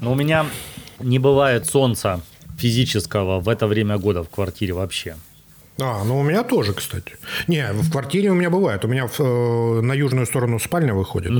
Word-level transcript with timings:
Но 0.00 0.12
у 0.12 0.14
меня 0.14 0.46
не 1.00 1.18
бывает 1.18 1.66
солнца 1.66 2.20
физического 2.56 3.40
в 3.40 3.48
это 3.48 3.66
время 3.66 3.98
года 3.98 4.22
в 4.22 4.30
квартире 4.30 4.72
вообще. 4.72 5.16
А, 5.80 6.04
ну 6.04 6.20
у 6.20 6.22
меня 6.22 6.44
тоже, 6.44 6.72
кстати. 6.72 7.16
Не, 7.48 7.72
в 7.72 7.90
квартире 7.90 8.30
у 8.30 8.34
меня 8.34 8.48
бывает. 8.48 8.84
У 8.84 8.88
меня 8.88 9.08
в, 9.08 9.18
э, 9.18 9.80
на 9.80 9.92
южную 9.92 10.26
сторону 10.26 10.60
спальня 10.60 10.94
выходит, 10.94 11.32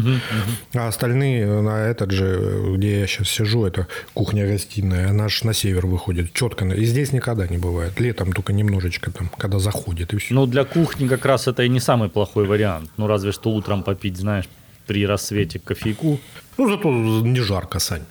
а 0.74 0.88
остальные 0.88 1.46
на 1.62 1.86
этот 1.86 2.10
же, 2.10 2.74
где 2.74 3.00
я 3.00 3.06
сейчас 3.06 3.28
сижу, 3.28 3.64
это 3.64 3.86
кухня-гостиная, 4.14 5.10
она 5.10 5.28
же 5.28 5.46
на 5.46 5.54
север 5.54 5.86
выходит 5.86 6.32
четко. 6.32 6.64
И 6.66 6.84
здесь 6.84 7.12
никогда 7.12 7.46
не 7.46 7.58
бывает. 7.58 8.00
Летом 8.00 8.32
только 8.32 8.52
немножечко 8.52 9.12
там, 9.12 9.30
когда 9.38 9.60
заходит, 9.60 10.14
и 10.14 10.16
все. 10.16 10.34
Ну, 10.34 10.46
для 10.46 10.64
кухни 10.64 11.06
как 11.06 11.24
раз 11.24 11.46
это 11.46 11.62
и 11.62 11.68
не 11.68 11.78
самый 11.78 12.08
плохой 12.08 12.44
вариант. 12.44 12.90
Ну, 12.96 13.06
разве 13.06 13.30
что 13.30 13.50
утром 13.50 13.84
попить, 13.84 14.16
знаешь, 14.16 14.48
при 14.88 15.06
рассвете 15.06 15.60
кофейку. 15.60 16.18
Ну, 16.56 16.68
зато 16.68 16.90
не 16.90 17.38
жарко, 17.38 17.78
Сань. 17.78 18.02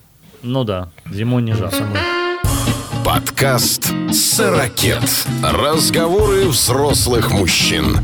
Ну 0.50 0.64
да, 0.64 0.88
зимой 1.12 1.42
не 1.42 1.52
жарко. 1.52 1.86
Подкаст 3.04 3.92
«Сорокет». 4.14 5.04
Разговоры 5.44 6.48
взрослых 6.48 7.34
мужчин. 7.34 7.98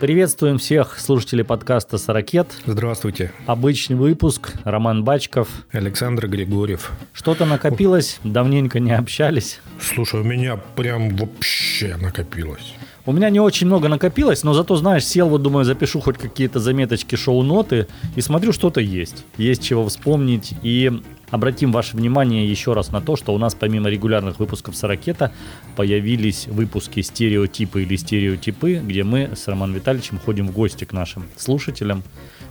Приветствуем 0.00 0.56
всех 0.56 0.98
слушателей 0.98 1.44
подкаста 1.44 1.98
«Сорокет». 1.98 2.48
Здравствуйте. 2.64 3.32
Обычный 3.44 3.96
выпуск. 3.96 4.54
Роман 4.64 5.04
Бачков. 5.04 5.48
Александр 5.72 6.26
Григорьев. 6.26 6.90
Что-то 7.12 7.44
накопилось, 7.44 8.18
давненько 8.24 8.80
не 8.80 8.92
общались. 8.92 9.60
Слушай, 9.78 10.20
у 10.20 10.24
меня 10.24 10.56
прям 10.56 11.14
вообще 11.16 11.96
накопилось. 11.98 12.72
У 13.04 13.12
меня 13.12 13.30
не 13.30 13.40
очень 13.40 13.66
много 13.66 13.88
накопилось, 13.88 14.44
но 14.44 14.54
зато, 14.54 14.76
знаешь, 14.76 15.04
сел, 15.04 15.28
вот 15.28 15.42
думаю, 15.42 15.64
запишу 15.64 16.00
хоть 16.00 16.18
какие-то 16.18 16.60
заметочки, 16.60 17.16
шоу-ноты, 17.16 17.88
и 18.14 18.20
смотрю, 18.20 18.52
что-то 18.52 18.80
есть. 18.80 19.24
Есть 19.36 19.64
чего 19.64 19.88
вспомнить. 19.88 20.54
И 20.62 20.92
обратим 21.30 21.72
ваше 21.72 21.96
внимание 21.96 22.48
еще 22.48 22.74
раз 22.74 22.92
на 22.92 23.00
то, 23.00 23.16
что 23.16 23.34
у 23.34 23.38
нас 23.38 23.56
помимо 23.56 23.88
регулярных 23.88 24.38
выпусков 24.38 24.76
«Сорокета» 24.76 25.32
появились 25.74 26.46
выпуски 26.46 27.00
«Стереотипы» 27.00 27.82
или 27.82 27.96
«Стереотипы», 27.96 28.74
где 28.74 29.02
мы 29.02 29.30
с 29.34 29.48
Романом 29.48 29.74
Витальевичем 29.74 30.20
ходим 30.24 30.46
в 30.46 30.52
гости 30.52 30.84
к 30.84 30.92
нашим 30.92 31.24
слушателям. 31.36 32.04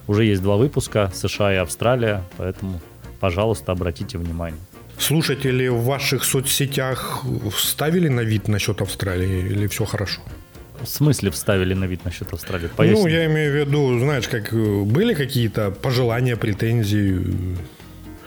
Уже 0.07 0.25
есть 0.25 0.41
два 0.41 0.57
выпуска 0.57 1.11
«США 1.13 1.53
и 1.53 1.57
Австралия», 1.57 2.23
поэтому, 2.35 2.81
пожалуйста, 3.21 3.71
обратите 3.71 4.17
внимание. 4.17 4.59
Слушатели 5.01 5.67
в 5.67 5.83
ваших 5.83 6.23
соцсетях 6.23 7.23
вставили 7.51 8.07
на 8.07 8.21
вид 8.21 8.47
насчет 8.47 8.81
Австралии 8.81 9.49
или 9.49 9.65
все 9.65 9.83
хорошо? 9.83 10.21
В 10.79 10.87
смысле 10.87 11.31
вставили 11.31 11.73
на 11.73 11.85
вид 11.85 12.05
насчет 12.05 12.31
Австралии? 12.33 12.67
Поясни. 12.67 13.01
Ну, 13.01 13.07
я 13.07 13.25
имею 13.25 13.51
в 13.51 13.55
виду, 13.55 13.99
знаешь, 13.99 14.27
как 14.27 14.53
были 14.53 15.15
какие-то 15.15 15.71
пожелания, 15.71 16.37
претензии? 16.37 17.19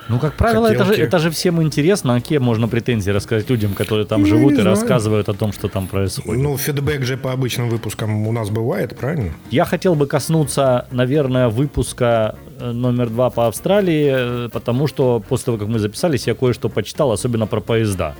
Ну, 0.08 0.18
как 0.18 0.34
правило, 0.34 0.66
это 0.66 0.84
же, 0.84 0.94
это 0.94 1.18
же 1.18 1.30
всем 1.30 1.62
интересно. 1.62 2.14
А 2.14 2.20
какие 2.20 2.38
можно 2.38 2.68
претензии 2.68 3.10
рассказать 3.10 3.48
людям, 3.48 3.74
которые 3.74 4.06
там 4.06 4.22
ну, 4.22 4.26
живут 4.26 4.52
и 4.52 4.56
знаю. 4.56 4.70
рассказывают 4.70 5.28
о 5.28 5.34
том, 5.34 5.52
что 5.52 5.68
там 5.68 5.86
происходит? 5.86 6.42
Ну, 6.42 6.56
фидбэк 6.56 7.04
же 7.04 7.16
по 7.16 7.32
обычным 7.32 7.68
выпускам 7.68 8.26
у 8.26 8.32
нас 8.32 8.50
бывает, 8.50 8.96
правильно? 8.96 9.32
Я 9.50 9.64
хотел 9.64 9.94
бы 9.94 10.06
коснуться, 10.06 10.86
наверное, 10.90 11.48
выпуска 11.48 12.36
э, 12.58 12.70
номер 12.72 13.08
два 13.08 13.30
по 13.30 13.46
Австралии, 13.46 14.46
э, 14.46 14.48
потому 14.50 14.86
что 14.86 15.22
после 15.26 15.46
того, 15.46 15.58
как 15.58 15.68
мы 15.68 15.78
записались, 15.78 16.26
я 16.26 16.34
кое-что 16.34 16.68
почитал, 16.68 17.12
особенно 17.12 17.46
про 17.46 17.60
поезда. 17.60 18.14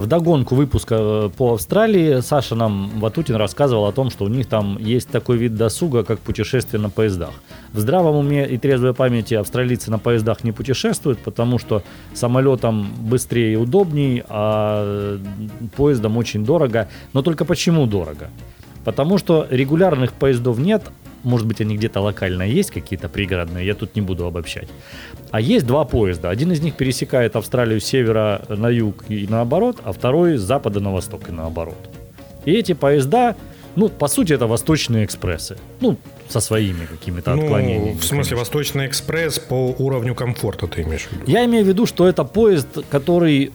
В 0.00 0.06
догонку 0.06 0.54
выпуска 0.54 0.94
э, 0.98 1.30
по 1.36 1.52
Австралии 1.52 2.22
Саша 2.22 2.54
нам 2.54 2.88
Ватутин 3.00 3.36
рассказывал 3.36 3.84
о 3.84 3.92
том, 3.92 4.08
что 4.08 4.24
у 4.24 4.28
них 4.28 4.46
там 4.46 4.78
есть 4.78 5.10
такой 5.10 5.36
вид 5.36 5.56
досуга, 5.56 6.04
как 6.04 6.20
путешествие 6.20 6.80
на 6.80 6.88
поездах. 6.88 7.32
В 7.74 7.80
здравом 7.80 8.16
уме 8.16 8.48
и 8.48 8.56
трезвой 8.56 8.94
памяти 8.94 9.34
австралийцы 9.34 9.90
на 9.90 9.98
поездах 9.98 10.42
не 10.42 10.52
путешествуют, 10.52 11.18
потому 11.18 11.58
что 11.58 11.82
самолетом 12.14 12.90
быстрее 12.98 13.52
и 13.52 13.56
удобней, 13.56 14.22
а 14.30 15.18
поездом 15.76 16.16
очень 16.16 16.46
дорого. 16.46 16.88
Но 17.12 17.20
только 17.20 17.44
почему 17.44 17.84
дорого? 17.86 18.30
Потому 18.86 19.18
что 19.18 19.46
регулярных 19.50 20.14
поездов 20.14 20.58
нет, 20.58 20.82
может 21.22 21.46
быть, 21.46 21.60
они 21.60 21.76
где-то 21.76 22.00
локально 22.00 22.42
есть, 22.42 22.70
какие-то 22.70 23.08
пригородные, 23.08 23.66
я 23.66 23.74
тут 23.74 23.94
не 23.96 24.02
буду 24.02 24.26
обобщать. 24.26 24.68
А 25.30 25.40
есть 25.40 25.66
два 25.66 25.84
поезда. 25.84 26.30
Один 26.30 26.52
из 26.52 26.60
них 26.60 26.74
пересекает 26.74 27.36
Австралию 27.36 27.80
с 27.80 27.84
севера 27.84 28.42
на 28.48 28.68
юг 28.68 29.04
и 29.08 29.26
наоборот, 29.28 29.78
а 29.84 29.92
второй 29.92 30.36
с 30.36 30.42
запада 30.42 30.80
на 30.80 30.92
восток 30.92 31.28
и 31.28 31.32
наоборот. 31.32 31.90
И 32.44 32.52
эти 32.52 32.72
поезда, 32.72 33.36
ну, 33.76 33.88
по 33.88 34.08
сути, 34.08 34.32
это 34.32 34.46
восточные 34.46 35.04
экспрессы. 35.04 35.56
Ну, 35.80 35.96
со 36.28 36.40
своими 36.40 36.86
какими-то 36.86 37.34
ну, 37.34 37.42
отклонениями. 37.42 37.98
В 37.98 38.04
смысле, 38.04 38.12
конечно. 38.12 38.36
Восточный 38.36 38.86
экспресс 38.86 39.38
по 39.38 39.74
уровню 39.78 40.14
комфорта 40.14 40.66
ты 40.66 40.82
имеешь 40.82 41.02
в 41.02 41.12
виду? 41.12 41.24
Я 41.26 41.44
имею 41.44 41.64
в 41.64 41.68
виду, 41.68 41.86
что 41.86 42.06
это 42.06 42.24
поезд, 42.24 42.68
который 42.88 43.52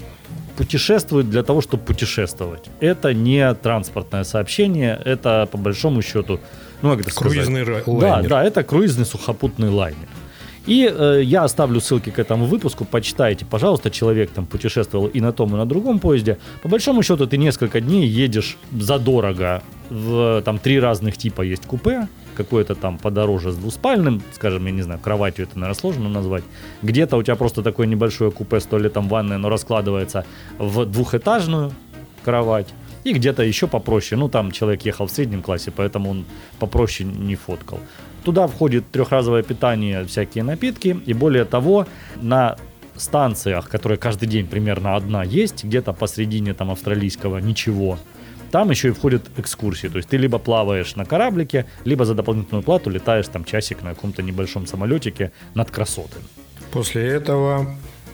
путешествует 0.58 1.30
для 1.30 1.44
того, 1.44 1.62
чтобы 1.62 1.84
путешествовать. 1.84 2.66
Это 2.80 3.14
не 3.14 3.54
транспортное 3.56 4.24
сообщение, 4.24 5.00
это 5.06 5.48
по 5.52 5.58
большому 5.58 6.02
счету 6.02 6.40
ну, 6.82 6.92
как 6.92 7.02
это 7.02 7.16
Круизный 7.16 7.64
сказать? 7.64 7.88
лайнер. 7.88 8.30
Да, 8.30 8.30
да, 8.30 8.44
это 8.44 8.64
круизный 8.64 9.06
сухопутный 9.06 9.70
лайнер. 9.70 10.08
И 10.66 10.92
э, 10.92 11.22
я 11.24 11.44
оставлю 11.44 11.80
ссылки 11.80 12.10
к 12.10 12.18
этому 12.18 12.46
выпуску, 12.46 12.86
почитайте, 12.86 13.46
пожалуйста, 13.46 13.92
человек 13.92 14.32
там 14.32 14.48
путешествовал 14.48 15.08
и 15.08 15.22
на 15.22 15.32
том, 15.32 15.54
и 15.54 15.58
на 15.58 15.66
другом 15.66 16.00
поезде. 16.00 16.40
По 16.64 16.70
большому 16.70 17.04
счету 17.04 17.28
ты 17.28 17.38
несколько 17.38 17.82
дней 17.82 18.08
едешь 18.08 18.58
задорого, 18.72 19.62
в, 19.90 20.42
там 20.44 20.58
три 20.58 20.80
разных 20.80 21.18
типа 21.18 21.44
есть 21.44 21.68
купе, 21.68 22.08
какое-то 22.36 22.74
там 22.74 22.98
подороже 22.98 23.52
с 23.52 23.56
двуспальным, 23.56 24.24
скажем, 24.34 24.66
я 24.66 24.72
не 24.72 24.82
знаю, 24.82 25.00
кроватью 25.00 25.46
это, 25.46 25.60
наверное, 25.60 25.80
сложно 25.80 26.10
назвать. 26.10 26.44
Где-то 26.82 27.18
у 27.18 27.24
тебя 27.24 27.36
просто 27.36 27.62
такое 27.62 27.86
небольшое 27.86 28.32
купе 28.32 28.60
с 28.60 28.66
туалетом, 28.66 29.08
ванной, 29.08 29.38
но 29.38 29.50
раскладывается 29.50 30.26
в 30.58 30.86
двухэтажную 30.86 31.74
кровать 32.24 32.68
и 33.06 33.14
где-то 33.14 33.44
еще 33.44 33.68
попроще. 33.68 34.20
Ну, 34.20 34.28
там 34.28 34.52
человек 34.52 34.82
ехал 34.82 35.06
в 35.06 35.12
среднем 35.12 35.42
классе, 35.42 35.72
поэтому 35.72 36.10
он 36.10 36.26
попроще 36.60 37.10
не 37.10 37.36
фоткал. 37.36 37.80
Туда 38.24 38.48
входит 38.48 38.92
трехразовое 38.92 39.44
питание, 39.44 40.04
всякие 40.06 40.44
напитки, 40.44 41.00
и 41.06 41.14
более 41.14 41.46
того, 41.46 41.88
на 42.22 42.58
станциях, 42.96 43.70
которые 43.70 43.98
каждый 43.98 44.28
день 44.28 44.48
примерно 44.48 44.96
одна 44.96 45.24
есть, 45.24 45.64
где-то 45.64 45.94
посредине 45.94 46.54
там 46.54 46.72
австралийского 46.72 47.38
ничего, 47.38 48.00
там 48.52 48.72
еще 48.72 48.88
и 48.88 48.92
входят 48.92 49.30
экскурсии. 49.38 49.88
То 49.88 49.98
есть 49.98 50.10
ты 50.10 50.18
либо 50.18 50.40
плаваешь 50.40 50.96
на 50.96 51.06
кораблике, 51.06 51.66
либо 51.84 52.06
за 52.06 52.16
дополнительную 52.16 52.64
плату 52.64 52.90
летаешь 52.90 53.28
там 53.28 53.46
часик 53.46 53.84
на 53.84 53.94
каком-то 53.94 54.24
небольшом 54.24 54.66
самолетике 54.66 55.32
над 55.54 55.70
красотой. 55.70 56.22
После 56.72 57.06
этого 57.06 57.68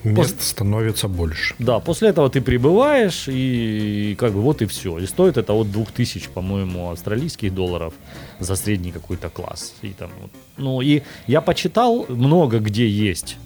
Мест 0.04 0.38
Пос... 0.38 0.48
становится 0.48 1.08
больше. 1.08 1.56
Да, 1.60 1.80
после 1.80 2.10
этого 2.10 2.30
ты 2.30 2.42
прибываешь, 2.42 3.28
и, 3.28 4.12
и 4.12 4.16
как 4.16 4.34
бы 4.34 4.42
вот 4.42 4.62
и 4.62 4.66
все. 4.66 4.98
И 5.00 5.06
стоит 5.06 5.38
это 5.38 5.54
от 5.54 5.72
2000, 5.72 6.30
по-моему, 6.30 6.92
австралийских 6.92 7.54
долларов 7.54 7.94
за 8.40 8.56
средний 8.56 8.92
какой-то 8.92 9.30
класс. 9.30 9.74
И 9.84 9.90
там, 9.90 10.10
вот. 10.22 10.32
Ну 10.58 10.82
и 10.82 11.02
я 11.28 11.42
почитал 11.42 12.06
много 12.10 12.60
где 12.60 12.88
есть 12.88 13.38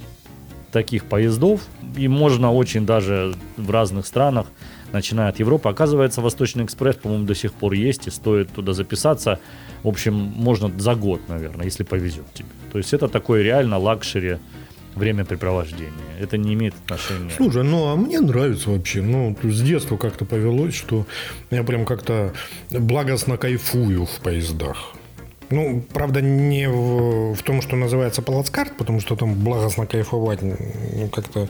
таких 0.72 1.06
поездов, 1.06 1.62
и 1.96 2.10
можно 2.10 2.52
очень 2.52 2.86
даже 2.86 3.34
в 3.56 3.72
разных 3.72 4.06
странах, 4.06 4.48
начиная 4.92 5.30
от 5.30 5.40
Европы. 5.40 5.70
Оказывается, 5.70 6.22
Восточный 6.22 6.66
экспресс, 6.66 6.96
по-моему, 6.98 7.26
до 7.26 7.36
сих 7.36 7.54
пор 7.54 7.74
есть, 7.74 8.08
и 8.08 8.12
стоит 8.12 8.52
туда 8.52 8.74
записаться. 8.74 9.40
В 9.84 9.88
общем, 9.88 10.14
можно 10.14 10.70
за 10.78 10.96
год, 10.96 11.22
наверное, 11.30 11.66
если 11.66 11.84
повезет 11.84 12.26
тебе. 12.34 12.50
То 12.72 12.78
есть 12.78 12.94
это 12.94 13.08
такой 13.08 13.44
реально 13.44 13.78
luxury 13.78 14.38
времяпрепровождения. 14.96 15.92
Это 16.20 16.38
не 16.38 16.54
имеет 16.54 16.74
отношения. 16.76 17.32
Слушай, 17.36 17.64
ну 17.64 17.88
а 17.88 17.96
мне 17.96 18.20
нравится 18.20 18.70
вообще. 18.70 19.02
Ну, 19.02 19.36
с 19.44 19.62
детства 19.62 19.98
как-то 19.98 20.26
повелось, 20.26 20.76
что 20.76 21.06
я 21.52 21.64
прям 21.64 21.86
как-то 21.86 22.34
благостно 22.72 23.38
кайфую 23.38 24.06
в 24.06 24.20
поездах. 24.22 24.94
Ну, 25.50 25.84
правда, 25.94 26.22
не 26.22 26.68
в, 26.68 27.36
в 27.36 27.44
том, 27.44 27.62
что 27.62 27.76
называется 27.76 28.22
плацкарт, 28.22 28.76
потому 28.78 29.00
что 29.00 29.16
там 29.16 29.36
благостно 29.36 29.86
кайфовать 29.86 30.42
ну, 30.42 30.58
как-то 31.12 31.48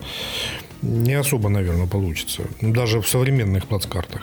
не 0.82 1.14
особо, 1.14 1.48
наверное, 1.48 1.86
получится. 1.86 2.42
Даже 2.60 3.00
в 3.00 3.08
современных 3.08 3.66
плацкартах. 3.66 4.22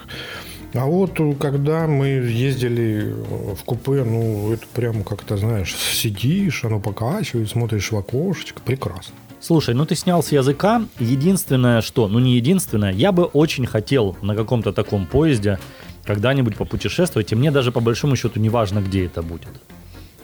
А 0.73 0.85
вот 0.85 1.19
когда 1.39 1.87
мы 1.87 2.07
ездили 2.07 3.13
в 3.55 3.63
купе, 3.63 4.03
ну, 4.03 4.51
это 4.51 4.65
прям 4.73 5.03
как-то, 5.03 5.37
знаешь, 5.37 5.75
сидишь, 5.75 6.63
оно 6.63 6.79
покачивает, 6.79 7.49
смотришь 7.49 7.91
в 7.91 7.97
окошечко, 7.97 8.59
прекрасно. 8.65 9.13
Слушай, 9.39 9.75
ну 9.75 9.85
ты 9.85 9.95
снял 9.95 10.23
с 10.23 10.31
языка. 10.31 10.85
Единственное, 10.99 11.81
что, 11.81 12.07
ну 12.07 12.17
не 12.17 12.35
единственное, 12.37 12.91
я 12.91 13.11
бы 13.11 13.25
очень 13.25 13.65
хотел 13.65 14.17
на 14.21 14.35
каком-то 14.35 14.73
таком 14.73 15.05
поезде 15.05 15.59
когда-нибудь 16.05 16.55
попутешествовать, 16.55 17.31
и 17.31 17.35
мне 17.35 17.51
даже 17.51 17.71
по 17.71 17.79
большому 17.79 18.15
счету 18.15 18.39
не 18.39 18.49
важно, 18.49 18.79
где 18.79 19.05
это 19.05 19.21
будет. 19.21 19.49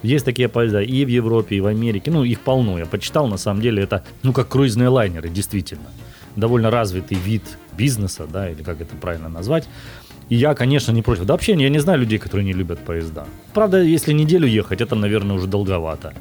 Есть 0.02 0.25
такие 0.25 0.48
поезда 0.48 0.81
и 0.81 1.06
в 1.06 1.10
Европе, 1.10 1.57
и 1.57 1.62
в 1.62 1.68
Америке, 1.68 2.10
ну 2.10 2.24
их 2.24 2.40
полно. 2.40 2.80
Я 2.80 2.86
почитал, 2.86 3.28
на 3.28 3.38
самом 3.38 3.62
деле 3.62 3.84
это, 3.84 4.04
ну 4.24 4.34
как 4.34 4.48
круизные 4.48 4.88
лайнеры, 4.88 5.30
действительно. 5.30 5.90
Довольно 6.36 6.72
развитый 6.72 7.18
вид 7.18 7.44
бизнеса, 7.78 8.25
да, 8.31 8.50
или 8.50 8.63
как 8.63 8.80
это 8.81 8.95
правильно 8.95 9.30
назвать. 9.30 9.68
И 10.30 10.36
я, 10.36 10.54
конечно, 10.54 10.92
не 10.92 11.02
против. 11.02 11.26
Да 11.26 11.34
вообще, 11.34 11.54
я 11.54 11.70
не 11.70 11.80
знаю 11.80 12.00
людей, 12.00 12.20
которые 12.20 12.46
не 12.46 12.54
любят 12.54 12.80
поезда. 12.80 13.26
Правда, 13.54 13.81
если 13.81 14.14
неделю 14.14 14.48
ехать, 14.48 14.81
это, 14.81 14.96
наверное, 14.96 15.36
уже 15.36 15.48
долговато. 15.48 16.14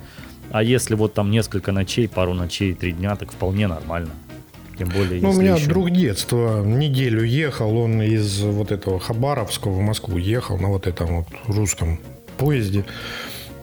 А 0.50 0.62
если 0.62 0.94
вот 0.94 1.12
там 1.14 1.30
несколько 1.30 1.72
ночей, 1.72 2.08
пару 2.08 2.32
ночей, 2.34 2.72
три 2.74 2.92
дня, 2.92 3.16
так 3.16 3.30
вполне 3.32 3.66
нормально. 3.68 4.10
Тем 4.78 4.88
более, 4.88 5.20
Ну, 5.20 5.30
у 5.30 5.34
меня 5.34 5.56
еще- 5.56 5.66
друг 5.68 5.90
детства 5.90 6.64
неделю 6.64 7.22
ехал, 7.24 7.76
он 7.76 8.00
из 8.00 8.40
вот 8.40 8.70
этого 8.72 8.98
Хабаровского 9.00 9.72
в 9.72 9.80
Москву 9.80 10.16
ехал 10.18 10.56
на 10.56 10.68
вот 10.68 10.86
этом 10.86 11.16
вот 11.16 11.26
русском 11.48 11.98
поезде. 12.38 12.84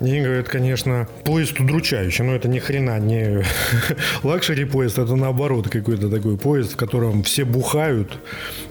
И 0.02 0.22
говорит, 0.22 0.48
конечно, 0.50 1.08
поезд 1.24 1.60
удручающий, 1.60 2.26
но 2.26 2.36
это 2.36 2.48
ни 2.48 2.60
хрена 2.60 3.00
не 3.00 3.44
luxury 4.24 4.66
поезд, 4.66 5.00
это 5.00 5.16
наоборот 5.16 5.70
какой-то 5.70 6.10
такой 6.10 6.38
поезд, 6.38 6.74
в 6.74 6.76
котором 6.76 7.24
все 7.24 7.46
бухают, 7.46 8.18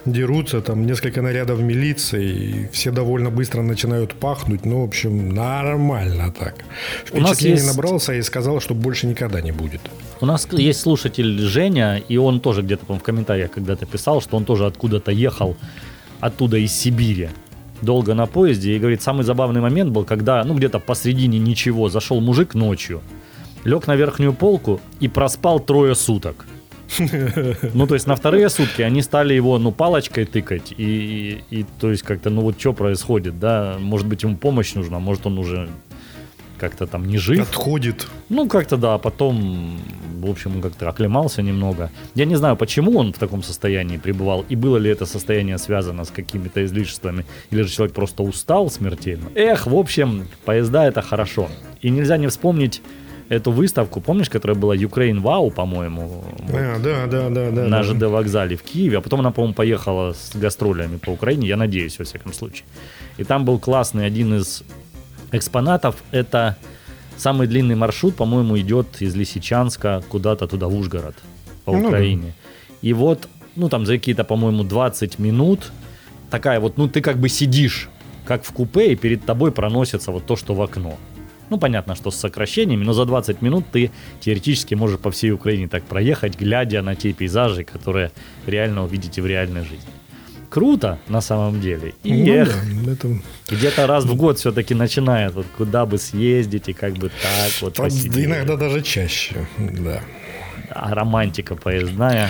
дерутся, 0.04 0.60
там 0.60 0.86
несколько 0.86 1.22
нарядов 1.22 1.60
милиции, 1.60 2.24
и 2.26 2.68
все 2.72 2.90
довольно 2.90 3.30
быстро 3.30 3.62
начинают 3.62 4.14
пахнуть, 4.14 4.66
ну, 4.66 4.80
в 4.82 4.84
общем, 4.84 5.30
нормально 5.34 6.32
так. 6.38 6.54
Впечатлений 7.06 7.56
есть- 7.56 7.66
набрался 7.66 8.12
и 8.14 8.22
сказал, 8.22 8.60
что 8.60 8.74
больше 8.74 9.06
никогда 9.06 9.40
не 9.40 9.52
будет. 9.52 9.80
У 10.20 10.26
нас 10.26 10.46
есть 10.52 10.80
слушатель 10.80 11.38
Женя, 11.38 12.02
и 12.08 12.16
он 12.18 12.40
тоже 12.40 12.62
где-то, 12.62 12.86
по 12.86 12.94
в 12.94 13.02
комментариях 13.02 13.50
когда-то 13.50 13.86
писал, 13.86 14.20
что 14.20 14.36
он 14.36 14.44
тоже 14.44 14.66
откуда-то 14.66 15.10
ехал, 15.10 15.56
оттуда 16.20 16.56
из 16.58 16.72
Сибири, 16.72 17.28
долго 17.84 18.14
на 18.14 18.26
поезде, 18.26 18.74
и 18.74 18.78
говорит, 18.78 19.02
самый 19.02 19.24
забавный 19.24 19.60
момент 19.60 19.90
был, 19.90 20.04
когда, 20.04 20.42
ну, 20.44 20.54
где-то 20.54 20.78
посредине 20.78 21.38
ничего, 21.38 21.88
зашел 21.88 22.20
мужик 22.20 22.54
ночью, 22.54 23.00
лег 23.64 23.86
на 23.86 23.96
верхнюю 23.96 24.32
полку 24.32 24.80
и 25.00 25.08
проспал 25.08 25.60
трое 25.60 25.94
суток. 25.94 26.46
Ну, 27.74 27.86
то 27.86 27.94
есть 27.94 28.06
на 28.06 28.14
вторые 28.14 28.48
сутки 28.50 28.82
они 28.82 29.02
стали 29.02 29.34
его, 29.34 29.58
ну, 29.58 29.72
палочкой 29.72 30.26
тыкать, 30.26 30.72
и, 30.76 31.40
и, 31.50 31.60
и, 31.60 31.66
то 31.80 31.90
есть 31.90 32.02
как-то, 32.02 32.30
ну, 32.30 32.42
вот 32.42 32.60
что 32.60 32.72
происходит, 32.72 33.38
да, 33.38 33.76
может 33.80 34.06
быть, 34.06 34.22
ему 34.22 34.36
помощь 34.36 34.74
нужна, 34.74 34.98
может, 34.98 35.26
он 35.26 35.38
уже 35.38 35.68
как-то 36.58 36.86
там 36.86 37.06
не 37.06 37.18
жив. 37.18 37.48
Отходит. 37.48 38.06
Ну, 38.28 38.48
как-то 38.48 38.76
да, 38.76 38.98
потом, 38.98 39.78
в 40.20 40.30
общем, 40.30 40.60
как-то 40.62 40.88
оклемался 40.88 41.42
немного. 41.42 41.90
Я 42.14 42.24
не 42.24 42.36
знаю, 42.36 42.56
почему 42.56 42.98
он 42.98 43.12
в 43.12 43.18
таком 43.18 43.42
состоянии 43.42 43.98
пребывал, 43.98 44.44
и 44.48 44.56
было 44.56 44.76
ли 44.76 44.90
это 44.90 45.06
состояние 45.06 45.58
связано 45.58 46.04
с 46.04 46.10
какими-то 46.10 46.64
излишествами, 46.64 47.24
или 47.50 47.62
же 47.62 47.68
человек 47.68 47.94
просто 47.94 48.22
устал 48.22 48.70
смертельно. 48.70 49.30
Эх, 49.34 49.66
в 49.66 49.74
общем, 49.74 50.26
поезда 50.44 50.86
это 50.86 51.02
хорошо. 51.02 51.48
И 51.82 51.90
нельзя 51.90 52.16
не 52.16 52.28
вспомнить 52.28 52.82
эту 53.28 53.50
выставку, 53.52 54.00
помнишь, 54.00 54.28
которая 54.28 54.56
была 54.56 54.76
Ukraine 54.76 55.22
Wow, 55.22 55.50
по-моему, 55.50 56.24
вот, 56.38 56.54
А, 56.54 56.78
да, 56.78 57.06
да, 57.06 57.30
да, 57.30 57.50
да. 57.50 57.68
на. 57.68 57.82
ЖД 57.82 58.02
вокзале 58.02 58.56
в 58.56 58.62
Киеве, 58.62 58.98
а 58.98 59.00
потом 59.00 59.20
она, 59.20 59.30
по-моему, 59.30 59.54
поехала 59.54 60.12
с 60.12 60.36
гастролями 60.36 60.98
по 60.98 61.10
Украине, 61.10 61.48
я 61.48 61.56
надеюсь, 61.56 61.98
во 61.98 62.04
всяком 62.04 62.32
случае. 62.32 62.64
И 63.16 63.24
там 63.24 63.44
был 63.44 63.58
классный 63.58 64.06
один 64.06 64.34
из 64.34 64.62
экспонатов, 65.32 66.02
это 66.10 66.56
самый 67.16 67.46
длинный 67.46 67.74
маршрут, 67.74 68.16
по-моему, 68.16 68.58
идет 68.58 69.02
из 69.02 69.14
Лисичанска 69.14 70.02
куда-то 70.08 70.46
туда, 70.46 70.68
в 70.68 70.74
Ужгород, 70.76 71.14
по 71.64 71.72
Ну 71.72 71.82
да. 71.82 71.88
Украине. 71.88 72.34
И 72.82 72.92
вот, 72.92 73.28
ну 73.56 73.68
там 73.68 73.86
за 73.86 73.94
какие-то, 73.94 74.24
по-моему, 74.24 74.64
20 74.64 75.18
минут 75.18 75.72
такая 76.30 76.60
вот, 76.60 76.76
ну 76.78 76.88
ты 76.88 77.00
как 77.00 77.18
бы 77.18 77.28
сидишь, 77.28 77.88
как 78.26 78.44
в 78.44 78.52
купе, 78.52 78.92
и 78.92 78.96
перед 78.96 79.24
тобой 79.24 79.52
проносится 79.52 80.10
вот 80.10 80.26
то, 80.26 80.36
что 80.36 80.54
в 80.54 80.62
окно. 80.62 80.96
Ну, 81.50 81.58
понятно, 81.58 81.94
что 81.94 82.10
с 82.10 82.16
сокращениями, 82.16 82.84
но 82.84 82.94
за 82.94 83.04
20 83.04 83.42
минут 83.42 83.64
ты 83.70 83.90
теоретически 84.20 84.74
можешь 84.74 84.98
по 84.98 85.10
всей 85.10 85.30
Украине 85.30 85.68
так 85.68 85.84
проехать, 85.84 86.38
глядя 86.40 86.82
на 86.82 86.94
те 86.94 87.12
пейзажи, 87.12 87.64
которые 87.64 88.12
реально 88.46 88.84
увидите 88.84 89.20
в 89.20 89.26
реальной 89.26 89.60
жизни. 89.60 89.90
Круто, 90.54 91.00
на 91.08 91.20
самом 91.20 91.60
деле. 91.60 91.94
И 92.04 92.12
Ну 92.12 92.32
эх, 92.32 92.48
да, 92.84 92.92
это 92.92 93.08
где-то 93.50 93.88
раз 93.88 94.04
в 94.04 94.14
год 94.14 94.38
все-таки 94.38 94.72
начинает, 94.72 95.34
вот 95.34 95.46
куда 95.58 95.84
бы 95.84 95.98
съездить 95.98 96.68
и 96.68 96.72
как 96.72 96.92
бы 96.92 97.08
так 97.08 97.50
вот 97.60 97.74
под- 97.74 97.86
посидеть. 97.86 98.26
иногда 98.26 98.54
даже 98.56 98.80
чаще, 98.80 99.48
да. 99.58 100.00
А 100.70 100.94
романтика 100.94 101.56
поездная. 101.56 102.28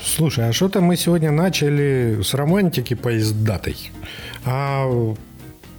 Слушай, 0.00 0.50
а 0.50 0.52
что-то 0.52 0.80
мы 0.80 0.96
сегодня 0.96 1.32
начали 1.32 2.20
с 2.22 2.32
романтики 2.32 2.94
поездатой. 2.94 3.90
А 4.44 4.86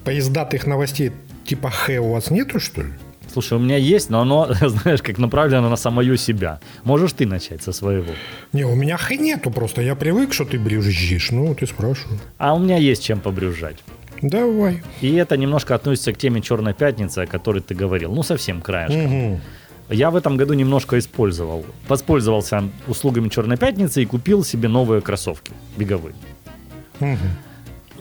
поездатых 0.04 0.68
новостей 0.68 1.14
типа 1.46 1.70
Х 1.70 2.00
у 2.02 2.12
вас 2.12 2.30
нету, 2.30 2.60
что 2.60 2.82
ли? 2.82 2.92
Слушай, 3.32 3.58
у 3.58 3.62
меня 3.62 3.78
есть, 3.78 4.10
но 4.10 4.22
оно, 4.22 4.50
знаешь, 4.62 5.02
как 5.02 5.18
направлено 5.18 5.70
на 5.70 5.78
самую 5.78 6.18
себя. 6.18 6.60
Можешь 6.84 7.14
ты 7.14 7.26
начать 7.26 7.64
со 7.64 7.72
своего. 7.72 8.12
Не, 8.52 8.66
у 8.66 8.76
меня 8.76 8.98
Х 8.98 9.16
нету 9.16 9.52
просто. 9.52 9.82
Я 9.82 9.96
привык, 9.96 10.34
что 10.34 10.46
ты 10.46 10.60
брюзжишь. 10.60 11.32
Ну, 11.32 11.56
ты 11.56 11.66
спрашиваю. 11.66 12.20
А 12.38 12.54
у 12.54 12.60
меня 12.60 12.78
есть 12.78 13.04
чем 13.04 13.22
побрюзжать. 13.22 13.78
Давай. 14.22 14.84
И 15.02 15.16
это 15.16 15.38
немножко 15.38 15.76
относится 15.76 16.14
к 16.14 16.18
теме 16.18 16.42
Черной 16.42 16.74
пятницы, 16.74 17.20
о 17.20 17.26
которой 17.26 17.62
ты 17.62 17.74
говорил. 17.74 18.14
Ну, 18.14 18.24
совсем 18.24 18.62
краешком. 18.62 19.06
Мгм. 19.06 19.42
Я 19.90 20.10
в 20.10 20.16
этом 20.16 20.38
году 20.38 20.54
немножко 20.54 21.00
использовал. 21.00 21.66
Воспользовался 21.88 22.64
услугами 22.88 23.30
Черной 23.30 23.58
пятницы 23.58 24.02
и 24.02 24.06
купил 24.06 24.44
себе 24.44 24.68
новые 24.68 25.02
кроссовки 25.02 25.52
беговые. 25.78 26.14
Мгм. 27.00 27.18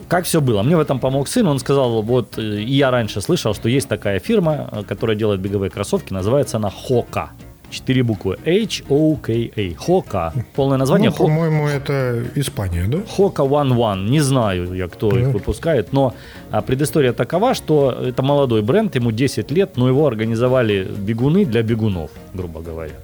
Как 0.08 0.24
все 0.24 0.40
было? 0.40 0.62
Мне 0.62 0.76
в 0.76 0.80
этом 0.80 0.98
помог 0.98 1.28
сын. 1.28 1.46
Он 1.46 1.58
сказал, 1.58 2.02
вот, 2.02 2.38
э, 2.38 2.42
и 2.62 2.72
я 2.74 2.90
раньше 2.90 3.20
слышал, 3.20 3.54
что 3.54 3.68
есть 3.68 3.88
такая 3.88 4.18
фирма, 4.18 4.68
э, 4.72 4.82
которая 4.88 5.16
делает 5.16 5.40
беговые 5.40 5.70
кроссовки. 5.70 6.12
Называется 6.12 6.56
она 6.56 6.70
Хока. 6.70 7.30
Четыре 7.70 8.02
буквы. 8.02 8.36
H-O-K-A. 8.44 9.74
Хока. 9.78 10.32
Полное 10.56 10.76
название 10.78 11.10
Ну, 11.10 11.16
Хо- 11.16 11.24
по-моему, 11.24 11.68
это 11.68 12.24
Испания, 12.34 12.86
да? 12.88 12.98
Хока 13.16 13.42
One 13.44 13.72
One. 13.76 14.08
Не 14.10 14.20
знаю 14.20 14.74
я, 14.74 14.88
кто 14.88 15.08
их 15.10 15.22
Мгм. 15.28 15.32
выпускает, 15.32 15.92
но 15.92 16.14
а, 16.50 16.62
предыстория 16.62 17.12
такова, 17.12 17.54
что 17.54 17.92
это 17.92 18.22
молодой 18.22 18.62
бренд, 18.62 18.96
ему 18.96 19.12
10 19.12 19.52
лет, 19.52 19.76
но 19.76 19.88
его 19.88 20.06
организовали 20.06 20.84
бегуны 20.98 21.44
для 21.44 21.62
бегунов, 21.62 22.10
грубо 22.34 22.60
говоря. 22.60 22.94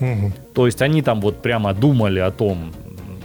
Мгм. 0.00 0.32
То 0.54 0.64
есть 0.66 0.80
они 0.82 1.02
там 1.02 1.20
вот 1.20 1.42
прямо 1.42 1.74
думали 1.74 2.18
о 2.20 2.30
том, 2.30 2.72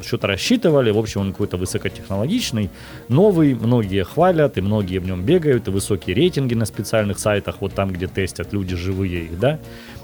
что-то 0.03 0.27
рассчитывали. 0.27 0.91
В 0.91 0.97
общем, 0.97 1.21
он 1.21 1.31
какой-то 1.31 1.57
высокотехнологичный, 1.57 2.69
новый, 3.07 3.53
многие 3.55 4.03
хвалят, 4.03 4.57
и 4.57 4.61
многие 4.61 4.99
в 4.99 5.05
нем 5.05 5.23
бегают, 5.23 5.67
и 5.67 5.71
высокие 5.71 6.15
рейтинги 6.15 6.53
на 6.53 6.65
специальных 6.65 7.19
сайтах, 7.19 7.57
вот 7.59 7.73
там, 7.73 7.91
где 7.91 8.07
тестят 8.07 8.53
люди 8.53 8.75
живые 8.75 9.25
их, 9.25 9.39
да. 9.39 9.59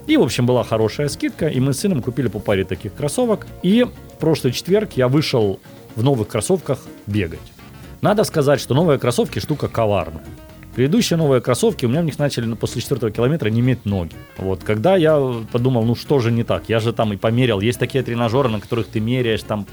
И, 0.08 0.16
в 0.16 0.22
общем, 0.22 0.46
была 0.46 0.64
хорошая 0.64 1.10
скидка, 1.10 1.48
и 1.48 1.60
мы 1.60 1.74
с 1.74 1.80
сыном 1.80 2.02
купили 2.02 2.30
по 2.30 2.40
паре 2.40 2.64
таких 2.64 2.94
кроссовок. 2.94 3.46
И 3.62 3.84
в 3.84 4.20
прошлый 4.20 4.54
четверг 4.54 4.92
я 4.96 5.10
вышел 5.10 5.60
в 5.96 6.04
новых 6.04 6.30
кроссовках 6.30 6.80
бегать. 7.08 7.40
Надо 8.02 8.24
сказать, 8.24 8.62
что 8.62 8.74
новые 8.74 9.00
кроссовки 9.00 9.40
штука 9.40 9.68
коварная. 9.68 10.24
Предыдущие 10.76 11.18
новые 11.18 11.42
кроссовки, 11.42 11.86
у 11.86 11.90
меня 11.90 12.02
в 12.02 12.06
них 12.06 12.20
начали 12.20 12.54
после 12.54 12.82
четвертого 12.82 13.12
километра 13.12 13.50
неметь 13.50 13.86
ноги. 13.86 14.16
Вот, 14.38 14.64
когда 14.64 14.96
я 14.96 15.20
подумал, 15.52 15.84
ну 15.84 15.96
что 15.96 16.20
же 16.20 16.32
не 16.32 16.44
так, 16.44 16.66
я 16.70 16.80
же 16.80 16.94
там 16.94 17.12
и 17.14 17.18
померял, 17.18 17.60
есть 17.62 17.80
такие 17.80 18.04
тренажеры, 18.04 18.48
на 18.48 18.60
которых 18.60 18.86
ты 18.86 19.00
меряешь 19.00 19.42
там 19.42 19.66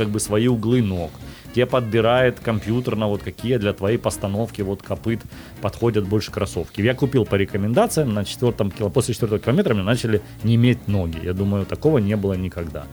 как 0.00 0.08
бы 0.08 0.18
свои 0.18 0.48
углы 0.48 0.80
ног. 0.80 1.10
Тебе 1.54 1.66
подбирает 1.66 2.40
компьютерно, 2.40 3.06
вот 3.06 3.22
какие 3.22 3.58
для 3.58 3.74
твоей 3.74 3.98
постановки 3.98 4.62
вот 4.62 4.80
копыт 4.82 5.20
подходят 5.60 6.08
больше 6.08 6.32
кроссовки. 6.32 6.80
Я 6.80 6.94
купил 6.94 7.26
по 7.26 7.34
рекомендациям, 7.34 8.14
на 8.14 8.24
четвертом, 8.24 8.70
после 8.70 9.12
четвертого 9.12 9.40
километра 9.40 9.74
мне 9.74 9.82
начали 9.82 10.22
неметь 10.42 10.88
ноги. 10.88 11.18
Я 11.22 11.34
думаю, 11.34 11.66
такого 11.66 11.98
не 11.98 12.16
было 12.16 12.32
никогда. 12.32 12.84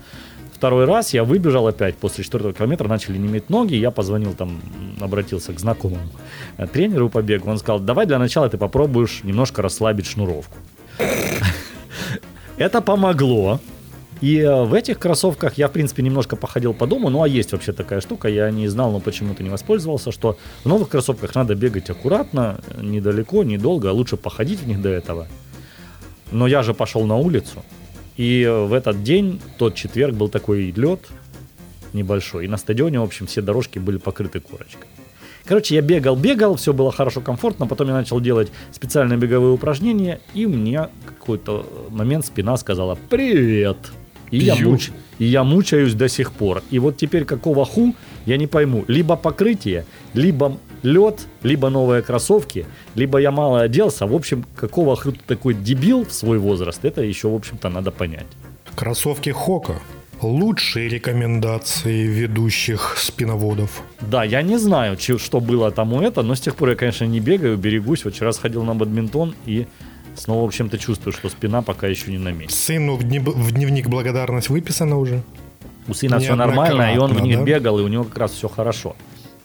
Второй 0.51 0.83
раз 0.83 1.13
я 1.13 1.23
выбежал 1.23 1.65
опять 1.67 1.95
после 1.95 2.25
четвертого 2.25 2.53
километра, 2.53 2.89
начали 2.89 3.17
неметь 3.17 3.49
ноги, 3.49 3.75
я 3.75 3.89
позвонил 3.89 4.33
там, 4.33 4.59
обратился 4.99 5.53
к 5.53 5.59
знакомому 5.61 6.09
э, 6.57 6.67
тренеру 6.67 7.09
по 7.09 7.21
бегу, 7.21 7.49
он 7.49 7.57
сказал, 7.57 7.79
давай 7.79 8.05
для 8.05 8.19
начала 8.19 8.49
ты 8.49 8.57
попробуешь 8.57 9.23
немножко 9.23 9.61
расслабить 9.61 10.07
шнуровку. 10.07 10.57
Это 12.57 12.81
помогло. 12.81 13.61
И 14.21 14.39
э, 14.39 14.63
в 14.63 14.74
этих 14.74 15.00
кроссовках 15.00 15.57
я, 15.57 15.67
в 15.67 15.71
принципе, 15.71 16.03
немножко 16.03 16.36
походил 16.36 16.74
по 16.74 16.88
дому. 16.88 17.09
Ну, 17.09 17.21
а 17.21 17.27
есть 17.27 17.51
вообще 17.51 17.71
такая 17.71 18.01
штука, 18.01 18.27
я 18.27 18.50
не 18.51 18.67
знал, 18.67 18.91
но 18.91 19.00
почему-то 19.00 19.43
не 19.43 19.50
воспользовался, 19.50 20.12
что 20.12 20.38
в 20.63 20.67
новых 20.67 20.89
кроссовках 20.89 21.36
надо 21.36 21.55
бегать 21.55 21.89
аккуратно, 21.89 22.59
недалеко, 22.81 23.43
недолго, 23.43 23.89
а 23.89 23.93
лучше 23.93 24.17
походить 24.17 24.62
в 24.62 24.67
них 24.67 24.81
до 24.81 24.89
этого. 24.89 25.27
Но 26.31 26.47
я 26.47 26.63
же 26.63 26.74
пошел 26.74 27.05
на 27.05 27.15
улицу, 27.15 27.63
и 28.15 28.41
э, 28.41 28.65
в 28.65 28.74
этот 28.74 29.03
день, 29.03 29.39
тот 29.57 29.75
четверг, 29.75 30.15
был 30.15 30.29
такой 30.29 30.71
лед 30.71 31.01
небольшой, 31.93 32.45
и 32.45 32.47
на 32.47 32.57
стадионе, 32.57 33.00
в 33.00 33.03
общем, 33.03 33.27
все 33.27 33.41
дорожки 33.41 33.79
были 33.79 33.97
покрыты 33.97 34.39
корочкой. 34.39 34.88
Короче, 35.45 35.75
я 35.75 35.81
бегал, 35.81 36.17
бегал, 36.17 36.55
все 36.55 36.74
было 36.74 36.91
хорошо, 36.91 37.21
комфортно. 37.21 37.67
Потом 37.67 37.88
я 37.88 37.93
начал 37.93 38.19
делать 38.19 38.51
специальные 38.74 39.17
беговые 39.17 39.53
упражнения, 39.53 40.19
и 40.33 40.45
мне 40.45 40.89
какой-то 41.05 41.65
момент 41.89 42.25
спина 42.25 42.57
сказала 42.57 42.97
«Привет!» 43.09 43.77
И 44.31 44.38
я, 44.38 44.55
муч- 44.55 44.91
и 45.19 45.25
я 45.25 45.43
мучаюсь 45.43 45.93
до 45.93 46.10
сих 46.10 46.31
пор. 46.31 46.62
И 46.69 46.79
вот 46.79 46.98
теперь 46.98 47.25
какого 47.25 47.65
ху, 47.65 47.96
я 48.25 48.38
не 48.38 48.48
пойму. 48.48 48.84
Либо 48.88 49.15
покрытие, 49.15 49.86
либо 50.13 50.57
лед, 50.84 51.27
либо 51.43 51.69
новые 51.69 52.01
кроссовки, 52.01 52.65
либо 52.96 53.19
я 53.19 53.31
мало 53.31 53.62
оделся. 53.62 54.05
В 54.05 54.13
общем, 54.13 54.46
какого 54.55 54.96
ху 54.96 55.12
ты 55.12 55.19
такой 55.27 55.53
дебил 55.53 56.05
в 56.05 56.12
свой 56.12 56.38
возраст, 56.38 56.86
это 56.86 57.01
еще, 57.01 57.29
в 57.29 57.36
общем-то, 57.36 57.69
надо 57.69 57.91
понять. 57.91 58.27
Кроссовки 58.75 59.29
Хока. 59.29 59.79
Лучшие 60.22 60.89
рекомендации 60.89 62.07
ведущих 62.07 62.96
спиноводов. 62.98 63.84
Да, 64.01 64.24
я 64.24 64.41
не 64.41 64.57
знаю, 64.57 64.98
что 65.00 65.39
было 65.39 65.72
тому 65.72 66.01
это, 66.01 66.24
но 66.24 66.34
с 66.34 66.39
тех 66.41 66.55
пор 66.55 66.69
я, 66.69 66.75
конечно, 66.75 67.05
не 67.05 67.19
бегаю, 67.19 67.55
берегусь. 67.55 68.03
Вот 68.03 68.15
вчера 68.15 68.31
сходил 68.34 68.63
на 68.63 68.74
бадминтон 68.74 69.36
и 69.46 69.67
снова, 70.19 70.41
в 70.43 70.45
общем-то, 70.45 70.77
чувствую, 70.77 71.13
что 71.13 71.29
спина 71.29 71.62
пока 71.62 71.88
еще 71.88 72.12
не 72.12 72.17
на 72.17 72.31
месте. 72.31 72.55
Сыну 72.55 72.95
в, 72.95 73.03
дни- 73.03 73.19
в 73.19 73.51
дневник 73.51 73.88
благодарность 73.88 74.50
выписана 74.50 74.97
уже. 74.97 75.21
У 75.88 75.93
сына 75.93 76.19
все 76.19 76.36
нормально, 76.36 76.93
и 76.93 76.97
он 76.97 77.13
в 77.13 77.21
них 77.21 77.38
да? 77.38 77.43
бегал, 77.43 77.79
и 77.79 77.83
у 77.83 77.88
него 77.88 78.03
как 78.03 78.17
раз 78.17 78.31
все 78.31 78.50
хорошо. 78.50 78.95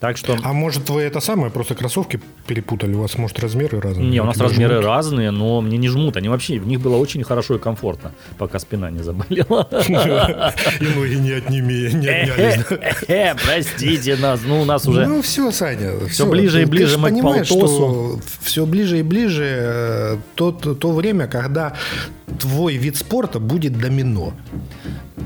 Так 0.03 0.17
что... 0.17 0.37
А 0.43 0.53
может 0.53 0.91
вы 0.91 1.03
это 1.03 1.21
самое, 1.21 1.53
просто 1.53 1.77
кроссовки 1.77 2.19
перепутали? 2.49 2.93
У 2.93 3.03
вас, 3.03 3.17
может, 3.19 3.39
размеры 3.39 3.81
разные? 3.81 4.09
Не, 4.09 4.21
у 4.21 4.25
нас 4.25 4.35
тебя 4.35 4.47
размеры 4.47 4.75
жмут? 4.75 4.85
разные, 4.85 5.31
но 5.31 5.61
мне 5.61 5.79
не 5.79 5.89
жмут. 5.89 6.17
Они 6.17 6.29
вообще, 6.29 6.59
в 6.59 6.67
них 6.67 6.81
было 6.81 6.97
очень 6.97 7.23
хорошо 7.23 7.55
и 7.55 7.61
комфортно, 7.61 8.11
пока 8.37 8.59
спина 8.59 8.91
не 8.91 9.01
заболела. 9.05 9.69
И 10.81 10.85
ноги 10.85 11.15
не 11.15 11.31
отними, 11.31 11.93
не 11.95 12.09
отнялись. 12.09 12.65
Э, 13.07 13.37
Простите 13.37 14.17
нас, 14.17 14.41
ну 14.45 14.63
у 14.63 14.65
нас 14.65 14.89
уже... 14.89 15.07
Ну 15.07 15.23
все, 15.23 15.53
Саня, 15.53 15.93
всё. 16.09 16.27
ближе 16.27 16.63
и 16.63 16.65
ближе 16.65 16.99
мы 16.99 17.11
к 17.11 17.13
понимаешь, 17.13 17.49
полтосу. 17.49 18.21
все 18.41 18.67
ближе 18.67 18.99
и 18.99 19.03
ближе 19.05 19.45
э, 19.47 20.17
то, 20.35 20.51
то 20.51 20.91
время, 20.91 21.29
когда 21.29 21.75
твой 22.41 22.75
вид 22.75 22.97
спорта 22.97 23.39
будет 23.39 23.79
домино. 23.79 24.33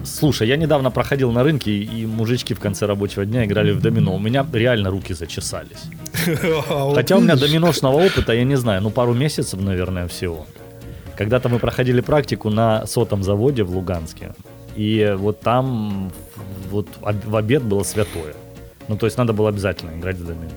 Слушай, 0.05 0.49
я 0.49 0.57
недавно 0.57 0.91
проходил 0.91 1.33
на 1.33 1.43
рынке, 1.43 1.71
и 1.73 2.07
мужички 2.07 2.55
в 2.55 2.61
конце 2.61 2.87
рабочего 2.87 3.25
дня 3.25 3.45
играли 3.45 3.73
в 3.73 3.81
домино. 3.81 4.15
У 4.15 4.19
меня 4.19 4.47
реально 4.53 4.66
руки 4.75 5.15
зачесались. 5.15 5.85
Хотя 6.95 7.17
у 7.17 7.21
меня 7.21 7.37
доминошного 7.37 7.97
опыта, 7.97 8.33
я 8.33 8.45
не 8.45 8.57
знаю, 8.57 8.83
ну 8.83 8.91
пару 8.91 9.15
месяцев, 9.15 9.61
наверное, 9.61 10.07
всего. 10.07 10.47
Когда-то 11.17 11.49
мы 11.49 11.59
проходили 11.59 12.01
практику 12.03 12.51
на 12.51 12.87
сотом 12.87 13.23
заводе 13.23 13.63
в 13.63 13.71
Луганске. 13.71 14.35
И 14.77 15.15
вот 15.19 15.41
там 15.41 16.13
вот 16.71 16.89
в 17.01 17.37
обед 17.37 17.63
было 17.63 17.85
святое. 17.85 18.35
Ну, 18.89 18.97
то 18.97 19.07
есть 19.07 19.19
надо 19.19 19.33
было 19.33 19.49
обязательно 19.49 19.99
играть 19.99 20.17
в 20.17 20.27
домино. 20.27 20.51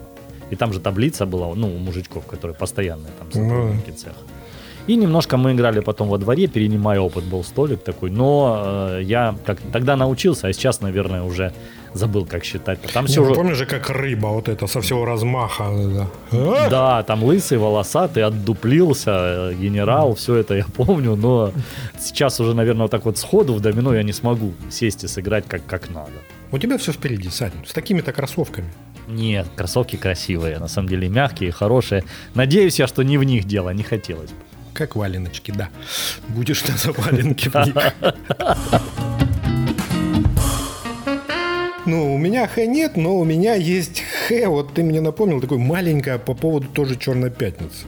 И 0.51 0.55
там 0.55 0.73
же 0.73 0.79
таблица 0.79 1.25
была, 1.25 1.55
ну, 1.55 1.67
у 1.67 1.77
мужичков, 1.77 2.25
которые 2.25 2.55
постоянные 2.55 3.11
там 3.19 3.31
сотрудники 3.31 3.91
цеха. 3.91 4.15
И 4.87 4.95
немножко 4.95 5.37
мы 5.37 5.51
играли 5.51 5.81
потом 5.81 6.09
во 6.09 6.17
дворе, 6.17 6.47
перенимая 6.47 6.99
опыт, 6.99 7.23
был 7.23 7.43
столик 7.43 7.83
такой. 7.83 8.09
Но 8.09 8.63
э, 8.65 9.01
я 9.03 9.35
как 9.45 9.59
тогда 9.71 9.95
научился, 9.95 10.47
а 10.47 10.53
сейчас, 10.53 10.81
наверное, 10.81 11.21
уже 11.23 11.53
забыл, 11.93 12.25
как 12.25 12.43
считать. 12.43 12.79
Там 12.93 13.07
все 13.07 13.21
ну, 13.21 13.27
уже... 13.27 13.35
помнишь 13.35 13.57
же, 13.57 13.65
как 13.65 13.89
рыба 13.89 14.27
вот 14.27 14.49
это 14.49 14.67
со 14.67 14.81
всего 14.81 15.05
размаха. 15.05 15.69
да. 15.71 16.07
А? 16.31 16.69
Да, 16.69 17.03
там 17.03 17.23
лысый, 17.23 17.57
волосатый, 17.57 18.23
отдуплился, 18.23 19.11
э, 19.51 19.53
генерал, 19.55 20.15
все 20.15 20.35
это 20.35 20.55
я 20.55 20.65
помню, 20.75 21.15
но 21.15 21.51
сейчас 21.99 22.39
уже, 22.39 22.53
наверное, 22.53 22.83
вот 22.83 22.91
так 22.91 23.05
вот 23.05 23.17
сходу 23.17 23.53
в 23.53 23.61
домино 23.61 23.93
я 23.93 24.03
не 24.03 24.13
смогу 24.13 24.53
сесть 24.69 25.03
и 25.03 25.07
сыграть 25.07 25.45
как, 25.47 25.65
как 25.65 25.89
надо. 25.89 26.11
У 26.51 26.57
тебя 26.57 26.77
все 26.77 26.91
впереди, 26.91 27.29
Сань, 27.29 27.51
с 27.65 27.73
такими-то 27.73 28.11
кроссовками. 28.11 28.71
Нет, 29.07 29.47
кроссовки 29.55 29.95
красивые, 29.95 30.59
на 30.59 30.67
самом 30.67 30.89
деле 30.89 31.09
мягкие, 31.09 31.51
хорошие. 31.51 32.03
Надеюсь 32.35 32.79
я, 32.79 32.87
что 32.87 33.03
не 33.03 33.17
в 33.17 33.23
них 33.23 33.45
дело, 33.45 33.71
не 33.71 33.83
хотелось 33.83 34.29
бы. 34.29 34.37
Как 34.73 34.95
валеночки, 34.95 35.51
да. 35.51 35.69
Будешь 36.29 36.63
на 36.67 36.77
заваленке 36.77 37.49
в 37.49 37.55
них. 37.65 37.75
Ну, 41.89 42.13
у 42.13 42.19
меня 42.19 42.47
Х 42.47 42.67
нет, 42.67 42.97
но 42.97 43.17
у 43.17 43.25
меня 43.25 43.55
есть 43.55 44.03
Х. 44.27 44.47
Вот 44.47 44.75
ты 44.75 44.83
мне 44.83 45.01
напомнил, 45.01 45.41
такое 45.41 45.57
маленькое 45.57 46.19
по 46.19 46.35
поводу 46.35 46.67
тоже 46.67 46.95
Черной 46.95 47.31
пятницы. 47.31 47.87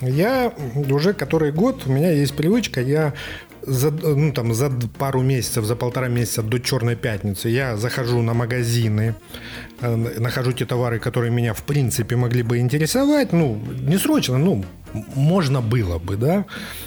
Я 0.00 0.50
уже 0.90 1.12
который 1.12 1.52
год, 1.52 1.82
у 1.86 1.92
меня 1.92 2.10
есть 2.10 2.34
привычка, 2.34 2.80
я 2.80 3.12
за, 3.60 3.90
ну, 3.90 4.32
там, 4.32 4.54
за 4.54 4.70
пару 4.98 5.20
месяцев, 5.20 5.66
за 5.66 5.76
полтора 5.76 6.08
месяца 6.08 6.42
до 6.42 6.58
Черной 6.58 6.96
пятницы 6.96 7.50
я 7.50 7.76
захожу 7.76 8.22
на 8.22 8.32
магазины, 8.32 9.14
э, 9.82 9.94
нахожу 9.94 10.52
те 10.52 10.64
товары, 10.64 10.98
которые 10.98 11.30
меня 11.30 11.52
в 11.52 11.64
принципе 11.64 12.16
могли 12.16 12.42
бы 12.42 12.58
интересовать. 12.58 13.34
Ну, 13.34 13.60
не 13.82 13.98
срочно, 13.98 14.38
ну, 14.38 14.64
можно 15.14 15.60
было 15.60 15.98
бы, 15.98 16.16
да. 16.16 16.46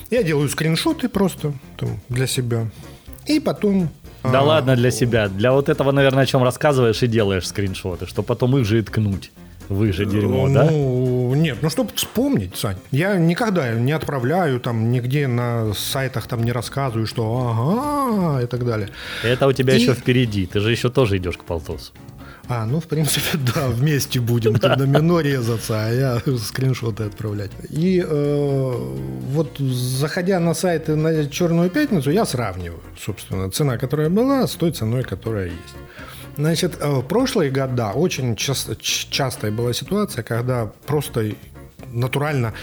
Я 0.09 0.23
делаю 0.23 0.49
скриншоты 0.49 1.07
просто 1.07 1.53
там, 1.77 1.99
для 2.09 2.25
себя. 2.25 2.67
И 3.27 3.39
потом... 3.39 3.89
Да 4.23 4.39
а, 4.39 4.43
ладно 4.43 4.75
для 4.75 4.91
себя, 4.91 5.27
для 5.29 5.51
вот 5.53 5.69
этого, 5.69 5.91
наверное, 5.91 6.23
о 6.23 6.25
чем 6.25 6.43
рассказываешь 6.43 7.01
и 7.03 7.07
делаешь 7.07 7.47
скриншоты, 7.47 8.05
что 8.07 8.23
потом 8.23 8.57
их 8.57 8.65
же 8.65 8.79
и 8.79 8.81
ткнуть 8.81 9.31
в 9.69 9.83
их 9.83 9.93
же 9.93 10.05
дерьмо, 10.05 10.47
да? 10.49 10.65
Ну, 10.65 11.33
нет, 11.35 11.57
ну 11.61 11.69
чтобы 11.69 11.91
вспомнить, 11.95 12.55
Сань. 12.55 12.77
Я 12.91 13.15
никогда 13.17 13.71
не 13.73 13.91
отправляю 13.91 14.59
там 14.59 14.91
нигде 14.91 15.27
на 15.27 15.73
сайтах 15.73 16.27
там 16.27 16.43
не 16.43 16.51
рассказываю, 16.51 17.05
что 17.05 17.53
ага 17.53 18.43
и 18.43 18.47
так 18.47 18.65
далее. 18.65 18.89
Это 19.23 19.47
у 19.47 19.51
тебя 19.53 19.75
И- 19.75 19.81
еще 19.81 19.93
впереди, 19.93 20.45
ты 20.45 20.59
же 20.59 20.71
еще 20.71 20.89
тоже 20.89 21.17
идешь 21.17 21.37
к 21.37 21.43
полтосу. 21.43 21.91
А, 22.49 22.65
ну, 22.65 22.79
в 22.79 22.87
принципе, 22.87 23.37
да, 23.55 23.67
вместе 23.67 24.19
будем 24.19 24.55
ты 24.55 24.75
домино 24.75 25.19
резаться, 25.19 25.85
а 25.85 25.91
я 25.91 26.21
скриншоты 26.37 27.03
отправлять. 27.03 27.51
И 27.69 28.03
э, 28.05 28.73
вот 29.31 29.57
заходя 29.57 30.39
на 30.39 30.53
сайты 30.53 30.95
на 30.95 31.27
Черную 31.27 31.69
пятницу, 31.69 32.09
я 32.09 32.25
сравниваю, 32.25 32.79
собственно, 32.97 33.51
цена, 33.51 33.77
которая 33.77 34.09
была, 34.09 34.47
с 34.47 34.53
той 34.53 34.71
ценой, 34.71 35.03
которая 35.03 35.47
есть. 35.47 35.75
Значит, 36.37 36.77
э, 36.79 36.87
в 36.87 37.01
прошлые 37.01 37.51
года 37.51 37.91
очень 37.91 38.35
часто, 38.35 38.75
частая 38.77 39.51
была 39.51 39.73
ситуация, 39.73 40.23
когда 40.23 40.71
просто 40.85 41.31
натурально 41.91 42.53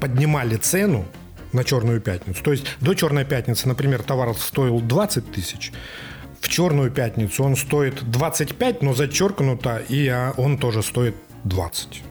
поднимали 0.00 0.56
цену 0.56 1.06
на 1.52 1.64
Черную 1.64 2.00
пятницу. 2.00 2.42
То 2.42 2.52
есть 2.52 2.64
до 2.80 2.94
Черной 2.94 3.24
пятницы, 3.24 3.68
например, 3.68 4.02
товар 4.02 4.34
стоил 4.34 4.80
20 4.80 5.32
тысяч, 5.32 5.72
в 6.40 6.48
Черную 6.48 6.90
пятницу 6.90 7.44
он 7.44 7.56
стоит 7.56 8.02
25, 8.10 8.82
но 8.82 8.94
зачеркнуто, 8.94 9.82
и 9.88 10.08
а, 10.08 10.32
он 10.36 10.58
тоже 10.58 10.82
стоит 10.82 11.14
20. 11.44 12.02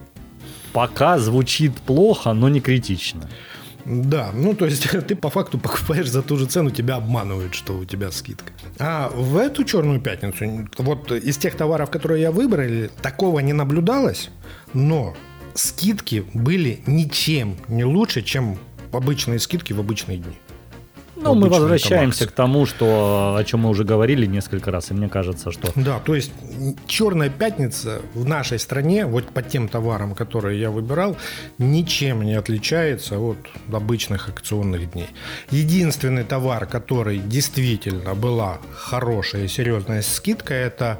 Пока 0.71 1.17
звучит 1.17 1.75
плохо, 1.77 2.33
но 2.33 2.47
не 2.49 2.61
критично. 2.61 3.29
Да, 3.85 4.29
ну 4.33 4.53
то 4.53 4.65
есть 4.65 4.87
ты 5.07 5.15
по 5.15 5.29
факту 5.29 5.57
покупаешь 5.57 6.09
за 6.09 6.21
ту 6.21 6.37
же 6.37 6.45
цену, 6.45 6.69
тебя 6.69 6.95
обманывают, 6.95 7.55
что 7.55 7.77
у 7.77 7.85
тебя 7.85 8.11
скидка. 8.11 8.53
А 8.77 9.09
в 9.09 9.37
эту 9.37 9.63
черную 9.63 9.99
пятницу, 9.99 10.69
вот 10.77 11.11
из 11.11 11.37
тех 11.37 11.55
товаров, 11.55 11.89
которые 11.89 12.21
я 12.21 12.31
выбрал, 12.31 12.89
такого 13.01 13.39
не 13.39 13.53
наблюдалось, 13.53 14.29
но 14.73 15.15
скидки 15.55 16.25
были 16.33 16.81
ничем 16.85 17.57
не 17.67 17.83
лучше, 17.83 18.21
чем 18.21 18.59
обычные 18.91 19.39
скидки 19.39 19.73
в 19.73 19.79
обычные 19.79 20.17
дни. 20.17 20.37
Ну, 21.21 21.35
мы 21.35 21.49
возвращаемся 21.49 22.19
товар. 22.19 22.31
к 22.31 22.35
тому, 22.35 22.65
что, 22.65 23.35
о 23.37 23.43
чем 23.43 23.61
мы 23.61 23.69
уже 23.69 23.83
говорили 23.83 24.25
несколько 24.25 24.71
раз, 24.71 24.91
и 24.91 24.93
мне 24.93 25.09
кажется, 25.09 25.51
что 25.51 25.71
Да, 25.75 25.99
то 25.99 26.15
есть 26.15 26.31
черная 26.87 27.29
пятница 27.29 28.01
в 28.13 28.25
нашей 28.25 28.59
стране, 28.59 29.05
вот 29.05 29.25
по 29.29 29.41
тем 29.41 29.67
товарам, 29.67 30.15
которые 30.15 30.59
я 30.59 30.71
выбирал, 30.71 31.17
ничем 31.57 32.23
не 32.23 32.35
отличается 32.35 33.19
от 33.19 33.37
обычных 33.71 34.29
акционных 34.29 34.91
дней. 34.91 35.09
Единственный 35.51 36.23
товар, 36.23 36.65
который 36.65 37.19
действительно 37.19 38.15
была 38.15 38.59
хорошая 38.73 39.43
и 39.43 39.47
серьезная 39.47 40.01
скидка, 40.01 40.53
это 40.53 40.99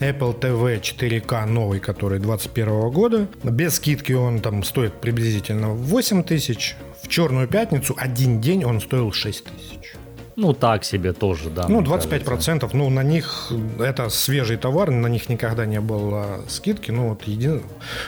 Apple 0.00 0.38
TV 0.38 0.80
4K 0.80 1.46
новый, 1.46 1.80
который 1.80 2.20
2021 2.20 2.90
года. 2.90 3.28
Без 3.42 3.74
скидки 3.74 4.12
он 4.12 4.40
там 4.40 4.62
стоит 4.62 4.94
приблизительно 4.94 5.70
8 5.70 6.22
тысяч. 6.22 6.76
В 7.08 7.10
черную 7.10 7.48
пятницу 7.48 7.94
один 7.96 8.38
день 8.38 8.64
он 8.66 8.82
стоил 8.82 9.12
6 9.12 9.44
тысяч. 9.44 9.94
ну 10.36 10.52
так 10.52 10.84
себе 10.84 11.14
тоже, 11.14 11.48
да. 11.48 11.66
Ну, 11.66 11.80
мне 11.80 11.88
25%, 11.88 12.24
кажется. 12.24 12.68
ну, 12.74 12.90
на 12.90 13.02
них, 13.02 13.50
это 13.78 14.10
свежий 14.10 14.58
товар, 14.58 14.90
на 14.90 15.06
них 15.06 15.30
никогда 15.30 15.64
не 15.64 15.80
было 15.80 16.44
скидки, 16.48 16.90
ну, 16.90 17.08
вот, 17.08 17.22
един... 17.22 17.62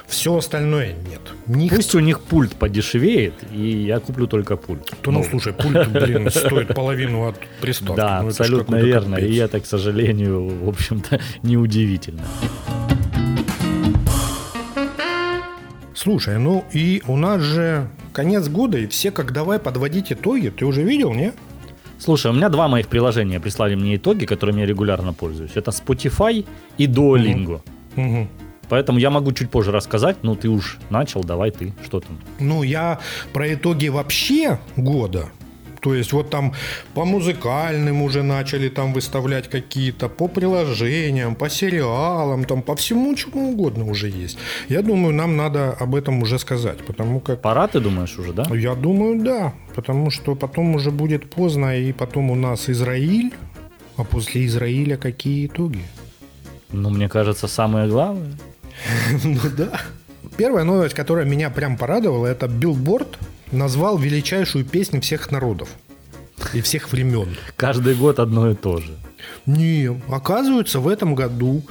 все 0.07 0.37
остальное 0.37 0.93
нет. 1.09 1.23
Них... 1.47 1.75
Пусть 1.75 1.95
у 1.95 2.01
них 2.01 2.21
пульт 2.21 2.55
подешевеет, 2.57 3.33
и 3.51 3.87
я 3.87 4.01
куплю 4.01 4.27
только 4.27 4.57
пульт. 4.57 4.93
То, 5.01 5.11
ну, 5.13 5.25
слушай, 5.25 5.55
пульт, 5.55 5.89
блин, 5.89 6.31
стоит 6.31 6.75
половину 6.75 7.27
от 7.27 7.37
приставки. 7.63 7.97
Да, 7.97 8.21
Ну, 8.21 8.29
абсолютно 8.29 8.77
верно. 8.77 9.17
И 9.17 9.35
это, 9.37 9.61
к 9.61 9.67
сожалению, 9.67 10.67
в 10.67 10.69
общем-то, 10.69 11.21
неудивительно. 11.43 12.23
Слушай, 15.95 16.39
ну 16.39 16.67
и 16.75 17.03
у 17.07 17.17
нас 17.17 17.41
же 17.41 17.89
конец 18.13 18.49
года, 18.49 18.79
и 18.79 18.87
все 18.87 19.11
как 19.11 19.33
давай 19.33 19.59
подводить 19.59 20.13
итоги. 20.13 20.49
Ты 20.49 20.65
уже 20.67 20.83
видел, 20.83 21.13
не? 21.13 21.33
Слушай, 21.99 22.31
у 22.31 22.35
меня 22.35 22.49
два 22.49 22.69
моих 22.69 22.89
приложения 22.89 23.41
прислали 23.41 23.75
мне 23.75 23.97
итоги, 23.97 24.25
которыми 24.25 24.61
я 24.61 24.67
регулярно 24.67 25.13
пользуюсь. 25.13 25.53
Это 25.55 25.71
Spotify 25.71 26.47
и 26.79 26.87
Duolingo. 26.87 27.61
Мгм. 27.97 28.29
Поэтому 28.71 28.99
я 28.99 29.11
могу 29.11 29.33
чуть 29.33 29.51
позже 29.51 29.73
рассказать, 29.73 30.19
ну 30.23 30.37
ты 30.37 30.49
уж 30.49 30.79
начал, 30.91 31.25
давай 31.25 31.51
ты, 31.51 31.75
что 31.85 32.01
там. 32.01 32.19
Ну, 32.39 32.63
я 32.63 33.01
про 33.33 33.53
итоги 33.53 33.89
вообще 33.89 34.59
года. 34.77 35.29
То 35.81 35.95
есть 35.95 36.13
вот 36.13 36.31
там 36.31 36.53
по 36.95 37.05
музыкальным 37.05 38.03
уже 38.03 38.23
начали 38.23 38.69
там 38.69 38.93
выставлять 38.93 39.49
какие-то, 39.49 40.09
по 40.09 40.29
приложениям, 40.29 41.35
по 41.35 41.49
сериалам, 41.49 42.45
там 42.45 42.63
по 42.63 42.75
всему 42.75 43.15
чему 43.15 43.53
угодно 43.53 43.91
уже 43.91 44.09
есть. 44.09 44.39
Я 44.69 44.83
думаю, 44.83 45.15
нам 45.15 45.37
надо 45.37 45.73
об 45.73 45.95
этом 45.95 46.23
уже 46.23 46.39
сказать, 46.39 46.79
потому 46.87 47.21
как... 47.21 47.41
Пора, 47.41 47.67
ты 47.67 47.81
думаешь, 47.81 48.19
уже, 48.19 48.33
да? 48.33 48.45
Я 48.55 48.75
думаю, 48.75 49.23
да, 49.23 49.53
потому 49.75 50.11
что 50.11 50.35
потом 50.35 50.75
уже 50.75 50.91
будет 50.91 51.31
поздно, 51.31 51.79
и 51.79 51.93
потом 51.93 52.31
у 52.31 52.35
нас 52.35 52.69
Израиль 52.69 53.33
А 53.97 54.05
после 54.05 54.45
Израиля 54.47 54.97
какие 54.97 55.47
итоги? 55.47 55.83
Ну, 56.73 56.91
мне 56.91 57.09
кажется, 57.09 57.49
самое 57.49 57.89
главное. 57.89 58.33
Ну 59.25 59.41
да. 59.57 59.81
Первая 60.37 60.65
новость, 60.65 60.95
которая 60.95 61.27
меня 61.27 61.51
прям 61.51 61.77
порадовала, 61.77 62.27
это 62.27 62.49
Билборд 62.49 63.19
назвал 63.53 63.99
величайшую 63.99 64.65
песню 64.65 65.01
всех 65.01 65.31
народов 65.31 65.69
и 66.53 66.61
всех 66.61 66.93
времен. 66.93 67.37
Каждый 67.57 67.95
год 67.95 68.19
одно 68.19 68.51
и 68.51 68.55
то 68.55 68.79
же. 68.79 68.97
Не, 69.47 70.01
оказывается, 70.09 70.81
в 70.81 70.89
этом 70.89 71.15
году 71.15 71.63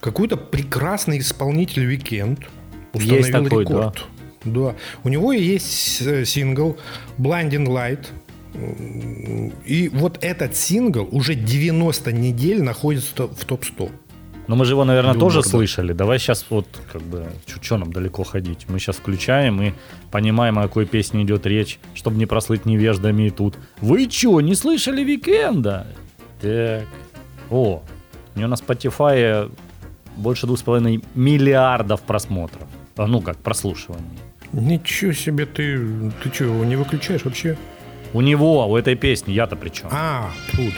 какой-то 0.00 0.36
прекрасный 0.36 1.18
исполнитель 1.18 1.92
Weeknd 1.92 2.44
установил 2.92 3.16
Есть 3.16 3.32
такой, 3.32 3.64
рекорд. 3.64 4.04
Да. 4.44 4.74
У 5.04 5.08
него 5.08 5.32
есть 5.32 6.02
э, 6.02 6.24
сингл 6.24 6.76
Blinding 7.18 7.66
Light. 7.66 8.06
И 9.64 9.88
вот 9.92 10.18
этот 10.20 10.56
сингл 10.56 11.06
уже 11.12 11.34
90 11.34 12.12
недель 12.12 12.62
находится 12.62 13.28
в 13.28 13.44
топ-100. 13.44 13.90
Но 14.48 14.56
мы 14.56 14.64
же 14.64 14.72
его, 14.72 14.84
наверное, 14.84 15.12
тоже 15.14 15.36
Билборда. 15.36 15.48
слышали. 15.48 15.92
Давай 15.92 16.18
сейчас 16.18 16.44
вот, 16.50 16.66
как 16.90 17.02
бы, 17.02 17.26
что 17.62 17.76
нам 17.76 17.92
далеко 17.92 18.24
ходить? 18.24 18.64
Мы 18.68 18.78
сейчас 18.78 18.96
включаем 18.96 19.60
и 19.62 19.72
понимаем, 20.10 20.58
о 20.58 20.62
какой 20.62 20.86
песне 20.86 21.22
идет 21.22 21.46
речь, 21.46 21.78
чтобы 21.94 22.16
не 22.16 22.24
прослыть 22.26 22.64
невеждами 22.64 23.24
и 23.28 23.30
тут. 23.30 23.56
Вы 23.80 24.08
что, 24.10 24.40
не 24.40 24.54
слышали 24.54 25.04
Weeknd 25.04 25.65
а? 25.65 25.86
Так. 26.40 26.84
О, 27.50 27.82
у 28.34 28.38
него 28.38 28.48
на 28.48 28.54
Spotify 28.54 29.50
больше 30.16 30.46
двух 30.46 30.58
с 30.58 30.62
половиной 30.62 31.04
миллиардов 31.14 32.00
просмотров. 32.00 32.64
А, 32.96 33.06
Ну 33.06 33.20
как, 33.20 33.36
прослушиваний. 33.36 34.18
Ничего 34.52 35.12
себе, 35.12 35.44
ты, 35.44 36.10
ты 36.22 36.32
что, 36.32 36.44
его 36.44 36.64
не 36.64 36.76
выключаешь 36.76 37.24
вообще? 37.24 37.56
У 38.14 38.22
него, 38.22 38.66
у 38.66 38.76
этой 38.76 38.94
песни, 38.94 39.32
я-то 39.32 39.56
при 39.56 39.68
чем? 39.68 39.88
А, 39.92 40.30
тут. 40.52 40.72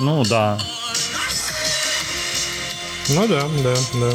Ну 0.00 0.24
да. 0.24 0.58
Ну 3.10 3.26
да, 3.28 3.42
да, 3.62 3.74
да. 3.94 4.10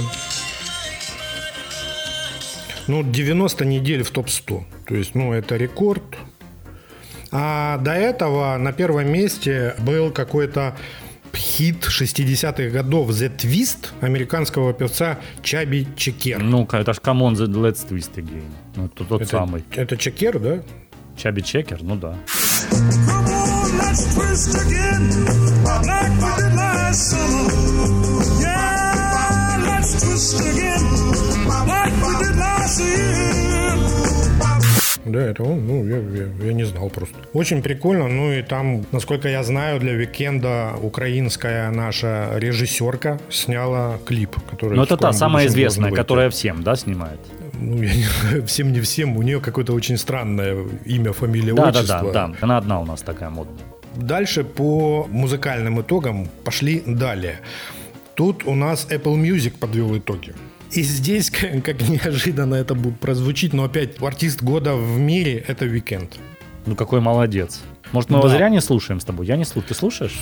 Ну, 2.88 3.04
90 3.04 3.65
недель 3.65 4.04
в 4.04 4.12
топ-100. 4.12 4.63
То 4.88 4.96
есть, 4.96 5.15
ну, 5.15 5.34
это 5.34 5.58
рекорд. 5.58 6.04
А 7.32 7.77
до 7.80 7.92
этого 7.92 8.58
на 8.58 8.72
первом 8.72 9.12
месте 9.12 9.75
был 9.80 10.12
какой-то 10.12 10.75
хит 11.36 11.86
60-х 11.88 12.70
годов 12.70 13.10
The 13.10 13.36
Twist 13.36 13.89
американского 14.01 14.74
певца 14.74 15.20
Чаби 15.44 15.88
Чекер. 15.98 16.39
Ну-ка, 16.42 16.77
это 16.77 16.94
ж 16.94 16.98
come 17.04 17.22
on, 17.22 17.34
the- 17.34 17.48
let's 17.48 17.86
twist 17.88 18.15
again. 18.15 18.46
Ну, 18.75 18.86
это 18.86 19.04
тот 19.04 19.22
это, 19.22 19.32
самый. 19.32 19.63
это 19.72 19.98
Чекер, 19.98 20.39
да? 20.39 20.63
Chubby 21.18 21.42
Checker, 21.42 21.84
ну 21.84 21.96
да. 21.96 22.15
Come 23.96 24.08
on, 24.08 24.16
let's 24.16 24.16
twist 24.16 24.56
again, 24.56 25.04
like 25.64 26.12
we 26.22 26.32
did 26.44 26.54
last 26.56 27.12
summer. 27.12 27.48
Yeah, 28.42 29.64
let's 29.68 29.92
twist 30.02 30.40
again, 30.42 30.84
like 31.68 31.94
we 32.04 32.12
did 32.24 32.36
last 32.38 32.80
year. 32.82 33.78
Да, 35.06 35.20
это 35.22 35.44
он, 35.44 35.66
ну, 35.68 35.86
я, 35.88 35.98
я- 35.98 36.46
я 36.48 36.54
не 36.54 36.64
знал 36.66 36.90
просто. 36.90 37.16
Очень 37.34 37.62
прикольно, 37.62 38.08
ну 38.08 38.32
и 38.34 38.42
там, 38.42 38.86
насколько 38.92 39.30
я 39.30 39.44
знаю, 39.44 39.80
для 39.80 39.94
Weeknd 39.94 40.62
а 40.62 40.74
украинская 40.82 41.70
наша 41.72 42.32
режиссерка 42.36 43.20
сняла 43.30 43.98
клип, 44.06 44.36
который... 44.50 44.75
Ну 44.75 44.84
это 44.84 44.98
та 44.98 45.14
самая 45.14 45.46
известная, 45.48 45.92
которая 45.92 46.30
всем, 46.32 46.64
да, 46.64 46.75
снимает? 46.75 47.20
Ну, 47.54 47.82
я 47.82 47.94
не 47.94 48.42
всем 48.46 48.74
не 48.74 48.82
всем, 48.82 49.16
у 49.16 49.22
нее 49.22 49.40
какое-то 49.40 49.74
очень 49.74 49.98
странное 49.98 50.58
имя, 50.86 51.14
фамилия, 51.14 51.54
Да, 51.54 51.72
да, 51.72 51.80
отчество. 51.80 52.12
да, 52.12 52.28
да. 52.28 52.34
Она 52.42 52.58
одна 52.58 52.82
у 52.82 52.86
нас 52.86 53.02
такая 53.02 53.30
модная. 53.30 53.64
Дальше 53.96 54.44
по 54.44 55.08
музыкальным 55.10 55.82
итогам 55.82 56.28
пошли 56.44 56.84
далее. 56.86 57.40
Тут 58.16 58.46
у 58.46 58.56
нас 58.56 58.88
Apple 58.90 59.16
Music 59.16 59.58
подвел 59.60 59.98
итоги. 59.98 60.34
И 60.72 60.82
здесь, 60.82 61.30
как, 61.30 61.64
как 61.64 61.82
неожиданно 61.88 62.56
это 62.56 62.75
будет 62.75 63.00
прозвучить, 63.00 63.54
но 63.54 63.64
опять 63.64 64.02
артист 64.02 64.42
года 64.42 64.75
в 64.75 65.00
мире– 65.00 65.44
это 65.48 65.66
Weekend. 65.66 66.10
Ну 66.66 66.75
какой 66.75 67.00
молодец. 67.00 67.62
Может, 67.92 68.10
мы 68.10 68.18
его 68.18 68.27
Да. 68.27 68.36
зря 68.36 68.50
не 68.50 68.62
слушаем 68.62 69.00
с 69.00 69.06
тобой? 69.06 69.25
Я 69.25 69.38
не 69.38 69.46
слушаю. 69.46 69.68
Ты 69.70 69.74
слушаешь? 69.75 70.19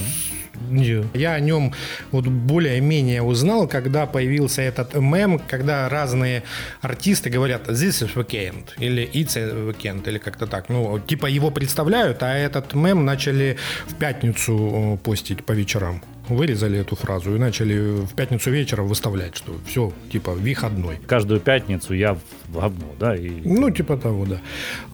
Не. 0.69 1.03
Я 1.13 1.33
о 1.33 1.39
нем 1.39 1.73
вот 2.11 2.27
более-менее 2.27 3.21
узнал, 3.21 3.67
когда 3.67 4.05
появился 4.05 4.61
этот 4.61 4.93
мем, 4.95 5.39
когда 5.39 5.89
разные 5.89 6.43
артисты 6.81 7.29
говорят 7.29 7.67
«This 7.67 8.03
is 8.05 8.13
weekend» 8.15 8.69
или 8.77 9.09
«It's 9.13 9.35
a 9.37 9.51
weekend» 9.71 10.07
или 10.07 10.19
как-то 10.19 10.45
так. 10.47 10.69
Ну, 10.69 10.99
типа 10.99 11.25
его 11.25 11.49
представляют, 11.51 12.21
а 12.23 12.33
этот 12.35 12.73
мем 12.75 13.03
начали 13.05 13.57
в 13.87 13.95
пятницу 13.95 14.99
постить 15.03 15.43
по 15.43 15.53
вечерам. 15.53 16.01
Вырезали 16.29 16.79
эту 16.79 16.95
фразу 16.95 17.35
и 17.35 17.39
начали 17.39 18.05
в 18.05 18.13
пятницу 18.15 18.49
вечером 18.51 18.87
выставлять, 18.87 19.35
что 19.35 19.53
все, 19.65 19.91
типа, 20.11 20.31
выходной. 20.31 20.97
Каждую 21.05 21.41
пятницу 21.41 21.93
я 21.93 22.13
в 22.13 22.19
говно, 22.53 22.93
да? 22.99 23.15
И... 23.15 23.29
Ну, 23.43 23.69
типа 23.71 23.97
того, 23.97 24.25
да. 24.25 24.39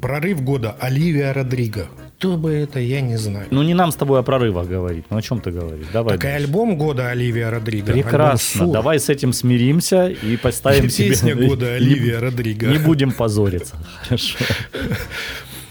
Прорыв 0.02 0.42
года 0.42 0.76
Оливия 0.80 1.32
Родриго. 1.34 1.88
Кто 2.20 2.36
бы 2.36 2.52
это, 2.52 2.82
я 2.82 3.00
не 3.00 3.16
знаю. 3.16 3.48
Ну 3.50 3.64
не 3.64 3.74
нам 3.74 3.94
с 3.94 3.96
тобой 3.96 4.20
о 4.20 4.24
прорывах 4.24 4.68
говорить. 4.68 5.06
Ну 5.10 5.16
о 5.16 5.22
чем 5.22 5.40
ты 5.40 5.52
говоришь? 5.52 5.88
Давай. 5.94 6.18
Так 6.18 6.26
и 6.26 6.28
альбом 6.28 6.78
года 6.78 7.08
Оливия 7.12 7.50
Родриго. 7.50 7.94
Прекрасно. 7.94 8.68
Давай 8.68 9.00
с 9.00 9.08
этим 9.08 9.32
смиримся 9.32 10.10
и 10.10 10.36
поставим 10.36 10.90
себе... 10.90 11.10
Песня 11.10 11.34
года 11.34 11.66
Не- 11.70 11.76
Оливия 11.78 12.20
Родриго. 12.20 12.68
Не 12.68 12.78
будем 12.78 13.14
позориться. 13.14 13.78
Хорошо. 14.04 14.38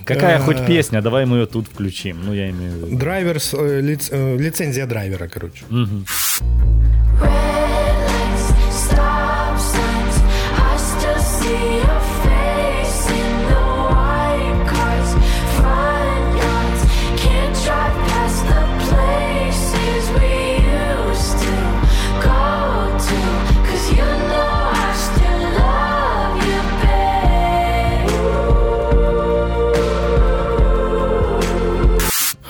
Какая 0.07 0.39
хоть 0.39 0.65
песня? 0.67 1.03
Давай 1.03 1.27
мы 1.27 1.37
ее 1.37 1.47
тут 1.47 1.67
включим. 1.69 2.17
Ну, 2.25 2.33
я 2.33 2.49
имею 2.49 2.73
в 2.73 2.77
виду. 2.87 2.99
Драйверс, 2.99 3.53
э, 3.53 3.81
лиц- 3.83 4.09
э, 4.11 4.39
лицензия 4.39 4.87
драйвера, 4.87 5.29
короче. 5.29 5.65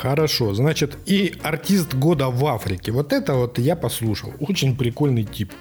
Хорошо, 0.09 0.55
значит, 0.55 0.97
и 1.05 1.35
артист 1.43 1.93
года 1.93 2.29
в 2.31 2.47
Африке. 2.47 2.93
Вот 2.93 3.13
это 3.13 3.35
вот 3.35 3.59
я 3.59 3.77
послушал. 3.77 4.33
Очень 4.41 4.75
прикольный 4.75 5.25
тип. 5.25 5.53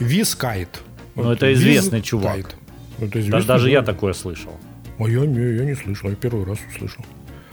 Виз 0.00 0.34
Кайт. 0.34 0.80
Ну, 1.14 1.22
Вот 1.22 1.36
это 1.36 1.46
Виз 1.46 1.60
известный 1.60 2.02
чувак. 2.02 2.32
Кайт. 2.32 2.46
Это 2.98 3.06
Даже, 3.06 3.20
известный, 3.20 3.46
даже 3.46 3.64
да. 3.66 3.70
я 3.70 3.82
такое 3.82 4.12
слышал. 4.12 4.50
А 4.98 5.08
я 5.08 5.20
не, 5.20 5.56
я 5.58 5.64
не 5.64 5.74
слышал, 5.76 6.10
я 6.10 6.16
первый 6.16 6.44
раз 6.44 6.58
услышал. 6.74 7.04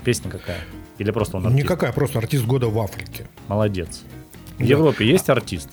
Песня 0.03 0.31
какая? 0.31 0.57
Или 0.97 1.11
просто 1.11 1.37
он 1.37 1.45
артист? 1.45 1.63
Никакая, 1.63 1.91
просто 1.91 2.17
артист 2.17 2.45
года 2.45 2.67
в 2.67 2.79
Африке. 2.79 3.27
Молодец. 3.47 4.01
В 4.57 4.63
Европе 4.63 5.05
есть 5.05 5.29
артист? 5.29 5.69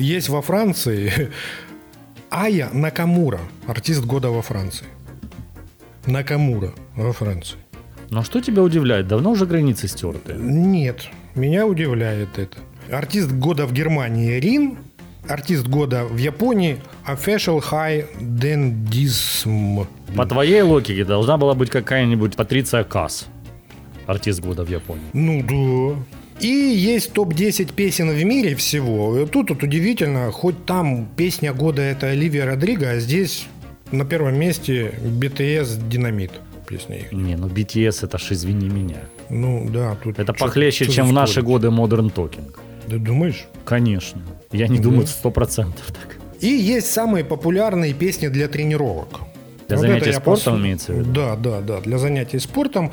Есть 0.00 0.28
во 0.28 0.42
Франции 0.42 1.30
Ая 2.30 2.68
Накамура, 2.74 3.40
артист 3.66 4.04
года 4.04 4.28
во 4.28 4.42
Франции. 4.42 4.86
Накамура 6.04 6.74
во 6.94 7.12
Франции. 7.14 7.56
Но 8.10 8.22
что 8.22 8.40
тебя 8.40 8.62
удивляет? 8.62 9.08
Давно 9.08 9.30
уже 9.30 9.46
границы 9.46 9.88
стерты. 9.88 10.34
Нет, 10.38 11.08
меня 11.34 11.66
удивляет 11.66 12.38
это. 12.38 12.58
Артист 12.90 13.32
года 13.32 13.66
в 13.66 13.72
Германии 13.72 14.38
Рин, 14.38 14.78
артист 15.28 15.66
года 15.66 16.04
в 16.04 16.16
Японии 16.16 16.78
Official 17.06 17.62
High 17.62 18.06
Dendism. 18.20 19.86
По 20.16 20.24
твоей 20.26 20.62
логике 20.62 21.04
должна 21.04 21.36
была 21.36 21.54
быть 21.54 21.70
какая-нибудь 21.70 22.36
Патриция 22.36 22.84
Касс. 22.84 23.26
Артист 24.06 24.40
года 24.40 24.64
в 24.64 24.70
Японии. 24.70 25.04
Ну 25.12 25.42
да. 25.42 26.00
И 26.40 26.46
есть 26.48 27.12
топ-10 27.12 27.72
песен 27.74 28.10
в 28.10 28.24
мире 28.24 28.54
всего. 28.54 29.26
Тут 29.26 29.50
вот 29.50 29.62
удивительно, 29.62 30.30
хоть 30.30 30.64
там 30.66 31.08
песня 31.16 31.52
года 31.52 31.82
это 31.82 32.08
Оливия 32.10 32.44
Родриго, 32.44 32.90
а 32.90 32.98
здесь 32.98 33.48
на 33.90 34.04
первом 34.04 34.38
месте 34.38 34.94
BTS 35.02 35.88
Динамит. 35.88 36.32
Песня 36.68 36.96
их. 36.96 37.12
Не, 37.12 37.36
ну 37.36 37.46
BTS 37.48 38.04
это 38.06 38.18
ж 38.18 38.32
извини 38.32 38.68
меня. 38.68 39.00
Ну 39.30 39.68
да, 39.70 39.96
тут... 40.02 40.18
Это 40.18 40.32
чё- 40.32 40.44
похлеще, 40.46 40.84
чё 40.86 40.92
чем 40.92 41.08
в 41.08 41.12
наши 41.12 41.42
годы 41.42 41.68
Modern 41.68 42.12
Talking. 42.12 42.52
Ты 42.88 42.98
думаешь? 42.98 43.46
Конечно. 43.64 44.20
Я 44.52 44.68
не 44.68 44.78
думаю, 44.78 45.06
сто 45.06 45.30
процентов 45.30 45.86
так. 45.86 46.16
И 46.40 46.48
есть 46.48 46.90
самые 46.92 47.24
популярные 47.24 47.92
песни 47.94 48.28
для 48.28 48.48
тренировок. 48.48 49.20
Для 49.68 49.76
Вот 49.78 49.86
занятий 49.86 50.12
спортом 50.12 50.54
посу- 50.54 50.62
имеется 50.62 50.92
в 50.92 50.98
виду? 50.98 51.12
Да, 51.12 51.36
да, 51.36 51.60
да, 51.60 51.80
для 51.80 51.98
занятий 51.98 52.38
спортом. 52.40 52.90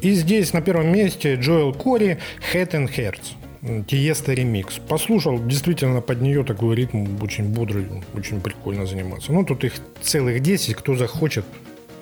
И 0.00 0.12
здесь 0.12 0.52
на 0.52 0.60
первом 0.62 0.92
месте 0.92 1.34
Джоэл 1.34 1.72
Кори 1.74 2.18
«Head 2.52 2.70
and 2.72 2.88
Hearts». 2.96 3.84
Тиеста 3.86 4.34
ремикс. 4.34 4.78
Послушал, 4.88 5.38
действительно 5.42 6.02
под 6.02 6.20
нее 6.20 6.44
такой 6.44 6.76
ритм 6.76 7.06
очень 7.22 7.44
бодрый, 7.44 7.86
очень 8.14 8.40
прикольно 8.40 8.84
заниматься. 8.86 9.32
Ну, 9.32 9.42
тут 9.44 9.64
их 9.64 9.72
целых 10.02 10.40
10, 10.42 10.74
кто 10.74 10.94
захочет, 10.96 11.44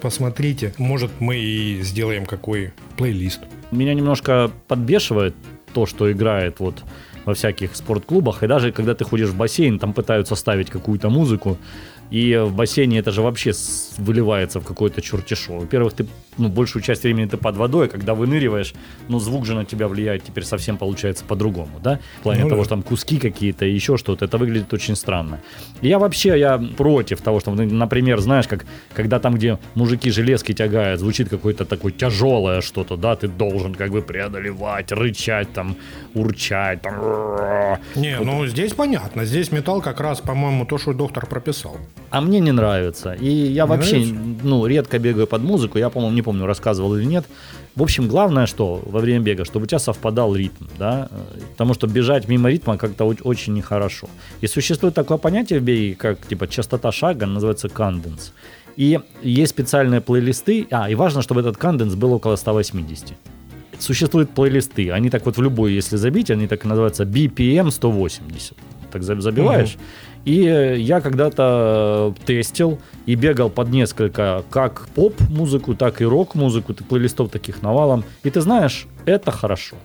посмотрите. 0.03 0.75
Может, 0.79 1.11
мы 1.21 1.38
и 1.38 1.81
сделаем 1.83 2.27
какой 2.27 2.73
плейлист. 2.97 3.41
Меня 3.71 3.95
немножко 3.95 4.51
подбешивает 4.69 5.35
то, 5.73 5.87
что 5.87 6.11
играет 6.11 6.61
вот 6.61 6.83
во 7.25 7.35
всяких 7.35 7.77
спортклубах, 7.77 8.43
и 8.43 8.49
даже 8.49 8.73
когда 8.73 8.95
ты 8.95 9.05
ходишь 9.05 9.29
в 9.29 9.37
бассейн, 9.37 9.79
там 9.79 9.93
пытаются 9.93 10.35
ставить 10.35 10.71
какую-то 10.71 11.09
музыку, 11.09 11.57
и 12.12 12.37
в 12.37 12.55
бассейне 12.55 12.98
это 12.98 13.11
же 13.11 13.22
вообще 13.22 13.53
выливается 13.96 14.61
в 14.61 14.64
какое-то 14.64 15.01
чертишо. 15.01 15.59
Во-первых, 15.59 15.94
ты 15.94 16.07
ну, 16.38 16.48
большую 16.48 16.83
часть 16.83 17.03
времени 17.05 17.27
ты 17.27 17.37
под 17.37 17.57
водой, 17.57 17.87
а 17.87 17.88
когда 17.88 18.14
выныриваешь, 18.14 18.75
ну, 19.09 19.18
звук 19.18 19.46
же 19.46 19.55
на 19.55 19.64
тебя 19.64 19.88
влияет 19.88 20.22
теперь 20.25 20.44
совсем 20.44 20.77
получается 20.77 21.25
по-другому, 21.25 21.81
да? 21.83 21.98
В 22.20 22.22
плане 22.22 22.44
Ну 22.44 22.48
того, 22.48 22.61
да. 22.62 22.64
что 22.64 22.75
там 22.75 22.83
куски 22.83 23.18
какие-то, 23.18 23.64
еще 23.64 23.96
что-то. 23.96 24.25
Это 24.27 24.38
выглядит 24.38 24.72
очень 24.75 24.96
странно. 24.96 25.40
И 25.83 25.88
Я 25.88 25.98
вообще, 25.98 26.38
я 26.38 26.59
против 26.77 27.20
того, 27.20 27.40
что, 27.40 27.51
ну, 27.55 27.64
например, 27.64 28.20
знаешь, 28.20 28.46
как 28.46 28.64
когда 28.94 29.18
там, 29.18 29.35
где 29.35 29.59
мужики 29.75 30.11
железки 30.11 30.53
тягают, 30.53 31.01
звучит 31.01 31.29
какое-то 31.29 31.64
такое 31.64 31.92
тяжелое 31.92 32.61
что-то, 32.61 32.96
да, 32.96 33.14
ты 33.16 33.29
должен 33.29 33.75
как 33.75 33.90
бы 33.90 34.03
преодолевать, 34.03 34.92
рычать 34.92 35.53
там, 35.53 35.77
урчать, 36.14 36.83
там. 36.83 37.79
Не, 37.96 38.18
ну 38.20 38.46
здесь 38.46 38.72
понятно. 38.72 39.25
Здесь 39.25 39.53
металл 39.53 39.81
как 39.81 40.01
раз, 40.01 40.20
по-моему, 40.20 40.66
то, 40.66 40.79
что 40.79 40.92
доктор 40.92 41.27
прописал. 41.27 41.77
А 42.11 42.20
мне 42.20 42.40
не 42.40 42.53
нравится. 42.53 43.12
И 43.14 43.29
я 43.29 43.66
вообще, 43.66 43.96
нравится? 43.98 44.44
ну, 44.44 44.66
редко 44.66 44.98
бегаю 44.98 45.27
под 45.27 45.42
музыку. 45.42 45.79
Я, 45.79 45.90
по-моему, 45.90 46.14
не 46.14 46.22
помню, 46.22 46.46
рассказывал 46.46 46.94
или 46.96 47.05
нет. 47.05 47.25
В 47.75 47.83
общем, 47.83 48.07
главное, 48.07 48.46
что 48.46 48.83
во 48.85 49.01
время 49.01 49.25
бега, 49.25 49.44
чтобы 49.44 49.64
у 49.64 49.66
тебя 49.66 49.79
совпадал 49.79 50.37
ритм, 50.37 50.66
да, 50.79 51.09
потому 51.53 51.72
что 51.72 51.87
бежать 51.87 52.29
мимо 52.29 52.51
ритма 52.51 52.77
как-то 52.77 53.05
очень 53.05 53.55
нехорошо. 53.55 54.09
И 54.42 54.46
существует 54.46 54.94
такое 54.94 55.16
понятие 55.16 55.61
в 55.61 55.62
беге, 55.62 55.94
как, 55.94 56.27
типа, 56.27 56.48
частота 56.48 56.92
шага, 56.92 57.25
называется 57.27 57.70
канденс. 57.70 58.33
И 58.77 59.01
есть 59.22 59.51
специальные 59.51 60.01
плейлисты, 60.01 60.66
а, 60.70 60.90
и 60.90 60.94
важно, 60.94 61.22
чтобы 61.22 61.40
этот 61.40 61.57
канденс 61.57 61.94
был 61.94 62.12
около 62.12 62.37
180. 62.37 63.14
Существуют 63.83 64.31
плейлисты, 64.31 64.92
они 64.92 65.11
так 65.11 65.27
вот 65.27 65.37
в 65.37 65.42
любой, 65.42 65.73
если 65.73 65.97
забить, 65.97 66.31
они 66.31 66.47
так 66.47 66.64
и 66.64 66.68
называются 66.68 67.03
BPM 67.05 67.71
180. 67.71 68.57
Так 68.92 69.03
за- 69.03 69.21
забиваешь. 69.21 69.77
И 70.25 70.45
э, 70.47 70.79
я 70.79 71.01
когда-то 71.01 72.14
э, 72.16 72.25
тестил 72.25 72.79
и 73.07 73.16
бегал 73.16 73.51
под 73.51 73.71
несколько 73.71 74.45
как 74.51 74.87
поп-музыку, 74.95 75.75
так 75.75 76.01
и 76.01 76.05
рок-музыку, 76.05 76.75
ты 76.75 76.85
плейлистов 76.85 77.31
таких 77.31 77.62
навалом. 77.62 78.05
И 78.23 78.31
ты 78.31 78.40
знаешь, 78.40 78.87
это 79.05 79.33
хорошо. 79.33 79.77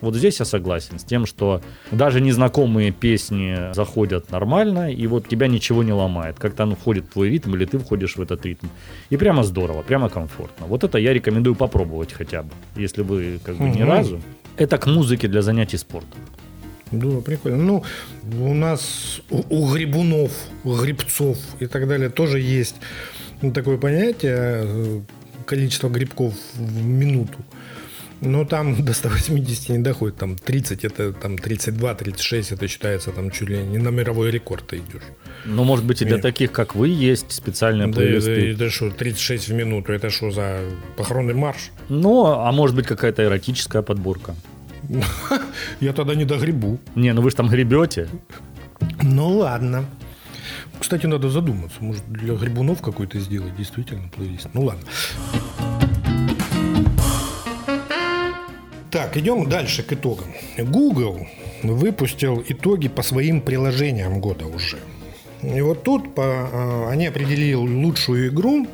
Вот 0.00 0.14
здесь 0.14 0.38
я 0.38 0.44
согласен 0.44 0.98
с 0.98 1.04
тем, 1.04 1.26
что 1.26 1.60
даже 1.90 2.20
незнакомые 2.20 2.92
песни 2.92 3.72
заходят 3.74 4.30
нормально, 4.30 4.92
и 4.92 5.06
вот 5.06 5.28
тебя 5.28 5.48
ничего 5.48 5.82
не 5.82 5.92
ломает. 5.92 6.38
Как-то 6.38 6.64
оно 6.64 6.74
входит 6.74 7.06
в 7.06 7.08
твой 7.08 7.30
ритм, 7.30 7.54
или 7.54 7.64
ты 7.64 7.78
входишь 7.78 8.16
в 8.16 8.20
этот 8.20 8.44
ритм. 8.44 8.66
И 9.10 9.16
прямо 9.16 9.42
здорово, 9.42 9.82
прямо 9.82 10.08
комфортно. 10.08 10.66
Вот 10.66 10.84
это 10.84 10.98
я 10.98 11.12
рекомендую 11.12 11.54
попробовать 11.56 12.12
хотя 12.12 12.42
бы, 12.42 12.50
если 12.76 13.02
вы 13.02 13.40
как 13.44 13.56
бы 13.56 13.64
ни 13.64 13.82
Мгм. 13.82 13.88
разу. 13.88 14.20
Это 14.56 14.78
к 14.78 14.86
музыке 14.86 15.28
для 15.28 15.42
занятий 15.42 15.76
спортом. 15.78 16.18
Да, 16.92 17.20
прикольно. 17.20 17.58
Ну, 17.58 17.84
у 18.40 18.54
нас, 18.54 19.20
у, 19.30 19.42
у 19.48 19.72
грибунов, 19.72 20.30
у 20.64 20.74
грибцов 20.76 21.36
и 21.58 21.66
так 21.66 21.88
далее 21.88 22.10
тоже 22.10 22.38
есть 22.40 22.76
ну, 23.42 23.52
такое 23.52 23.76
понятие 23.76 24.36
э, 24.38 25.00
количество 25.46 25.88
грибков 25.88 26.34
в 26.54 26.84
минуту. 26.84 27.38
Но 28.20 28.44
там 28.44 28.74
до 28.84 28.92
180 28.92 29.68
не 29.70 29.78
доходит, 29.78 30.16
там 30.16 30.36
30, 30.36 30.84
это 30.84 31.12
там 31.12 31.36
32, 31.38 31.94
36, 31.94 32.52
это 32.52 32.68
считается 32.68 33.10
там 33.10 33.30
чуть 33.30 33.48
ли 33.48 33.58
не 33.58 33.78
на 33.78 33.90
мировой 33.90 34.30
рекорд 34.30 34.66
ты 34.66 34.76
идешь. 34.78 35.02
Ну, 35.44 35.64
может 35.64 35.84
быть, 35.84 36.02
и 36.02 36.04
для 36.04 36.14
Нет. 36.14 36.22
таких, 36.22 36.50
как 36.52 36.74
вы, 36.74 36.88
есть 36.88 37.30
специальные 37.32 37.88
Да, 37.88 37.94
плейлисты. 37.94 38.30
это, 38.30 38.64
это 38.64 38.70
что, 38.70 38.90
36 38.90 39.48
в 39.48 39.54
минуту, 39.54 39.92
это 39.92 40.10
что 40.10 40.30
за 40.30 40.60
похоронный 40.96 41.34
марш? 41.34 41.70
Ну, 41.88 42.26
а 42.26 42.50
может 42.52 42.74
быть, 42.74 42.86
какая-то 42.86 43.22
эротическая 43.24 43.82
подборка. 43.82 44.34
Я 45.80 45.92
тогда 45.92 46.14
не 46.14 46.24
догребу. 46.24 46.78
Не, 46.94 47.12
ну 47.12 47.22
вы 47.22 47.30
же 47.30 47.36
там 47.36 47.48
гребете. 47.48 48.08
Ну 49.02 49.38
ладно. 49.38 49.84
Кстати, 50.78 51.06
надо 51.06 51.28
задуматься. 51.30 51.78
Может, 51.80 52.02
для 52.08 52.34
грибунов 52.34 52.82
какой-то 52.82 53.18
сделать 53.18 53.56
действительно 53.56 54.08
плейлист. 54.08 54.48
Ну 54.52 54.64
ладно. 54.64 54.84
Так, 58.96 59.14
идем 59.18 59.46
дальше 59.46 59.82
к 59.82 59.92
итогам. 59.92 60.28
Google 60.56 61.26
выпустил 61.62 62.42
итоги 62.48 62.88
по 62.88 63.02
своим 63.02 63.42
приложениям 63.42 64.20
года 64.20 64.46
уже. 64.46 64.78
И 65.42 65.60
вот 65.60 65.82
тут 65.82 66.14
по, 66.14 66.22
а, 66.24 66.88
они 66.90 67.06
определили 67.06 67.52
лучшую 67.52 68.28
игру 68.28 68.66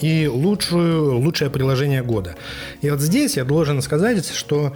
и 0.00 0.26
лучшую, 0.26 1.20
лучшее 1.20 1.48
приложение 1.48 2.02
года. 2.02 2.34
И 2.82 2.90
вот 2.90 3.00
здесь 3.00 3.36
я 3.36 3.44
должен 3.44 3.80
сказать, 3.80 4.26
что 4.26 4.74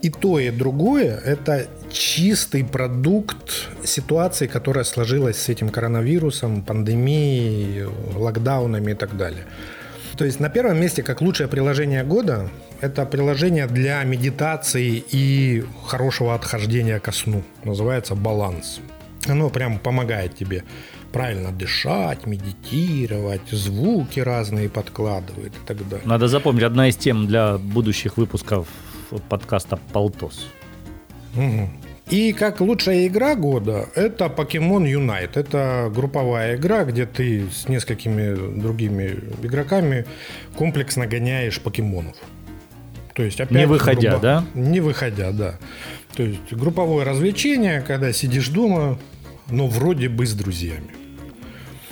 и 0.00 0.08
то, 0.08 0.38
и 0.38 0.48
другое– 0.48 1.20
это 1.26 1.66
чистый 1.92 2.64
продукт 2.64 3.68
ситуации, 3.84 4.46
которая 4.46 4.84
сложилась 4.84 5.36
с 5.36 5.50
этим 5.50 5.68
коронавирусом, 5.68 6.62
пандемией, 6.62 7.84
локдаунами 8.14 8.92
и 8.92 8.94
так 8.94 9.18
далее. 9.18 9.44
То 10.16 10.24
есть 10.24 10.40
на 10.40 10.48
первом 10.48 10.80
месте, 10.80 11.02
как 11.02 11.20
лучшее 11.20 11.46
приложение 11.46 12.02
года, 12.02 12.48
это 12.80 13.04
приложение 13.04 13.66
для 13.66 14.02
медитации 14.04 15.04
и 15.10 15.64
хорошего 15.84 16.34
отхождения 16.34 16.98
ко 17.00 17.12
сну. 17.12 17.42
Называется 17.64 18.14
«Баланс». 18.14 18.80
Оно 19.28 19.50
прям 19.50 19.78
помогает 19.78 20.34
тебе 20.36 20.62
правильно 21.12 21.52
дышать, 21.52 22.26
медитировать, 22.26 23.48
звуки 23.50 24.20
разные 24.20 24.68
подкладывает 24.68 25.52
и 25.52 25.66
так 25.66 25.88
далее. 25.88 26.06
Надо 26.06 26.28
запомнить, 26.28 26.62
одна 26.62 26.88
из 26.88 26.96
тем 26.96 27.26
для 27.26 27.58
будущих 27.58 28.16
выпусков 28.16 28.68
подкаста 29.28 29.78
«Полтос». 29.92 30.46
Мгм. 31.34 31.70
И 32.08 32.32
как 32.32 32.60
лучшая 32.60 33.08
игра 33.08 33.34
года 33.34 33.88
это 33.96 34.26
Pokemon 34.26 34.84
Unite. 34.84 35.30
Это 35.34 35.90
групповая 35.92 36.56
игра, 36.56 36.84
где 36.84 37.04
ты 37.04 37.46
с 37.50 37.68
несколькими 37.68 38.60
другими 38.60 39.18
игроками 39.42 40.06
комплексно 40.56 41.06
гоняешь 41.06 41.60
покемонов. 41.60 42.16
То 43.14 43.22
есть 43.24 43.40
опять 43.40 43.58
Не 43.58 43.66
выходя, 43.66 44.10
грубо- 44.10 44.22
да? 44.22 44.44
Не 44.54 44.80
выходя, 44.80 45.32
да. 45.32 45.58
То 46.14 46.22
есть 46.22 46.52
групповое 46.52 47.04
развлечение, 47.04 47.80
когда 47.80 48.12
сидишь 48.12 48.48
дома, 48.50 48.98
но 49.50 49.66
вроде 49.66 50.08
бы 50.08 50.26
с 50.26 50.32
друзьями. 50.34 50.90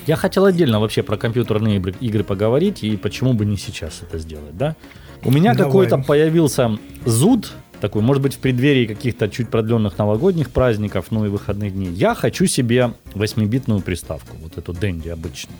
Я 0.07 0.15
хотел 0.15 0.45
отдельно 0.45 0.79
вообще 0.79 1.03
про 1.03 1.17
компьютерные 1.17 1.77
игры, 1.77 1.95
игры 1.99 2.23
поговорить, 2.23 2.83
и 2.83 2.95
почему 2.95 3.33
бы 3.33 3.45
не 3.45 3.57
сейчас 3.57 4.01
это 4.01 4.19
сделать, 4.19 4.55
да? 4.55 4.75
У 5.23 5.31
меня 5.31 5.53
Давай. 5.53 5.65
какой-то 5.65 5.97
появился 5.97 6.77
зуд, 7.05 7.53
такой, 7.81 8.01
может 8.01 8.23
быть, 8.23 8.35
в 8.35 8.39
преддверии 8.39 8.85
каких-то 8.85 9.27
чуть 9.29 9.49
продленных 9.49 9.97
новогодних 9.97 10.49
праздников, 10.49 11.07
ну 11.11 11.25
и 11.25 11.29
выходных 11.29 11.73
дней. 11.73 11.89
Я 11.91 12.15
хочу 12.15 12.45
себе 12.47 12.93
8-битную 13.13 13.81
приставку, 13.81 14.37
вот 14.41 14.57
эту 14.57 14.73
Денди 14.73 15.09
обычную. 15.09 15.57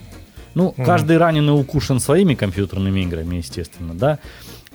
Ну, 0.56 0.74
каждый 0.78 1.18
раненый 1.18 1.60
укушен 1.60 2.00
своими 2.00 2.34
компьютерными 2.34 3.02
играми, 3.02 3.38
естественно, 3.38 3.94
да. 3.94 4.20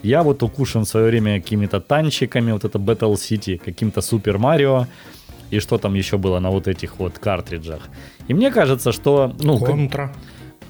Я 0.03 0.23
вот 0.23 0.43
укушен 0.43 0.85
в 0.85 0.89
свое 0.89 1.07
время 1.07 1.41
какими-то 1.41 1.81
танчиками, 1.81 2.53
вот 2.53 2.65
это 2.65 2.79
Battle 2.79 3.15
City, 3.15 3.59
каким-то 3.59 4.01
Супер 4.03 4.39
Марио, 4.39 4.87
и 5.51 5.59
что 5.61 5.79
там 5.79 5.95
еще 5.95 6.17
было 6.17 6.39
на 6.39 6.51
вот 6.51 6.69
этих 6.69 6.99
вот 6.99 7.19
картриджах. 7.19 7.89
И 8.29 8.35
мне 8.35 8.51
кажется, 8.51 8.93
что... 8.93 9.35
Ну, 9.41 9.59
как- 9.59 9.69
Контра. 9.69 10.13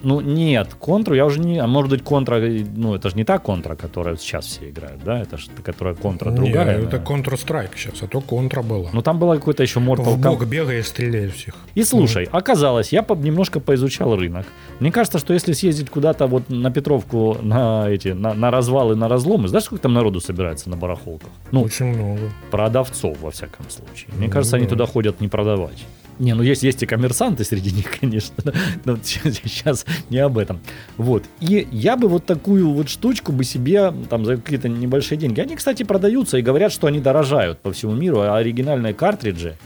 Ну, 0.02 0.20
нет, 0.20 0.74
контру 0.78 1.14
я 1.14 1.26
уже 1.26 1.40
не... 1.40 1.58
А 1.58 1.66
может 1.66 1.90
быть, 1.90 2.02
контра... 2.02 2.40
Ну, 2.40 2.94
это 2.94 3.10
же 3.10 3.16
не 3.16 3.24
та 3.24 3.38
контра, 3.38 3.74
которая 3.76 4.16
сейчас 4.16 4.46
все 4.46 4.70
играют, 4.70 5.02
да? 5.04 5.20
Это 5.20 5.36
же 5.38 5.48
которая 5.62 5.94
контра 5.94 6.30
другая. 6.30 6.76
это 6.78 6.96
наверное. 6.98 7.00
Counter-Strike 7.00 7.70
сейчас, 7.76 8.02
а 8.02 8.06
то 8.06 8.20
контра 8.20 8.62
была. 8.62 8.90
Ну, 8.92 9.02
там 9.02 9.18
было 9.18 9.34
какой-то 9.36 9.62
еще 9.62 9.80
Mortal 9.80 10.02
в 10.14 10.18
бок 10.18 10.42
Kombat. 10.42 10.46
бегаешь, 10.46 10.86
стреляешь 10.86 11.32
всех. 11.34 11.54
И 11.74 11.82
слушай, 11.84 12.28
оказалось, 12.32 12.92
я 12.92 13.02
по- 13.02 13.14
немножко 13.14 13.60
поизучал 13.60 14.16
рынок. 14.16 14.46
Мне 14.80 14.90
кажется, 14.92 15.18
что 15.18 15.32
если 15.34 15.52
съездить 15.52 15.90
куда-то 15.90 16.26
вот 16.26 16.48
на 16.48 16.70
Петровку, 16.70 17.36
на 17.42 17.88
эти, 17.88 18.08
на, 18.08 18.34
на 18.34 18.50
развалы, 18.50 18.96
на 18.96 19.08
разломы, 19.08 19.48
знаешь, 19.48 19.64
сколько 19.64 19.82
там 19.82 19.92
народу 19.94 20.20
собирается 20.20 20.70
на 20.70 20.76
барахолках? 20.76 21.30
Ну, 21.50 21.62
Очень 21.62 21.86
много. 21.94 22.20
продавцов, 22.50 23.20
во 23.20 23.30
всяком 23.30 23.68
случае. 23.70 24.08
Мне 24.16 24.26
Ну 24.26 24.32
кажется, 24.32 24.56
они 24.56 24.64
да. 24.66 24.70
туда 24.70 24.86
ходят 24.86 25.20
не 25.20 25.28
продавать. 25.28 25.84
Не, 26.20 26.34
ну 26.34 26.42
есть, 26.42 26.62
есть 26.62 26.82
и 26.82 26.86
коммерсанты 26.86 27.44
среди 27.44 27.72
них, 27.72 27.86
конечно. 28.00 28.52
Но 28.84 28.98
сейчас 29.02 29.86
не 30.10 30.18
об 30.18 30.36
этом. 30.36 30.60
Вот. 30.98 31.24
И 31.40 31.66
я 31.72 31.96
бы 31.96 32.08
вот 32.08 32.26
такую 32.26 32.70
вот 32.70 32.90
штучку 32.90 33.32
бы 33.32 33.42
себе 33.42 33.92
там 34.08 34.26
за 34.26 34.36
какие-то 34.36 34.68
небольшие 34.68 35.18
деньги. 35.18 35.40
Они, 35.40 35.56
кстати, 35.56 35.82
продаются 35.82 36.36
и 36.36 36.42
говорят, 36.42 36.72
что 36.72 36.86
они 36.86 37.00
дорожают 37.00 37.60
по 37.60 37.72
всему 37.72 37.94
миру, 37.94 38.20
а 38.20 38.36
оригинальные 38.36 38.92
картриджи 38.92 39.56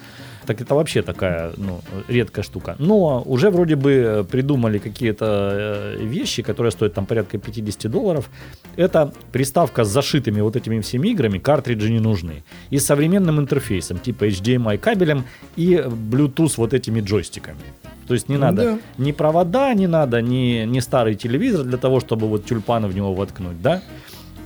так 0.46 0.60
это 0.60 0.74
вообще 0.74 1.02
такая 1.02 1.52
ну, 1.56 1.80
редкая 2.08 2.44
штука. 2.44 2.76
Но 2.78 3.22
уже 3.26 3.50
вроде 3.50 3.76
бы 3.76 3.90
э, 3.92 4.24
придумали 4.24 4.78
какие-то 4.78 5.26
э, 5.52 6.04
вещи, 6.04 6.42
которые 6.42 6.70
стоят 6.70 6.94
там 6.94 7.06
порядка 7.06 7.38
50 7.38 7.90
долларов. 7.90 8.30
Это 8.76 9.12
приставка 9.32 9.84
с 9.84 9.88
зашитыми 9.88 10.40
вот 10.40 10.56
этими 10.56 10.80
всеми 10.80 11.08
играми, 11.08 11.38
картриджи 11.38 11.90
не 11.90 12.00
нужны. 12.00 12.42
И 12.70 12.78
с 12.78 12.86
современным 12.86 13.38
интерфейсом, 13.40 13.98
типа 13.98 14.24
HDMI 14.28 14.78
кабелем 14.78 15.24
и 15.56 15.74
Bluetooth 15.74 16.54
вот 16.56 16.74
этими 16.74 17.00
джойстиками. 17.00 17.58
То 18.06 18.14
есть 18.14 18.28
не 18.28 18.36
надо 18.36 18.62
Да. 18.62 18.78
ни 18.98 19.12
провода, 19.12 19.74
не 19.74 19.86
надо, 19.86 20.20
ни, 20.20 20.66
ни 20.66 20.80
старый 20.80 21.14
телевизор 21.14 21.64
для 21.64 21.78
того, 21.78 22.00
чтобы 22.00 22.28
вот 22.28 22.44
тюльпаны 22.44 22.86
в 22.88 22.94
него 22.94 23.14
воткнуть, 23.14 23.62
да? 23.62 23.80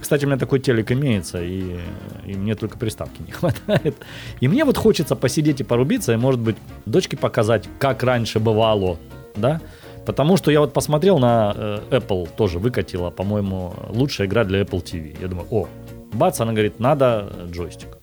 Кстати, 0.00 0.24
у 0.24 0.28
меня 0.28 0.38
такой 0.38 0.60
телек 0.60 0.92
имеется, 0.92 1.42
и, 1.42 1.78
и 2.24 2.34
мне 2.34 2.54
только 2.54 2.78
приставки 2.78 3.20
не 3.22 3.32
хватает. 3.32 3.96
И 4.40 4.48
мне 4.48 4.64
вот 4.64 4.76
хочется 4.76 5.16
посидеть 5.16 5.60
и 5.60 5.64
порубиться, 5.64 6.12
и, 6.12 6.16
может 6.16 6.40
быть, 6.40 6.56
дочке 6.86 7.16
показать, 7.16 7.68
как 7.78 8.02
раньше 8.02 8.38
бывало, 8.38 8.98
да? 9.36 9.60
Потому 10.06 10.38
что 10.38 10.50
я 10.50 10.60
вот 10.60 10.72
посмотрел 10.72 11.18
на 11.18 11.52
э, 11.54 11.80
Apple, 11.90 12.28
тоже 12.34 12.58
выкатила, 12.58 13.10
по-моему, 13.10 13.74
лучшая 13.90 14.26
игра 14.26 14.44
для 14.44 14.62
Apple 14.62 14.82
TV. 14.82 15.16
Я 15.20 15.28
думаю, 15.28 15.46
о, 15.50 15.68
бац, 16.14 16.40
она 16.40 16.52
говорит, 16.52 16.80
надо 16.80 17.30
джойстик. 17.50 17.98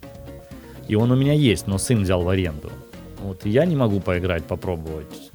И 0.88 0.96
он 0.96 1.12
у 1.12 1.16
меня 1.16 1.34
есть, 1.34 1.66
но 1.66 1.80
сын 1.80 2.04
взял 2.04 2.22
в 2.22 2.30
аренду. 2.30 2.72
Вот 3.22 3.46
я 3.46 3.66
не 3.66 3.76
могу 3.76 4.02
поиграть, 4.02 4.44
попробовать. 4.44 5.32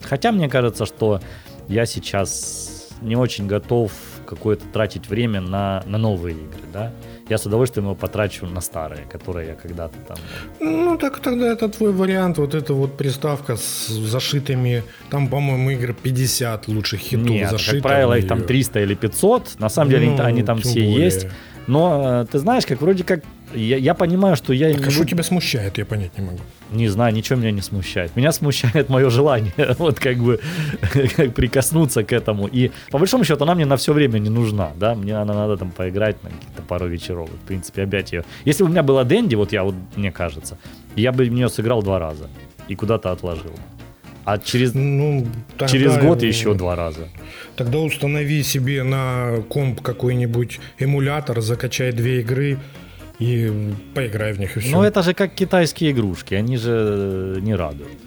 Хотя 0.00 0.30
мне 0.30 0.48
кажется, 0.48 0.86
что 0.86 1.20
я 1.66 1.86
сейчас 1.86 2.88
не 3.02 3.16
очень 3.16 3.48
готов 3.48 3.90
какое-то 4.24 4.64
тратить 4.72 5.08
время 5.08 5.40
на, 5.40 5.82
на 5.86 5.98
новые 5.98 6.34
игры, 6.36 6.62
да. 6.72 6.92
Я 7.28 7.38
с 7.38 7.46
удовольствием 7.46 7.86
его 7.86 7.94
потрачу 7.94 8.46
на 8.46 8.60
старые, 8.60 9.04
которые 9.10 9.48
я 9.48 9.54
когда-то 9.54 9.96
там... 10.06 10.16
Ну, 10.60 10.98
так 10.98 11.20
тогда 11.20 11.46
это 11.52 11.68
твой 11.68 11.92
вариант. 11.92 12.38
Вот 12.38 12.54
эта 12.54 12.74
вот 12.74 12.96
приставка 12.96 13.56
с 13.56 13.88
зашитыми, 13.88 14.82
там, 15.10 15.28
по-моему, 15.28 15.70
игр 15.70 15.94
50 15.94 16.68
лучших 16.68 17.00
хитов 17.00 17.26
Нет, 17.26 17.50
зашито. 17.50 17.76
как 17.76 17.82
правило, 17.82 18.18
их 18.18 18.28
там 18.28 18.42
300 18.42 18.80
или 18.80 18.94
500. 18.94 19.58
На 19.58 19.68
самом 19.68 19.90
деле 19.90 20.10
Ну, 20.10 20.22
они 20.22 20.42
там 20.42 20.60
тем 20.60 20.70
все 20.70 20.80
более. 20.84 21.04
есть. 21.04 21.26
Но 21.66 22.22
э, 22.22 22.26
ты 22.30 22.38
знаешь, 22.38 22.66
как 22.66 22.80
вроде 22.80 23.04
как... 23.04 23.22
Я, 23.54 23.76
я 23.76 23.94
понимаю, 23.94 24.36
что 24.36 24.52
я 24.52 24.72
Так 24.72 24.82
а 24.82 24.86
не, 24.86 24.90
что 24.90 25.04
тебя 25.04 25.22
смущает, 25.22 25.78
я 25.78 25.84
понять 25.84 26.18
не 26.18 26.24
могу. 26.24 26.38
не 26.70 26.88
знаю, 26.88 27.14
ничего 27.14 27.38
меня 27.38 27.50
не 27.50 27.60
смущает. 27.60 28.16
Меня 28.16 28.32
смущает 28.32 28.88
мое 28.88 29.10
желание 29.10 29.52
вот 29.78 30.00
как 30.00 30.16
бы 30.16 30.40
как 30.92 31.34
прикоснуться 31.34 32.02
к 32.02 32.12
этому. 32.12 32.46
И 32.46 32.70
по 32.90 32.98
большому 32.98 33.24
счету 33.24 33.44
она 33.44 33.54
мне 33.54 33.66
на 33.66 33.76
все 33.76 33.92
время 33.92 34.18
не 34.18 34.30
нужна, 34.30 34.72
да, 34.76 34.94
мне 34.94 35.14
она 35.16 35.34
надо 35.34 35.56
там 35.56 35.70
поиграть 35.70 36.22
на 36.22 36.30
каких-то 36.30 36.62
пару 36.62 36.88
вечеров. 36.88 37.30
В 37.30 37.46
принципе, 37.46 37.82
опять 37.82 38.12
ее. 38.12 38.24
Если 38.44 38.62
бы 38.62 38.68
у 38.68 38.72
меня 38.72 38.82
была 38.82 39.04
Дэнди, 39.04 39.34
вот 39.36 39.52
я 39.52 39.62
вот, 39.62 39.74
мне 39.96 40.10
кажется, 40.10 40.58
я 40.96 41.12
бы 41.12 41.24
в 41.24 41.32
нее 41.32 41.48
сыграл 41.48 41.82
два 41.82 41.98
раза 41.98 42.28
и 42.68 42.74
куда-то 42.74 43.12
отложил. 43.12 43.52
А 44.24 44.38
через, 44.38 44.72
Ну, 44.74 45.26
тогда, 45.58 45.68
через 45.72 45.98
год 45.98 46.22
еще 46.22 46.54
два 46.54 46.76
раза. 46.76 47.08
Тогда 47.56 47.78
установи 47.78 48.42
себе 48.42 48.82
на 48.82 49.42
комп 49.48 49.82
какой-нибудь 49.82 50.60
эмулятор, 50.78 51.40
закачай 51.42 51.92
две 51.92 52.20
игры 52.20 52.58
и 53.18 53.72
поиграй 53.94 54.32
в 54.32 54.40
них 54.40 54.56
и 54.56 54.60
все. 54.60 54.70
Но 54.70 54.84
это 54.84 55.02
же 55.02 55.14
как 55.14 55.34
китайские 55.34 55.92
игрушки, 55.92 56.34
они 56.34 56.56
же 56.56 57.36
э, 57.36 57.40
не 57.40 57.54
радуют. 57.54 57.98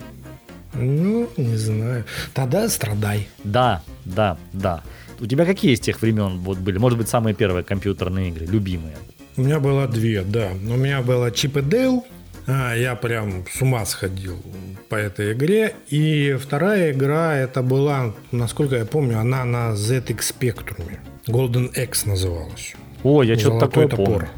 Ну, 0.73 1.29
не 1.37 1.55
знаю. 1.55 2.03
Тогда 2.33 2.69
страдай. 2.69 3.27
Да, 3.43 3.81
да, 4.05 4.37
да. 4.53 4.83
У 5.19 5.25
тебя 5.25 5.45
какие 5.45 5.73
из 5.73 5.79
тех 5.79 6.01
времен 6.01 6.39
вот 6.39 6.59
были? 6.59 6.77
Может 6.77 6.97
быть, 6.97 7.07
самые 7.07 7.33
первые 7.33 7.63
компьютерные 7.63 8.29
игры, 8.29 8.45
любимые? 8.45 8.95
У 9.35 9.41
меня 9.41 9.59
было 9.59 9.87
две, 9.87 10.21
да. 10.21 10.49
У 10.51 10.75
меня 10.75 11.01
было 11.01 11.31
Чип 11.31 11.57
и 11.57 11.61
Дейл. 11.61 12.05
А, 12.45 12.75
я 12.75 12.95
прям 12.95 13.45
с 13.51 13.61
ума 13.61 13.85
сходил 13.85 14.41
по 14.89 14.95
этой 14.95 15.33
игре. 15.33 15.75
И 15.89 16.37
вторая 16.39 16.91
игра, 16.91 17.35
это 17.35 17.61
была, 17.61 18.13
насколько 18.31 18.75
я 18.75 18.85
помню, 18.85 19.19
она 19.19 19.45
на 19.45 19.73
ZX 19.73 20.19
Spectrum. 20.19 20.97
Golden 21.27 21.73
X 21.73 22.05
называлась. 22.05 22.75
О, 23.03 23.23
я 23.23 23.37
что-то 23.37 23.67
такое 23.67 23.87
помню. 23.87 24.29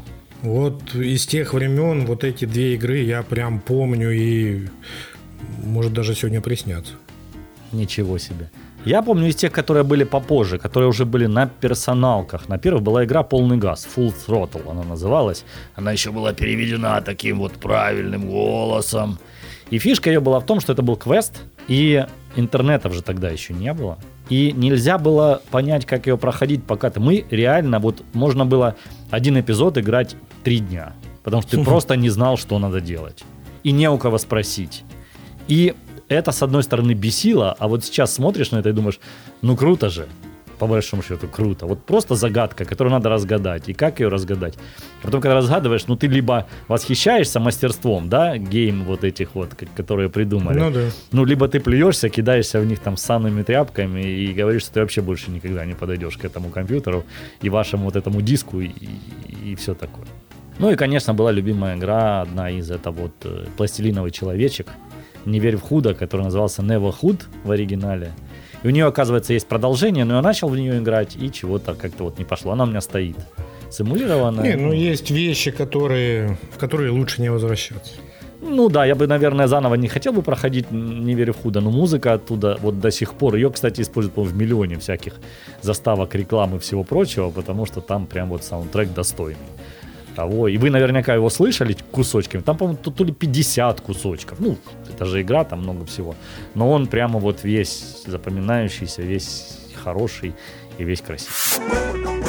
Вот 0.42 0.94
из 0.94 1.26
тех 1.26 1.52
времен 1.52 2.06
вот 2.06 2.24
эти 2.24 2.46
две 2.46 2.74
игры 2.74 2.98
я 2.98 3.22
прям 3.22 3.60
помню 3.60 4.10
и 4.10 4.68
может 5.62 5.92
даже 5.92 6.14
сегодня 6.14 6.40
приснятся. 6.40 6.94
Ничего 7.72 8.18
себе. 8.18 8.50
Я 8.86 9.02
помню 9.02 9.28
из 9.28 9.36
тех, 9.36 9.52
которые 9.52 9.84
были 9.84 10.04
попозже, 10.04 10.58
которые 10.58 10.88
уже 10.88 11.04
были 11.04 11.26
на 11.26 11.46
персоналках. 11.46 12.48
На 12.48 12.56
первых 12.56 12.82
была 12.82 13.04
игра 13.04 13.22
«Полный 13.22 13.58
газ», 13.58 13.86
«Full 13.94 14.14
Throttle» 14.26 14.70
она 14.70 14.82
называлась. 14.82 15.44
Она 15.74 15.92
еще 15.92 16.10
была 16.10 16.32
переведена 16.32 17.02
таким 17.02 17.40
вот 17.40 17.52
правильным 17.52 18.30
голосом. 18.30 19.18
И 19.68 19.78
фишка 19.78 20.08
ее 20.08 20.20
была 20.20 20.40
в 20.40 20.46
том, 20.46 20.60
что 20.60 20.72
это 20.72 20.80
был 20.80 20.96
квест, 20.96 21.42
и 21.68 22.06
интернетов 22.36 22.94
же 22.94 23.02
тогда 23.02 23.28
еще 23.28 23.52
не 23.52 23.72
было. 23.74 23.98
И 24.30 24.52
нельзя 24.52 24.96
было 24.96 25.42
понять, 25.50 25.84
как 25.84 26.06
ее 26.06 26.16
проходить 26.16 26.64
пока 26.64 26.88
ты. 26.88 27.00
Мы 27.00 27.26
реально, 27.30 27.80
вот 27.80 28.02
можно 28.14 28.46
было 28.46 28.76
один 29.10 29.38
эпизод 29.40 29.78
играть 29.78 30.16
три 30.44 30.58
дня. 30.60 30.92
Потому 31.22 31.42
что 31.42 31.56
ты 31.56 31.64
просто 31.64 31.96
не 31.96 32.08
знал, 32.08 32.36
что 32.36 32.58
надо 32.58 32.80
делать. 32.80 33.24
И 33.62 33.72
не 33.72 33.90
у 33.90 33.98
кого 33.98 34.18
спросить. 34.18 34.84
И 35.48 35.74
это, 36.08 36.32
с 36.32 36.42
одной 36.42 36.62
стороны, 36.62 36.92
бесило, 36.92 37.54
а 37.58 37.68
вот 37.68 37.84
сейчас 37.84 38.14
смотришь 38.14 38.50
на 38.50 38.58
это 38.58 38.70
и 38.70 38.72
думаешь, 38.72 39.00
ну 39.42 39.56
круто 39.56 39.90
же, 39.90 40.06
по 40.60 40.66
большому 40.66 41.02
счету, 41.02 41.26
круто. 41.26 41.66
Вот 41.66 41.86
просто 41.86 42.14
загадка, 42.14 42.64
которую 42.64 42.92
надо 42.92 43.08
разгадать. 43.08 43.70
И 43.70 43.72
как 43.72 44.00
ее 44.00 44.08
разгадать? 44.08 44.58
Потом, 45.02 45.20
когда 45.22 45.34
разгадываешь, 45.34 45.88
ну 45.88 45.96
ты 45.96 46.06
либо 46.06 46.46
восхищаешься 46.68 47.40
мастерством, 47.40 48.08
да, 48.08 48.36
гейм 48.36 48.84
вот 48.84 49.04
этих 49.04 49.34
вот, 49.34 49.48
которые 49.76 50.10
придумали. 50.10 50.60
Ну 50.60 50.70
да. 50.70 50.80
Ну, 51.12 51.24
либо 51.24 51.48
ты 51.48 51.60
плюешься, 51.60 52.10
кидаешься 52.10 52.60
в 52.60 52.66
них 52.66 52.78
там 52.78 52.96
санными 52.96 53.42
тряпками 53.42 54.02
и 54.02 54.34
говоришь, 54.34 54.62
что 54.62 54.74
ты 54.74 54.80
вообще 54.80 55.00
больше 55.00 55.30
никогда 55.30 55.64
не 55.64 55.74
подойдешь 55.74 56.18
к 56.18 56.24
этому 56.26 56.50
компьютеру 56.50 57.04
и 57.42 57.50
вашему 57.50 57.84
вот 57.84 57.96
этому 57.96 58.20
диску 58.20 58.60
и, 58.60 58.70
и, 59.46 59.54
все 59.54 59.74
такое. 59.74 60.06
Ну 60.58 60.70
и, 60.70 60.76
конечно, 60.76 61.14
была 61.14 61.32
любимая 61.32 61.76
игра, 61.76 62.20
одна 62.20 62.50
из, 62.50 62.70
это 62.70 62.90
вот 62.90 63.12
э, 63.24 63.46
«Пластилиновый 63.56 64.10
человечек», 64.10 64.66
«Не 65.24 65.40
верь 65.40 65.56
в 65.56 65.60
худо», 65.60 65.94
который 65.94 66.22
назывался 66.22 66.62
«Never 66.62 66.94
Hood» 67.02 67.22
в 67.44 67.50
оригинале. 67.50 68.12
И 68.62 68.68
у 68.68 68.70
нее, 68.70 68.86
оказывается, 68.86 69.32
есть 69.32 69.46
продолжение, 69.46 70.04
но 70.04 70.16
я 70.16 70.22
начал 70.22 70.48
в 70.48 70.56
нее 70.56 70.78
играть, 70.78 71.16
и 71.16 71.30
чего-то 71.32 71.74
как-то 71.74 72.04
вот 72.04 72.18
не 72.18 72.24
пошло. 72.24 72.52
Она 72.52 72.64
у 72.64 72.66
меня 72.66 72.80
стоит. 72.80 73.16
Симулированная. 73.70 74.44
Не, 74.44 74.56
ну 74.56 74.72
есть 74.72 75.10
вещи, 75.10 75.50
которые, 75.50 76.36
в 76.52 76.58
которые 76.58 76.90
лучше 76.90 77.22
не 77.22 77.30
возвращаться. 77.30 77.92
Ну 78.42 78.68
да, 78.68 78.86
я 78.86 78.94
бы, 78.94 79.06
наверное, 79.06 79.46
заново 79.46 79.74
не 79.74 79.88
хотел 79.88 80.12
бы 80.12 80.22
проходить 80.22 80.70
«Не 80.70 81.14
верю 81.14 81.34
в 81.34 81.42
худо», 81.42 81.60
но 81.60 81.70
музыка 81.70 82.14
оттуда 82.14 82.58
вот 82.62 82.80
до 82.80 82.90
сих 82.90 83.12
пор, 83.12 83.34
ее, 83.34 83.50
кстати, 83.50 83.82
используют, 83.82 84.14
по-моему, 84.14 84.34
в 84.34 84.40
миллионе 84.40 84.78
всяких 84.78 85.14
заставок, 85.60 86.14
рекламы 86.14 86.56
и 86.56 86.58
всего 86.58 86.82
прочего, 86.82 87.30
потому 87.30 87.66
что 87.66 87.80
там 87.80 88.06
прям 88.06 88.30
вот 88.30 88.42
саундтрек 88.42 88.92
достойный 88.94 89.36
того. 90.10 90.48
И 90.48 90.58
вы 90.58 90.70
наверняка 90.70 91.14
его 91.14 91.30
слышали 91.30 91.76
кусочками. 91.92 92.42
Там, 92.42 92.56
по-моему, 92.56 92.78
то, 92.82 92.90
то 92.90 93.04
ли 93.04 93.12
50 93.12 93.80
кусочков. 93.80 94.40
Ну, 94.40 94.56
это 94.88 95.04
же 95.06 95.22
игра, 95.22 95.44
там 95.44 95.60
много 95.60 95.84
всего. 95.84 96.14
Но 96.54 96.70
он 96.70 96.86
прямо 96.86 97.18
вот 97.18 97.44
весь 97.44 98.04
запоминающийся, 98.06 99.02
весь 99.02 99.58
хороший 99.74 100.34
и 100.78 100.84
весь 100.84 101.00
красивый. 101.00 102.19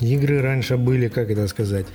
Игры 0.00 0.40
раньше 0.40 0.76
были, 0.76 1.08
как 1.08 1.30
это 1.30 1.46
сказать, 1.48 1.86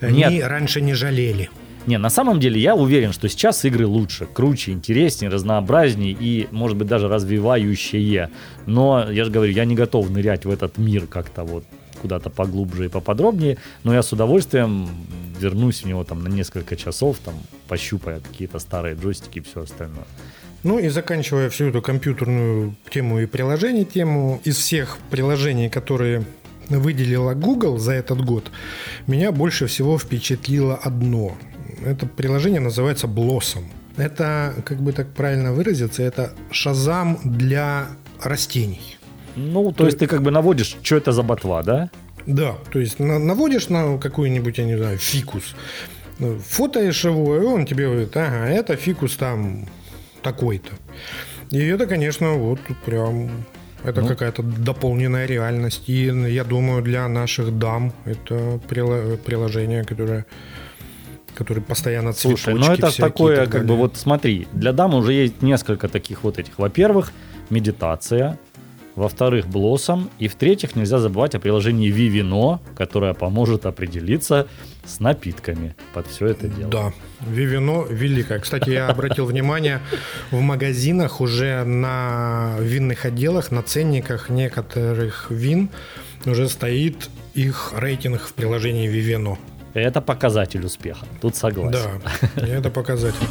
они 0.00 0.18
Нет. 0.18 0.46
раньше 0.46 0.80
не 0.80 0.94
жалели. 0.94 1.50
Не, 1.86 1.98
на 1.98 2.08
самом 2.08 2.40
деле 2.40 2.58
я 2.58 2.74
уверен, 2.74 3.12
что 3.12 3.28
сейчас 3.28 3.64
игры 3.64 3.86
лучше, 3.86 4.26
круче, 4.26 4.72
интереснее, 4.72 5.30
разнообразнее 5.30 6.16
и, 6.18 6.48
может 6.50 6.78
быть, 6.78 6.88
даже 6.88 7.08
развивающие. 7.08 8.30
Но, 8.64 9.10
я 9.10 9.24
же 9.24 9.30
говорю, 9.30 9.52
я 9.52 9.66
не 9.66 9.74
готов 9.74 10.08
нырять 10.08 10.46
в 10.46 10.50
этот 10.50 10.78
мир 10.78 11.06
как-то 11.06 11.44
вот 11.44 11.64
куда-то 12.00 12.30
поглубже 12.30 12.86
и 12.86 12.88
поподробнее, 12.88 13.58
но 13.82 13.94
я 13.94 14.02
с 14.02 14.12
удовольствием 14.12 14.88
вернусь 15.40 15.82
в 15.82 15.86
него 15.86 16.04
там 16.04 16.22
на 16.22 16.28
несколько 16.28 16.76
часов, 16.76 17.18
там, 17.24 17.34
пощупая 17.68 18.20
какие-то 18.20 18.58
старые 18.58 18.94
джойстики 18.94 19.38
и 19.38 19.42
все 19.42 19.62
остальное. 19.62 20.04
Ну 20.62 20.78
и 20.78 20.88
заканчивая 20.88 21.50
всю 21.50 21.66
эту 21.66 21.82
компьютерную 21.82 22.74
тему 22.90 23.20
и 23.20 23.26
приложений 23.26 23.84
тему, 23.84 24.40
из 24.44 24.56
всех 24.56 24.98
приложений, 25.10 25.68
которые 25.68 26.24
выделила 26.68 27.34
Google 27.34 27.78
за 27.78 27.92
этот 27.92 28.24
год, 28.24 28.50
меня 29.06 29.32
больше 29.32 29.66
всего 29.66 29.98
впечатлило 29.98 30.74
одно. 30.76 31.36
Это 31.84 32.06
приложение 32.06 32.60
называется 32.60 33.06
Blossom. 33.06 33.64
Это, 33.96 34.54
как 34.64 34.78
бы 34.80 34.92
так 34.92 35.08
правильно 35.14 35.52
выразиться, 35.52 36.02
это 36.02 36.32
шазам 36.50 37.18
для 37.24 37.86
растений. 38.20 38.96
Ну, 39.36 39.72
то 39.72 39.86
есть 39.86 39.98
ты 39.98 40.06
как 40.06 40.22
бы 40.22 40.30
наводишь, 40.30 40.76
что 40.82 40.96
это 40.96 41.12
за 41.12 41.22
ботва, 41.22 41.62
да? 41.62 41.90
Да, 42.26 42.54
то 42.72 42.78
есть 42.78 42.98
на- 42.98 43.18
наводишь 43.18 43.68
на 43.68 43.98
какой-нибудь, 43.98 44.58
я 44.58 44.64
не 44.64 44.76
знаю, 44.78 44.98
фикус, 44.98 45.54
фотоешь 46.48 47.04
его, 47.04 47.36
и 47.36 47.40
он 47.44 47.66
тебе 47.66 47.86
говорит, 47.86 48.16
ага, 48.16 48.46
это 48.48 48.76
фикус 48.76 49.16
там 49.16 49.66
такой-то. 50.22 50.70
И 51.50 51.58
это, 51.58 51.86
конечно, 51.86 52.32
вот 52.32 52.60
прям 52.84 53.30
Это 53.84 54.00
Ну. 54.00 54.08
какая-то 54.08 54.42
дополненная 54.42 55.26
реальность. 55.26 55.88
И 55.88 56.06
я 56.06 56.44
думаю, 56.44 56.82
для 56.82 57.06
наших 57.08 57.58
дам 57.58 57.92
это 58.06 58.58
приложение, 59.24 59.84
которое, 59.84 60.24
которое 61.34 61.60
постоянно 61.60 62.12
Слушай, 62.12 62.54
ну 62.54 62.60
цветочки 62.60 62.80
это 62.80 62.90
всякие 62.90 63.10
такое, 63.10 63.36
так 63.36 63.50
как 63.50 63.66
бы 63.66 63.76
вот 63.76 63.96
смотри, 63.96 64.46
для 64.52 64.72
дамы 64.72 64.98
уже 64.98 65.12
есть 65.12 65.42
несколько 65.42 65.88
таких 65.88 66.24
вот 66.24 66.38
этих. 66.38 66.58
Во-первых, 66.58 67.12
медитация, 67.50 68.38
во-вторых, 68.96 69.46
блоссом, 69.46 70.10
и 70.18 70.28
в-третьих, 70.28 70.76
нельзя 70.76 70.98
забывать 70.98 71.34
о 71.34 71.40
приложении 71.40 71.92
Vivino, 71.92 72.60
которое 72.76 73.14
поможет 73.14 73.66
определиться 73.66 74.46
с 74.84 75.00
напитками 75.00 75.74
под 75.92 76.06
все 76.06 76.26
это 76.28 76.48
дело. 76.48 76.70
Да, 76.70 76.92
Вивино 77.20 77.84
великое. 77.88 78.38
Кстати, 78.38 78.70
я 78.70 78.88
обратил 78.88 79.26
внимание, 79.26 79.80
в 80.30 80.40
магазинах 80.40 81.20
уже 81.20 81.64
на 81.64 82.56
винных 82.60 83.04
отделах, 83.04 83.50
на 83.50 83.62
ценниках 83.62 84.28
некоторых 84.28 85.30
вин 85.30 85.70
уже 86.26 86.48
стоит 86.48 87.10
их 87.34 87.72
рейтинг 87.76 88.22
в 88.22 88.32
приложении 88.34 88.88
Vivino. 88.88 89.38
Это 89.74 90.00
показатель 90.00 90.64
успеха. 90.64 91.04
Тут 91.20 91.34
согласен. 91.34 92.00
Да, 92.36 92.46
это 92.46 92.70
показатель. 92.70 93.26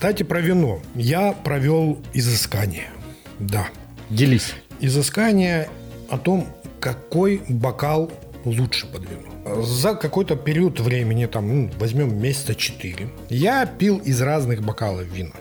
Кстати, 0.00 0.22
про 0.22 0.40
вино. 0.40 0.80
Я 0.94 1.32
провел 1.32 1.98
изыскание. 2.14 2.88
Да. 3.38 3.66
Делись. 4.08 4.54
Изыскание 4.80 5.68
о 6.08 6.16
том, 6.16 6.46
какой 6.80 7.42
бокал 7.50 8.10
лучше 8.46 8.86
под 8.86 9.02
вино. 9.02 9.62
За 9.62 9.94
какой-то 9.94 10.36
период 10.36 10.80
времени, 10.80 11.26
там, 11.26 11.48
ну, 11.48 11.70
возьмем 11.78 12.18
месяца 12.18 12.54
4, 12.54 13.10
я 13.28 13.66
пил 13.66 13.98
из 13.98 14.22
разных 14.22 14.62
бокалов 14.62 15.04
вина. 15.04 15.32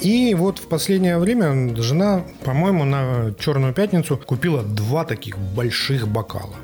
И 0.00 0.34
вот 0.34 0.60
в 0.60 0.68
последнее 0.68 1.18
время 1.18 1.76
жена, 1.76 2.24
по-моему, 2.42 2.84
на 2.84 3.34
Черную 3.38 3.74
пятницу 3.74 4.16
купила 4.16 4.62
два 4.62 5.04
таких 5.04 5.36
больших 5.38 6.08
бокала. 6.08 6.56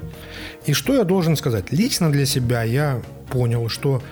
И 0.65 0.73
что 0.73 0.95
я 0.95 1.05
должен 1.05 1.37
сказать? 1.37 1.71
Лично 1.71 2.11
для 2.11 2.25
себя 2.25 2.63
я 2.63 3.03
понял, 3.31 3.69
что 3.69 4.03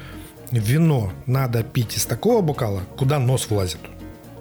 вино 0.58 1.12
надо 1.26 1.62
пить 1.62 1.96
из 1.96 2.06
такого 2.06 2.42
бокала, 2.42 2.82
куда 2.96 3.18
нос 3.18 3.48
влазит. 3.50 3.80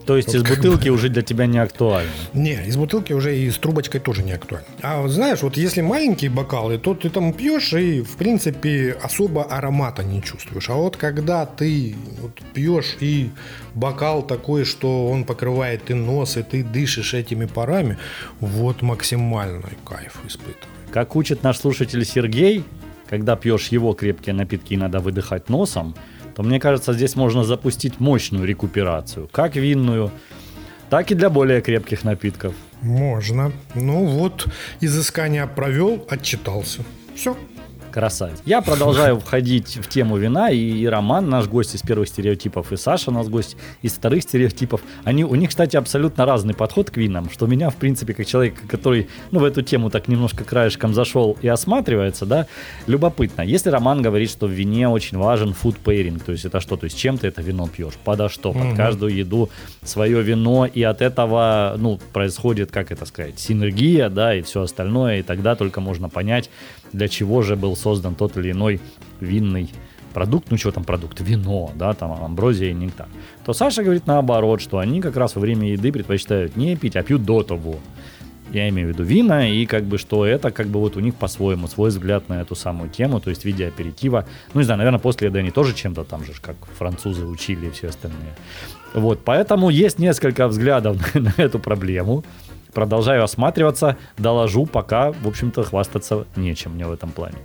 То 0.10 0.18
есть 0.18 0.34
из 0.34 0.42
бутылки 0.42 0.90
уже 0.90 1.10
для 1.10 1.22
тебя 1.22 1.46
не 1.46 1.60
актуально. 1.60 2.10
Не, 2.34 2.66
из 2.66 2.78
бутылки 2.78 3.14
уже 3.14 3.38
и 3.38 3.52
с 3.52 3.60
трубочкой 3.60 4.02
тоже 4.02 4.24
не 4.24 4.32
актуально. 4.32 4.66
А 4.82 5.02
вот 5.02 5.12
знаешь, 5.12 5.44
вот 5.44 5.56
если 5.56 5.82
маленькие 5.82 6.32
бокалы, 6.32 6.80
то 6.80 6.96
ты 6.96 7.12
там 7.12 7.32
пьешь 7.32 7.74
и, 7.74 8.02
в 8.02 8.16
принципе, 8.16 8.98
особо 9.04 9.44
аромата 9.44 10.04
не 10.04 10.24
чувствуешь. 10.24 10.68
А 10.72 10.74
вот 10.74 10.98
когда 10.98 11.46
ты 11.46 11.96
вот 12.22 12.32
пьешь 12.56 12.98
и 13.00 13.30
бокал 13.76 14.24
такой, 14.24 14.66
что 14.66 15.10
он 15.10 15.26
покрывает 15.26 15.92
и 15.92 15.94
нос, 15.94 16.38
и 16.38 16.42
ты 16.42 16.64
дышишь 16.64 17.14
этими 17.14 17.46
парами, 17.46 18.00
вот 18.40 18.82
максимальный 18.82 19.78
кайф 19.86 20.16
испытываешь. 20.26 20.66
Как 20.92 21.16
учит 21.16 21.44
наш 21.44 21.60
слушатель 21.60 22.04
Сергей, 22.04 22.64
когда 23.10 23.36
пьешь 23.36 23.70
его 23.70 23.94
крепкие 23.94 24.36
напитки 24.36 24.74
и 24.74 24.78
надо 24.78 25.00
выдыхать 25.00 25.50
носом, 25.50 25.96
то 26.36 26.44
мне 26.44 26.60
кажется, 26.60 26.94
здесь 26.94 27.16
можно 27.16 27.44
запустить 27.44 28.00
мощную 28.00 28.46
рекуперацию, 28.46 29.28
как 29.32 29.56
винную, 29.56 30.12
так 30.90 31.12
и 31.12 31.16
для 31.16 31.30
более 31.30 31.62
крепких 31.62 32.04
напитков. 32.04 32.54
Можно. 32.82 33.52
Ну 33.76 34.06
вот, 34.06 34.48
изыскание 34.80 35.48
провел, 35.48 36.06
отчитался. 36.10 36.84
Все. 37.16 37.36
Красавец. 37.92 38.42
Я 38.46 38.62
продолжаю 38.62 39.20
входить 39.26 39.78
в 39.78 39.88
тему 39.90 40.18
вина, 40.18 40.50
и, 40.50 40.58
и 40.58 40.86
Роман, 40.88 41.30
наш 41.30 41.48
гость 41.48 41.76
из 41.76 41.82
первых 41.82 42.08
стереотипов, 42.08 42.72
и 42.72 42.78
Саша, 42.78 43.12
наш 43.12 43.28
гость 43.28 43.58
из 43.82 43.94
вторых 43.94 44.24
стереотипов. 44.24 44.82
Они, 45.04 45.24
у 45.24 45.36
них, 45.36 45.50
кстати, 45.50 45.76
абсолютно 45.76 46.26
разный 46.26 46.54
подход 46.54 46.90
к 46.92 46.98
винам, 46.98 47.30
что 47.30 47.48
меня, 47.48 47.70
в 47.70 47.76
принципе, 47.76 48.14
как 48.14 48.26
человек, 48.26 48.56
который 48.68 49.10
ну, 49.32 49.40
в 49.40 49.44
эту 49.44 49.62
тему 49.62 49.90
так 49.90 50.08
немножко 50.08 50.44
краешком 50.44 50.94
зашел 50.94 51.38
и 51.42 51.48
осматривается, 51.48 52.26
да, 52.26 52.48
любопытно. 52.88 53.42
Если 53.42 53.70
Роман 53.70 54.02
говорит, 54.02 54.30
что 54.30 54.48
в 54.48 54.52
вине 54.52 54.88
очень 54.88 55.18
важен 55.18 55.50
food 55.50 55.78
pairing, 55.84 56.22
то 56.24 56.32
есть 56.32 56.46
это 56.46 56.60
что? 56.60 56.78
То 56.78 56.86
есть 56.86 56.98
чем 56.98 57.18
ты 57.18 57.28
это 57.28 57.42
вино 57.42 57.68
пьешь? 57.68 57.96
Подо 58.04 58.30
что? 58.30 58.54
Под 58.54 58.76
каждую 58.76 59.14
еду 59.14 59.50
свое 59.84 60.22
вино, 60.22 60.66
и 60.66 60.84
от 60.84 61.02
этого, 61.02 61.76
ну, 61.78 62.00
происходит, 62.14 62.72
как 62.72 62.92
это 62.92 63.06
сказать, 63.06 63.40
синергия, 63.40 64.10
да, 64.10 64.36
и 64.36 64.42
все 64.42 64.62
остальное, 64.62 65.20
и 65.20 65.24
тогда 65.24 65.56
только 65.56 65.82
можно 65.82 66.10
понять, 66.10 66.50
для 66.94 67.08
чего 67.08 67.42
же 67.42 67.56
был 67.56 67.76
создан 67.76 68.16
тот 68.16 68.38
или 68.38 68.52
иной 68.52 68.80
винный 69.20 69.70
продукт, 70.14 70.50
ну 70.50 70.58
что 70.58 70.72
там 70.72 70.84
продукт, 70.84 71.22
вино, 71.22 71.72
да, 71.76 71.94
там 71.94 72.12
амброзия 72.12 72.72
и 72.72 72.74
нектар, 72.74 73.08
то 73.46 73.54
Саша 73.54 73.84
говорит 73.84 74.08
наоборот, 74.08 74.62
что 74.62 74.80
они 74.80 75.02
как 75.02 75.16
раз 75.16 75.36
во 75.36 75.42
время 75.42 75.72
еды 75.72 75.92
предпочитают 75.92 76.56
не 76.56 76.76
пить, 76.76 76.96
а 76.96 77.04
пьют 77.04 77.24
до 77.24 77.44
того. 77.44 77.78
Я 78.52 78.68
имею 78.70 78.90
в 78.90 78.92
виду 78.94 79.04
вина, 79.04 79.48
и 79.48 79.66
как 79.68 79.84
бы 79.84 80.00
что 80.00 80.26
это 80.26 80.50
как 80.50 80.68
бы 80.68 80.80
вот 80.80 80.98
у 80.98 81.00
них 81.02 81.14
по-своему, 81.14 81.68
свой 81.68 81.90
взгляд 81.90 82.30
на 82.30 82.42
эту 82.42 82.56
самую 82.56 82.90
тему, 82.90 83.20
то 83.20 83.30
есть 83.30 83.44
в 83.44 83.46
виде 83.46 83.68
аперитива. 83.68 84.26
Ну, 84.54 84.62
не 84.62 84.66
знаю, 84.66 84.80
наверное, 84.80 85.00
после 85.00 85.28
еды 85.28 85.40
они 85.40 85.52
тоже 85.52 85.76
чем-то 85.76 86.04
там 86.04 86.26
же, 86.26 86.34
как 86.42 86.56
французы 86.78 87.26
учили 87.26 87.68
и 87.68 87.70
все 87.70 87.90
остальные. 87.90 88.36
Вот, 88.96 89.22
поэтому 89.24 89.70
есть 89.70 90.00
несколько 90.00 90.48
взглядов 90.48 90.98
на, 91.14 91.34
эту 91.38 91.60
проблему. 91.60 92.24
Продолжаю 92.74 93.24
осматриваться, 93.24 93.98
доложу, 94.18 94.66
пока, 94.66 95.12
в 95.12 95.28
общем-то, 95.28 95.64
хвастаться 95.64 96.26
нечем 96.36 96.74
мне 96.74 96.86
в 96.86 96.92
этом 96.92 97.12
плане. 97.12 97.38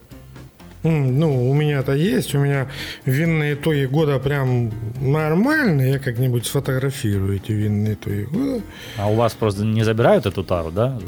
Ну, 0.83 1.51
у 1.51 1.55
меня-то 1.55 1.93
есть, 1.93 2.35
у 2.35 2.39
меня 2.39 2.69
винные 3.07 3.55
итоги 3.55 3.87
года 3.87 4.19
прям 4.19 4.71
нормальные. 5.01 5.93
Я 5.93 5.99
как-нибудь 5.99 6.45
сфотографирую 6.47 7.37
эти 7.37 7.53
винные 7.53 7.95
итоги 7.95 8.25
года. 8.31 8.61
А 8.99 9.11
у 9.11 9.15
вас 9.15 9.33
просто 9.33 9.65
не 9.65 9.83
забирают 9.83 10.27
эту 10.27 10.45
тару, 10.45 10.71
да? 10.71 10.99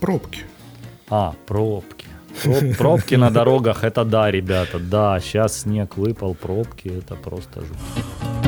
Пробки. 0.00 0.40
А, 1.08 1.34
пробки. 1.46 2.06
Проб- 2.42 2.76
Пробки 2.76 3.14
на 3.14 3.30
дорогах, 3.30 3.84
это 3.84 4.04
да, 4.04 4.28
ребята, 4.28 4.80
да, 4.80 5.20
сейчас 5.20 5.60
снег 5.60 5.96
выпал, 5.96 6.34
пробки, 6.34 6.88
это 6.88 7.14
просто 7.14 7.60
жуть. 7.60 8.43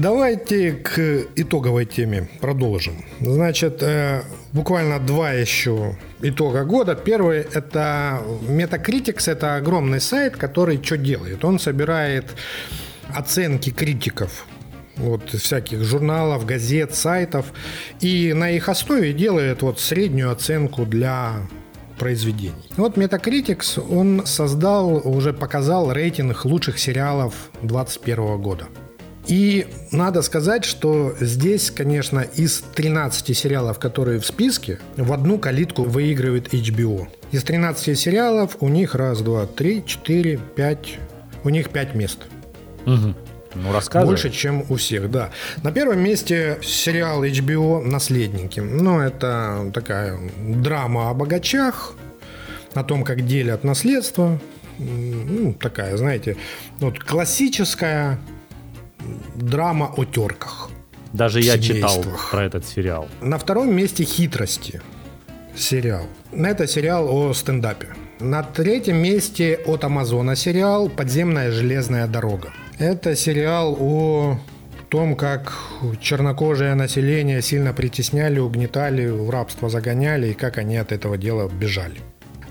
Давайте 0.00 0.74
к 0.74 1.26
итоговой 1.34 1.84
теме 1.84 2.28
продолжим. 2.40 3.04
Значит, 3.20 3.82
э, 3.82 4.22
буквально 4.52 5.00
два 5.00 5.32
еще 5.32 5.96
итога 6.22 6.64
года. 6.64 6.94
Первый– 6.94 7.38
это 7.52 8.22
Metacritics, 8.42 9.28
это 9.28 9.56
огромный 9.56 10.00
сайт, 10.00 10.36
который 10.36 10.80
что 10.80 10.96
делает? 10.96 11.44
Он 11.44 11.58
собирает 11.58 12.26
оценки 13.12 13.70
критиков 13.70 14.46
вот 14.96 15.30
всяких 15.30 15.82
журналов, 15.82 16.46
газет, 16.46 16.94
сайтов, 16.94 17.46
и 18.00 18.32
на 18.34 18.52
их 18.52 18.68
основе 18.68 19.12
делает 19.12 19.62
вот 19.62 19.80
среднюю 19.80 20.30
оценку 20.30 20.86
для 20.86 21.48
произведений. 21.98 22.70
Вот 22.76 22.96
Metacritics, 22.96 23.84
он 23.90 24.24
создал, 24.26 25.02
уже 25.04 25.32
показал 25.32 25.92
рейтинг 25.92 26.44
лучших 26.44 26.78
сериалов 26.78 27.34
2021 27.62 28.40
года. 28.40 28.68
И 29.28 29.66
надо 29.92 30.22
сказать, 30.22 30.64
что 30.64 31.14
здесь, 31.20 31.70
конечно, 31.70 32.20
из 32.20 32.64
13 32.74 33.36
сериалов, 33.36 33.78
которые 33.78 34.20
в 34.20 34.26
списке, 34.26 34.78
в 34.96 35.12
одну 35.12 35.38
калитку 35.38 35.84
выигрывает 35.84 36.54
HBO. 36.54 37.08
Из 37.30 37.44
13 37.44 37.98
сериалов 37.98 38.56
у 38.60 38.68
них 38.68 38.94
раз, 38.94 39.20
два, 39.20 39.46
три, 39.46 39.84
четыре, 39.84 40.40
пять, 40.56 40.98
у 41.44 41.50
них 41.50 41.68
пять 41.68 41.94
мест. 41.94 42.20
Мгм. 42.86 43.14
Ну, 43.54 43.72
рассказывай. 43.72 44.12
Больше, 44.12 44.30
чем 44.30 44.64
у 44.68 44.76
всех, 44.76 45.10
да. 45.10 45.30
На 45.62 45.72
первом 45.72 46.00
месте 46.00 46.58
сериал 46.62 47.22
HBO 47.22 47.82
«Наследники». 47.82 48.60
Ну, 48.60 49.00
это 49.00 49.70
такая 49.74 50.18
драма 50.38 51.10
о 51.10 51.14
богачах, 51.14 51.94
о 52.72 52.82
том, 52.82 53.04
как 53.04 53.26
делят 53.26 53.62
наследство. 53.62 54.40
Ну, 54.78 55.52
такая, 55.54 55.96
знаете, 55.96 56.36
вот 56.78 56.98
классическая 56.98 58.18
драма 59.34 59.92
о 59.96 60.04
терках. 60.04 60.70
Даже 61.12 61.40
я 61.40 61.58
читал 61.58 62.04
про 62.30 62.44
этот 62.44 62.66
сериал. 62.66 63.08
На 63.20 63.38
втором 63.38 63.74
месте 63.74 64.04
«Хитрости» 64.04 64.80
сериал. 65.56 66.06
Это 66.32 66.66
сериал 66.66 67.08
о 67.10 67.32
стендапе. 67.32 67.88
На 68.20 68.42
третьем 68.42 68.96
месте 68.96 69.58
от 69.66 69.84
Амазона 69.84 70.36
сериал 70.36 70.88
«Подземная 70.88 71.50
железная 71.50 72.06
дорога». 72.06 72.52
Это 72.78 73.16
сериал 73.16 73.76
о 73.80 74.38
том, 74.88 75.16
как 75.16 75.52
чернокожее 76.00 76.74
население 76.74 77.42
сильно 77.42 77.72
притесняли, 77.72 78.38
угнетали, 78.38 79.06
в 79.06 79.30
рабство 79.30 79.68
загоняли 79.68 80.28
и 80.28 80.34
как 80.34 80.58
они 80.58 80.76
от 80.76 80.92
этого 80.92 81.16
дела 81.16 81.48
бежали. 81.48 82.00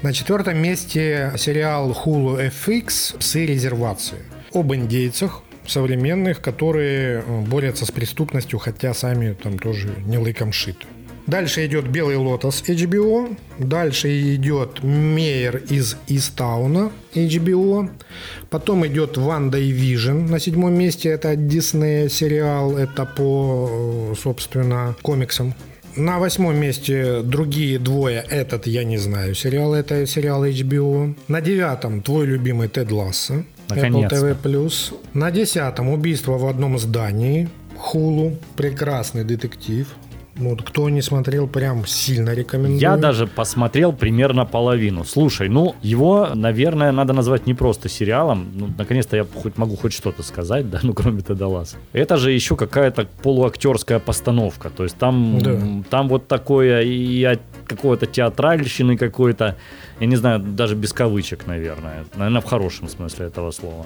На 0.02 0.14
четвертом 0.14 0.58
месте 0.58 1.34
сериал 1.38 1.92
Hulu 1.92 2.52
FX 2.52 3.18
«Псы 3.18 3.46
резервации» 3.46 4.20
об 4.54 4.74
индейцах 4.74 5.44
современных, 5.68 6.42
которые 6.42 7.24
э, 7.26 7.42
борются 7.42 7.86
с 7.86 7.92
преступностью, 7.92 8.60
хотя 8.60 8.94
сами 8.94 9.34
там 9.34 9.60
тоже 9.60 9.90
не 10.06 10.18
лыком 10.18 10.52
шиты. 10.52 10.86
Дальше 11.28 11.66
идет 11.66 11.90
«Белый 11.90 12.16
лотос» 12.16 12.64
HBO. 12.66 13.38
Дальше 13.60 14.36
идет 14.36 14.82
«Мейр 14.82 15.58
из 15.58 15.98
Исттауна» 16.08 16.92
HBO. 17.14 17.90
Потом 18.50 18.88
идет 18.88 19.18
«Ванда 19.18 19.58
и 19.58 19.70
Вижн» 19.72 20.26
на 20.28 20.40
седьмом 20.40 20.74
месте. 20.74 21.10
Это 21.10 21.32
от 21.32 21.48
Диснея 21.48 22.08
сериал. 22.08 22.78
Это 22.78 23.06
по, 23.06 23.70
э, 23.70 24.16
собственно, 24.16 24.96
комиксам. 25.02 25.54
На 25.98 26.20
восьмом 26.20 26.56
месте 26.56 27.22
другие 27.24 27.78
двое. 27.78 28.24
Этот 28.30 28.66
я 28.66 28.86
не 28.86 28.98
знаю. 28.98 29.36
Сериал 29.36 29.74
это 29.74 30.06
сериал 30.06 30.46
HBO. 30.46 31.14
На 31.28 31.42
девятом 31.42 32.02
твой 32.02 32.26
любимый 32.26 32.70
Тед 32.70 32.90
Ласса. 32.90 33.44
Apple 33.70 33.76
Наконец-то. 33.76 34.16
TV+. 34.16 34.94
На 35.14 35.32
десятом 35.32 35.90
убийство 35.90 36.38
в 36.38 36.46
одном 36.48 36.78
здании. 36.80 37.50
Хулу. 37.78 38.38
Прекрасный 38.56 39.24
детектив. 39.24 39.88
Ну, 40.38 40.50
Вот, 40.50 40.62
кто 40.62 40.90
не 40.90 41.02
смотрел, 41.02 41.48
прям 41.48 41.86
сильно 41.88 42.34
рекомендую. 42.34 42.80
Я 42.80 42.98
даже 42.98 43.28
посмотрел 43.28 43.94
примерно 43.94 44.46
половину. 44.46 45.04
Слушай, 45.04 45.50
ну, 45.50 45.76
его, 45.82 46.30
наверное, 46.36 46.92
надо 46.92 47.14
назвать 47.14 47.48
не 47.48 47.54
просто 47.54 47.90
сериалом. 47.90 48.48
Ну, 48.54 48.70
наконец-то 48.78 49.16
я 49.18 49.26
хоть 49.26 49.58
могу 49.58 49.76
хоть 49.76 49.94
что-то 49.94 50.24
сказать, 50.24 50.70
да, 50.72 50.80
ну, 50.84 50.94
кроме 50.94 51.22
Теда 51.22 51.48
Ласса. 51.48 51.78
Это 51.94 52.18
же 52.18 52.32
еще 52.32 52.56
какая-то 52.56 53.08
полуактерская 53.24 54.00
постановка. 54.00 54.70
То 54.70 54.84
есть 54.84 54.98
там, 54.98 55.40
Да. 55.42 55.60
там 55.90 56.08
вот 56.08 56.28
такое 56.28 56.82
и 56.82 57.24
от 57.24 57.40
какого-то 57.68 58.06
театральщины 58.06 58.98
какой-то, 58.98 59.56
я 60.00 60.08
не 60.08 60.16
знаю, 60.16 60.40
даже 60.40 60.76
без 60.76 60.94
кавычек, 60.94 61.48
наверное. 61.48 62.06
Наверное, 62.16 62.42
в 62.42 62.46
хорошем 62.46 62.90
смысле 62.90 63.26
этого 63.28 63.52
слова. 63.52 63.86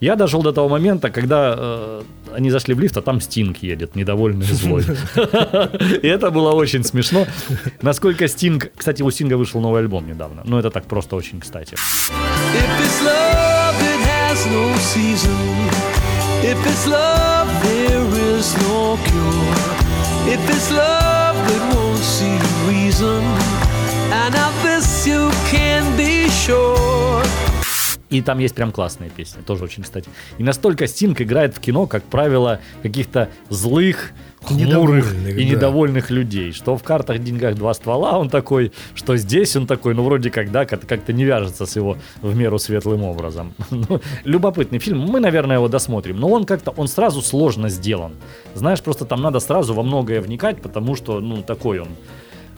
Я 0.00 0.14
дошел 0.14 0.42
до 0.42 0.52
того 0.52 0.68
момента, 0.68 1.10
когда 1.10 1.54
э, 1.56 2.02
они 2.32 2.50
зашли 2.50 2.74
в 2.74 2.80
лифт, 2.80 2.96
а 2.96 3.02
там 3.02 3.20
Стинг 3.20 3.58
едет, 3.58 3.96
недовольный 3.96 4.46
и 4.46 4.52
злой. 4.52 4.82
И 6.02 6.06
это 6.06 6.30
было 6.30 6.52
очень 6.52 6.84
смешно. 6.84 7.26
Насколько 7.82 8.28
Стинг... 8.28 8.70
Кстати, 8.76 9.02
у 9.02 9.10
Стинга 9.10 9.34
вышел 9.34 9.60
новый 9.60 9.80
альбом 9.80 10.06
недавно. 10.06 10.42
Ну, 10.44 10.56
это 10.56 10.70
так 10.70 10.84
просто 10.84 11.16
очень 11.16 11.40
кстати. 11.40 11.74
If 11.74 12.80
it's 12.80 13.02
love, 13.04 13.74
it 13.82 14.00
has 14.06 14.46
no 14.46 14.72
season. 14.76 15.34
If 16.44 16.64
it's 16.64 16.86
love, 16.86 17.48
there 17.64 18.06
is 18.36 18.56
no 18.68 18.96
cure. 19.04 19.78
If 20.32 20.48
it's 20.48 20.70
love 20.70 21.34
that 21.48 21.74
won't 21.74 21.98
see 21.98 22.38
reason, 22.68 23.24
and 24.12 24.34
of 24.36 24.54
this 24.62 25.06
you 25.08 25.30
can 25.50 25.96
be 25.96 26.28
sure. 26.30 27.24
И 28.10 28.22
там 28.22 28.38
есть 28.38 28.54
прям 28.54 28.72
классные 28.72 29.10
песни, 29.10 29.42
тоже 29.42 29.64
очень 29.64 29.82
кстати. 29.82 30.08
И 30.38 30.42
настолько 30.42 30.86
Стинг 30.86 31.20
играет 31.20 31.54
в 31.54 31.60
кино, 31.60 31.86
как 31.86 32.04
правило, 32.04 32.60
каких-то 32.82 33.28
злых, 33.50 34.12
хмурых 34.42 34.66
Недовольных, 34.66 35.36
и 35.36 35.44
да. 35.44 35.50
недовольных 35.50 36.10
людей. 36.10 36.52
Что 36.52 36.76
в 36.76 36.82
картах, 36.82 37.18
деньгах 37.18 37.54
два 37.56 37.74
ствола 37.74 38.18
он 38.18 38.30
такой, 38.30 38.72
что 38.94 39.16
здесь 39.16 39.54
он 39.56 39.66
такой, 39.66 39.94
ну 39.94 40.04
вроде 40.04 40.30
как, 40.30 40.50
да, 40.50 40.64
как- 40.64 40.86
как-то 40.86 41.12
не 41.12 41.24
вяжется 41.24 41.66
с 41.66 41.76
его 41.76 41.98
в 42.22 42.34
меру 42.34 42.58
светлым 42.58 43.02
образом. 43.02 43.54
Ну, 43.70 44.00
Любопытный 44.24 44.78
фильм, 44.80 45.00
мы, 45.00 45.20
наверное, 45.20 45.56
его 45.56 45.68
досмотрим, 45.68 46.18
но 46.18 46.28
он 46.28 46.44
как-то, 46.44 46.72
он 46.72 46.88
сразу 46.88 47.22
сложно 47.22 47.68
сделан. 47.68 48.12
Знаешь, 48.54 48.80
просто 48.80 49.04
там 49.04 49.22
надо 49.22 49.40
сразу 49.40 49.72
во 49.74 49.82
многое 49.82 50.20
вникать, 50.20 50.60
потому 50.60 50.96
что, 50.96 51.20
ну, 51.20 51.42
такой 51.42 51.78
он, 51.78 51.88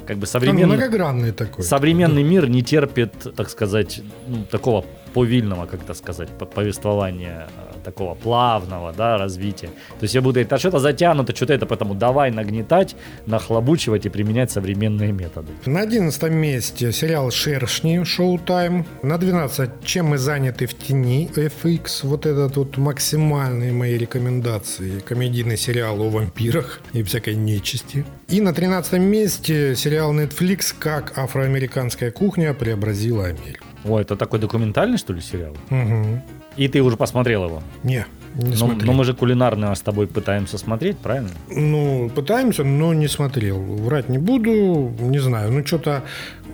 как 0.06 0.18
бы 0.18 0.26
современный... 0.26 0.76
многогранный 0.76 1.32
такой. 1.32 1.62
Современный 1.62 2.22
мир 2.22 2.48
не 2.48 2.62
терпит, 2.62 3.12
так 3.36 3.50
сказать, 3.50 4.00
ну, 4.28 4.44
такого 4.50 4.84
повильного, 5.14 5.66
как 5.66 5.82
это 5.82 5.94
сказать, 5.94 6.28
по- 6.28 6.46
повествования, 6.46 7.48
такого 7.84 8.14
плавного, 8.14 8.92
да, 8.92 9.18
развития. 9.18 9.68
То 9.98 10.04
есть 10.04 10.14
я 10.14 10.20
буду 10.20 10.34
говорить, 10.34 10.52
а 10.52 10.58
что-то 10.58 10.78
затянуто, 10.78 11.34
что-то 11.34 11.52
это, 11.54 11.66
поэтому 11.66 11.94
давай 11.94 12.30
нагнетать, 12.30 12.96
нахлобучивать 13.26 14.06
и 14.06 14.08
применять 14.08 14.50
современные 14.50 15.12
методы. 15.12 15.48
На 15.66 15.80
11 15.80 16.30
месте 16.30 16.92
сериал 16.92 17.30
«Шершни» 17.30 18.04
Шоу-тайм. 18.04 18.86
На 19.02 19.18
12 19.18 19.70
«Чем 19.84 20.06
мы 20.06 20.18
заняты 20.18 20.66
в 20.66 20.74
тени» 20.74 21.30
FX. 21.34 22.00
Вот 22.02 22.26
этот 22.26 22.56
вот 22.56 22.76
максимальные 22.76 23.72
мои 23.72 23.96
рекомендации. 23.96 25.00
Комедийный 25.00 25.56
сериал 25.56 26.00
о 26.00 26.10
вампирах 26.10 26.80
и 26.92 27.02
всякой 27.02 27.34
нечисти. 27.34 28.04
И 28.28 28.40
на 28.40 28.52
13 28.52 28.92
месте 29.00 29.74
сериал 29.74 30.14
Netflix 30.14 30.74
«Как 30.78 31.18
афроамериканская 31.18 32.10
кухня 32.10 32.54
преобразила 32.54 33.26
Америку». 33.26 33.69
О, 33.84 33.98
это 33.98 34.16
такой 34.16 34.38
документальный, 34.38 34.98
что 34.98 35.12
ли, 35.12 35.20
сериал? 35.20 35.56
Угу. 35.70 36.22
И 36.56 36.68
ты 36.68 36.82
уже 36.82 36.96
посмотрел 36.96 37.44
его? 37.46 37.62
Не, 37.82 38.04
не 38.34 38.50
Но, 38.50 38.56
смотрел. 38.56 38.86
но 38.86 38.92
мы 38.92 39.04
же 39.04 39.14
кулинарно 39.14 39.74
с 39.74 39.80
тобой 39.80 40.06
пытаемся 40.06 40.58
смотреть, 40.58 40.98
правильно? 40.98 41.30
Ну, 41.48 42.10
пытаемся, 42.14 42.64
но 42.64 42.92
не 42.92 43.08
смотрел. 43.08 43.58
Врать 43.60 44.08
не 44.08 44.18
буду, 44.18 44.92
не 45.00 45.18
знаю. 45.18 45.52
Ну, 45.52 45.64
что-то 45.66 46.02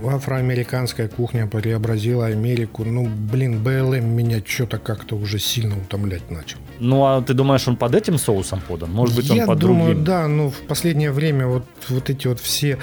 афроамериканская 0.04 1.08
кухня 1.08 1.46
преобразила 1.46 2.26
Америку. 2.26 2.84
Ну, 2.84 3.06
блин, 3.06 3.62
БЛМ 3.62 4.04
меня 4.06 4.42
что-то 4.44 4.78
как-то 4.78 5.16
уже 5.16 5.38
сильно 5.38 5.76
утомлять 5.76 6.30
начал. 6.30 6.58
Ну, 6.78 7.04
а 7.04 7.22
ты 7.22 7.34
думаешь, 7.34 7.66
он 7.68 7.76
под 7.76 7.94
этим 7.94 8.18
соусом 8.18 8.60
подан? 8.66 8.90
Может 8.92 9.16
быть, 9.16 9.30
он 9.30 9.36
Я 9.36 9.46
под 9.46 9.58
думаю, 9.58 9.86
другим? 9.88 10.04
да, 10.04 10.28
но 10.28 10.50
в 10.50 10.60
последнее 10.68 11.12
время 11.12 11.46
вот, 11.46 11.64
вот 11.88 12.10
эти 12.10 12.26
вот 12.26 12.40
все 12.40 12.78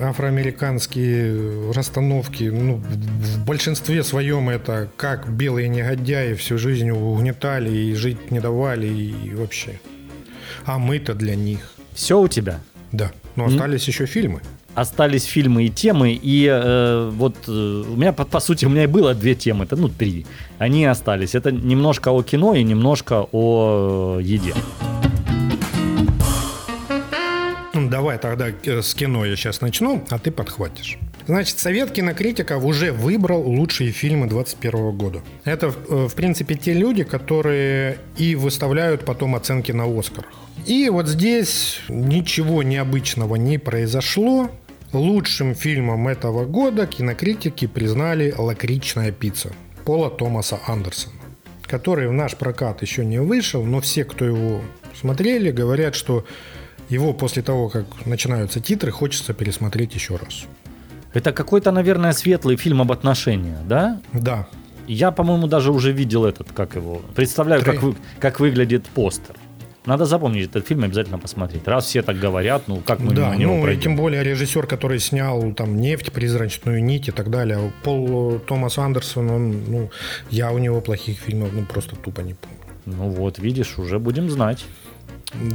афроамериканские 0.00 1.72
расстановки, 1.72 2.44
ну, 2.44 2.76
в 2.76 3.44
большинстве 3.44 4.02
своем 4.02 4.48
это 4.48 4.88
как 4.96 5.28
белые 5.30 5.68
негодяи 5.68 6.34
всю 6.34 6.58
жизнь 6.58 6.90
угнетали 6.90 7.70
и 7.70 7.94
жить 7.94 8.30
не 8.30 8.40
давали 8.40 8.86
и 8.86 9.34
вообще. 9.34 9.80
А 10.64 10.78
мы-то 10.78 11.14
для 11.14 11.34
них. 11.36 11.72
Все 11.94 12.20
у 12.20 12.28
тебя? 12.28 12.60
Да. 12.92 13.12
Но 13.36 13.46
остались 13.46 13.86
еще 13.86 14.06
фильмы. 14.06 14.40
остались 14.74 15.24
фильмы 15.24 15.64
и 15.64 15.70
темы, 15.70 16.12
и 16.12 16.46
э, 16.50 17.10
вот 17.12 17.36
э, 17.48 17.50
у 17.50 17.96
меня, 17.96 18.12
по, 18.12 18.24
по 18.24 18.40
сути, 18.40 18.66
у 18.66 18.68
меня 18.68 18.84
и 18.84 18.86
было 18.86 19.14
две 19.14 19.34
темы, 19.34 19.64
это, 19.64 19.76
ну, 19.76 19.88
три. 19.88 20.26
Они 20.58 20.84
остались. 20.84 21.34
Это 21.34 21.50
немножко 21.50 22.10
о 22.10 22.22
кино 22.22 22.54
и 22.54 22.62
немножко 22.62 23.26
о 23.32 24.18
еде. 24.20 24.54
Давай 28.06 28.18
тогда 28.18 28.50
э, 28.50 28.82
с 28.82 28.94
кино 28.94 29.24
я 29.24 29.34
сейчас 29.34 29.60
начну, 29.60 30.04
а 30.10 30.20
ты 30.20 30.30
подхватишь. 30.30 30.96
Значит, 31.26 31.58
Совет 31.58 31.90
кинокритиков 31.90 32.64
уже 32.64 32.92
выбрал 32.92 33.42
лучшие 33.42 33.90
фильмы 33.90 34.28
2021 34.28 34.96
года. 34.96 35.22
Это, 35.42 35.74
э, 35.88 36.06
в 36.08 36.14
принципе, 36.14 36.54
те 36.54 36.72
люди, 36.72 37.02
которые 37.02 37.98
и 38.16 38.36
выставляют 38.36 39.04
потом 39.04 39.34
оценки 39.34 39.72
на 39.72 39.86
Оскарах. 39.86 40.30
И 40.66 40.88
вот 40.88 41.08
здесь 41.08 41.80
ничего 41.88 42.62
необычного 42.62 43.34
не 43.34 43.58
произошло. 43.58 44.52
Лучшим 44.92 45.56
фильмом 45.56 46.06
этого 46.06 46.44
года 46.44 46.86
кинокритики 46.86 47.66
признали 47.66 48.32
«Лакричная 48.38 49.10
пицца» 49.10 49.50
Пола 49.84 50.10
Томаса 50.10 50.60
Андерсона, 50.68 51.16
который 51.62 52.06
в 52.06 52.12
наш 52.12 52.36
прокат 52.36 52.82
еще 52.82 53.04
не 53.04 53.20
вышел, 53.20 53.64
но 53.64 53.80
все, 53.80 54.04
кто 54.04 54.24
его 54.24 54.60
смотрели, 54.94 55.50
говорят, 55.50 55.96
что 55.96 56.24
его 56.88 57.12
после 57.12 57.42
того, 57.42 57.68
как 57.68 57.84
начинаются 58.06 58.60
титры, 58.60 58.90
хочется 58.90 59.32
пересмотреть 59.34 59.94
еще 59.94 60.16
раз. 60.16 60.44
Это 61.14 61.32
какой-то, 61.32 61.72
наверное, 61.72 62.12
светлый 62.12 62.56
фильм 62.56 62.80
об 62.80 62.92
отношениях, 62.92 63.58
да? 63.66 64.00
Да, 64.12 64.48
Я, 64.88 65.10
по-моему, 65.10 65.46
даже 65.48 65.72
уже 65.72 65.92
видел 65.92 66.24
этот, 66.24 66.52
как 66.52 66.76
его. 66.76 67.02
Представляю, 67.14 67.64
как, 67.64 67.74
Трей- 67.76 67.80
вы- 67.80 67.96
как 68.20 68.38
выглядит 68.40 68.84
постер. 68.86 69.34
Надо 69.86 70.04
запомнить 70.04 70.46
этот 70.50 70.66
фильм, 70.66 70.84
обязательно 70.84 71.18
посмотреть. 71.18 71.66
Раз 71.68 71.86
все 71.86 72.02
так 72.02 72.18
говорят, 72.18 72.64
ну 72.68 72.80
как 72.84 72.98
мы 73.00 73.14
да, 73.14 73.30
на 73.30 73.36
него 73.36 73.52
ну 73.54 73.58
и 73.58 73.62
пройдем? 73.62 73.82
тем 73.82 73.96
более 73.96 74.22
режиссер, 74.24 74.66
который 74.66 74.98
снял 74.98 75.52
там 75.52 75.76
нефть, 75.80 76.12
призрачную 76.12 76.82
нить 76.84 77.08
и 77.08 77.12
так 77.12 77.30
далее. 77.30 77.72
Пол 77.84 78.36
э, 78.36 78.38
Томас 78.40 78.78
Андерсон, 78.78 79.30
он, 79.30 79.64
ну, 79.68 79.90
я 80.30 80.50
у 80.52 80.58
него 80.58 80.80
плохих 80.80 81.18
фильмов, 81.20 81.50
ну 81.52 81.64
просто 81.64 81.94
тупо 81.96 82.20
не 82.22 82.34
помню. 82.34 82.58
Ну 82.84 83.08
вот, 83.10 83.38
видишь, 83.38 83.78
уже 83.78 83.98
будем 84.00 84.28
знать. 84.30 84.64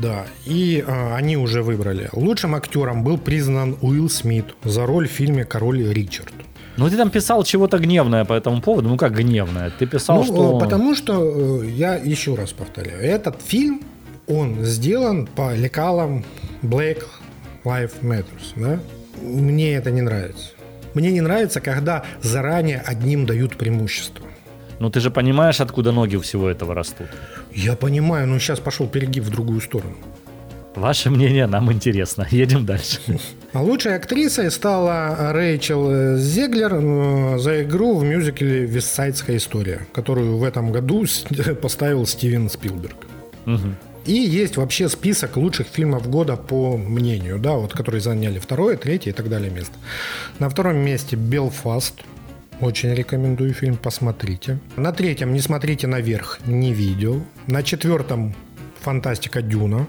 Да, 0.01 0.25
и 0.45 0.83
а, 0.85 1.15
они 1.15 1.37
уже 1.37 1.63
выбрали. 1.63 2.09
Лучшим 2.13 2.55
актером 2.55 3.03
был 3.03 3.17
признан 3.17 3.77
Уилл 3.81 4.09
Смит 4.09 4.45
за 4.63 4.85
роль 4.85 5.07
в 5.07 5.11
фильме 5.11 5.45
«Король 5.45 5.91
Ричард». 5.91 6.33
Ну 6.77 6.89
ты 6.89 6.97
там 6.97 7.09
писал 7.09 7.43
чего-то 7.43 7.77
гневное 7.79 8.25
по 8.25 8.33
этому 8.33 8.61
поводу. 8.61 8.89
Ну 8.89 8.97
как 8.97 9.13
гневное? 9.13 9.71
Ты 9.77 9.85
писал, 9.87 10.17
Ну, 10.17 10.23
что... 10.23 10.57
э, 10.57 10.59
потому 10.59 10.95
что, 10.95 11.61
э, 11.63 11.67
я 11.67 11.95
еще 11.95 12.35
раз 12.35 12.51
повторяю, 12.51 13.01
этот 13.01 13.41
фильм, 13.41 13.81
он 14.27 14.63
сделан 14.63 15.27
по 15.27 15.53
лекалам 15.55 16.23
Black 16.61 17.03
Lives 17.63 18.01
Matters, 18.01 18.53
да? 18.55 18.79
Мне 19.21 19.73
это 19.73 19.91
не 19.91 20.01
нравится. 20.01 20.49
Мне 20.93 21.11
не 21.11 21.21
нравится, 21.21 21.61
когда 21.61 22.03
заранее 22.21 22.81
одним 22.85 23.25
дают 23.25 23.57
преимущество. 23.57 24.25
Ну 24.81 24.89
ты 24.89 24.99
же 24.99 25.11
понимаешь, 25.11 25.61
откуда 25.61 25.91
ноги 25.91 26.15
у 26.15 26.21
всего 26.21 26.49
этого 26.49 26.73
растут. 26.73 27.07
Я 27.53 27.75
понимаю, 27.75 28.27
но 28.27 28.39
сейчас 28.39 28.59
пошел 28.59 28.87
перегиб 28.87 29.23
в 29.23 29.29
другую 29.29 29.61
сторону. 29.61 29.95
Ваше 30.75 31.11
мнение 31.11 31.45
нам 31.45 31.71
интересно. 31.71 32.25
Едем 32.31 32.65
дальше. 32.65 32.99
А 33.53 33.61
лучшей 33.61 33.95
актрисой 33.95 34.49
стала 34.49 35.33
Рэйчел 35.33 35.91
э, 35.91 36.17
Зеглер 36.17 36.73
э, 36.73 37.37
за 37.37 37.61
игру 37.61 37.95
в 37.95 38.03
мюзикле 38.03 38.65
«Вестсайдская 38.65 39.37
история», 39.37 39.85
которую 39.93 40.37
в 40.37 40.43
этом 40.43 40.71
году 40.71 41.05
поставил 41.61 42.07
Стивен 42.07 42.49
Спилберг. 42.49 43.05
Мгм. 43.45 43.75
И 44.05 44.13
есть 44.13 44.57
вообще 44.57 44.89
список 44.89 45.37
лучших 45.37 45.67
фильмов 45.67 46.09
года 46.09 46.35
по 46.37 46.75
мнению, 46.75 47.37
да, 47.37 47.51
вот 47.51 47.73
которые 47.73 48.01
заняли 48.01 48.39
второе, 48.39 48.77
третье 48.77 49.11
и 49.11 49.13
так 49.13 49.29
далее 49.29 49.51
место. 49.51 49.73
На 50.39 50.49
втором 50.49 50.77
месте 50.77 51.15
«Белфаст». 51.15 52.01
Очень 52.61 52.93
рекомендую 52.93 53.53
фильм, 53.53 53.75
посмотрите. 53.75 54.59
На 54.77 54.91
третьем 54.91 55.33
«Не 55.33 55.39
смотрите 55.39 55.87
наверх», 55.87 56.39
не 56.45 56.73
видел. 56.73 57.23
На 57.47 57.63
четвертом 57.63 58.35
«Фантастика 58.81 59.41
Дюна». 59.41 59.87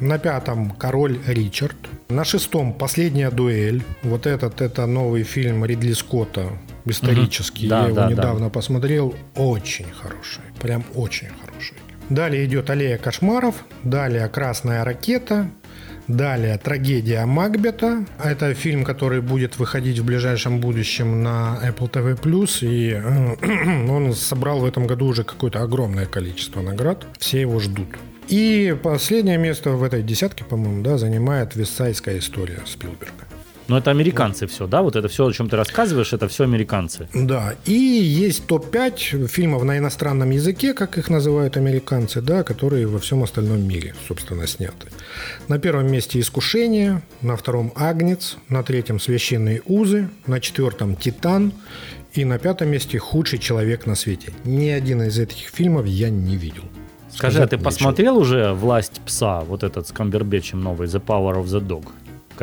На 0.00 0.18
пятом 0.18 0.72
«Король 0.72 1.20
Ричард». 1.28 1.76
На 2.08 2.24
шестом 2.24 2.72
«Последняя 2.72 3.30
дуэль». 3.30 3.84
Вот 4.02 4.26
этот, 4.26 4.60
это 4.60 4.86
новый 4.86 5.22
фильм 5.22 5.64
Ридли 5.64 5.92
Скотта, 5.92 6.48
исторический. 6.86 7.66
Мгм. 7.66 7.70
Да, 7.70 7.80
Я 7.82 7.86
его 7.86 7.96
да, 7.96 8.06
да. 8.06 8.10
недавно 8.10 8.50
посмотрел. 8.50 9.14
Очень 9.36 9.86
хороший. 9.92 10.42
Прям 10.60 10.84
очень 10.94 11.28
хороший. 11.40 11.76
Далее 12.08 12.44
идет 12.46 12.68
«Аллея 12.68 12.98
кошмаров». 12.98 13.54
Далее 13.84 14.26
«Красная 14.28 14.84
ракета». 14.84 15.48
Далее 16.08 16.58
«Трагедия 16.58 17.24
Макбета». 17.26 18.04
Это 18.22 18.54
фильм, 18.54 18.84
который 18.84 19.20
будет 19.20 19.58
выходить 19.58 19.98
в 20.00 20.04
ближайшем 20.04 20.60
будущем 20.60 21.22
на 21.22 21.60
Apple 21.62 21.90
TV+. 21.90 22.60
И 22.62 22.90
э, 22.92 23.88
он 23.90 24.12
собрал 24.14 24.60
в 24.60 24.64
этом 24.64 24.86
году 24.86 25.06
уже 25.06 25.22
какое-то 25.24 25.62
огромное 25.62 26.06
количество 26.06 26.60
наград. 26.60 27.06
Все 27.18 27.40
его 27.40 27.60
ждут. 27.60 27.88
И 28.28 28.76
последнее 28.82 29.38
место 29.38 29.70
в 29.70 29.82
этой 29.82 30.02
десятке, 30.02 30.44
по-моему, 30.44 30.82
да, 30.82 30.98
занимает 30.98 31.54
«Вестсайдская 31.54 32.18
история» 32.18 32.60
Спилберга. 32.66 33.31
Но 33.72 33.78
это 33.78 33.90
американцы 33.90 34.46
все, 34.46 34.66
да? 34.66 34.82
Вот 34.82 34.96
это 34.96 35.08
все, 35.08 35.26
о 35.26 35.32
чем 35.32 35.48
ты 35.48 35.56
рассказываешь, 35.56 36.12
это 36.12 36.28
все 36.28 36.44
американцы. 36.44 37.08
Да, 37.14 37.54
и 37.64 37.72
есть 37.72 38.46
топ-5 38.46 39.28
фильмов 39.28 39.62
на 39.62 39.78
иностранном 39.78 40.28
языке, 40.28 40.74
как 40.74 40.98
их 40.98 41.08
называют 41.08 41.56
американцы, 41.56 42.20
да, 42.20 42.42
которые 42.42 42.86
во 42.86 42.98
всем 42.98 43.22
остальном 43.22 43.66
мире, 43.66 43.94
собственно, 44.06 44.46
сняты. 44.46 44.88
На 45.48 45.58
первом 45.58 45.90
месте 45.90 46.20
«Искушение», 46.20 47.00
на 47.22 47.34
втором 47.34 47.72
«Агнец», 47.74 48.36
на 48.50 48.62
третьем 48.62 49.00
«Священные 49.00 49.62
узы», 49.64 50.10
на 50.26 50.38
четвертом 50.38 50.94
«Титан» 50.94 51.54
и 52.12 52.26
на 52.26 52.38
пятом 52.38 52.68
месте 52.68 52.98
«Худший 52.98 53.38
человек 53.38 53.86
на 53.86 53.94
свете». 53.94 54.34
Ни 54.44 54.68
один 54.68 55.00
из 55.00 55.18
этих 55.18 55.48
фильмов 55.48 55.86
я 55.86 56.10
не 56.10 56.36
видел. 56.36 56.64
Скажи, 57.10 57.42
а 57.42 57.46
ты 57.46 57.56
нечего. 57.56 57.70
посмотрел 57.70 58.18
уже 58.18 58.52
«Власть 58.52 59.00
пса», 59.06 59.40
вот 59.40 59.62
этот 59.62 59.88
с 59.88 59.92
Камбербэтчем 59.92 60.60
новый, 60.60 60.88
«The 60.88 61.02
Power 61.02 61.42
of 61.42 61.46
the 61.46 61.66
Dog», 61.66 61.86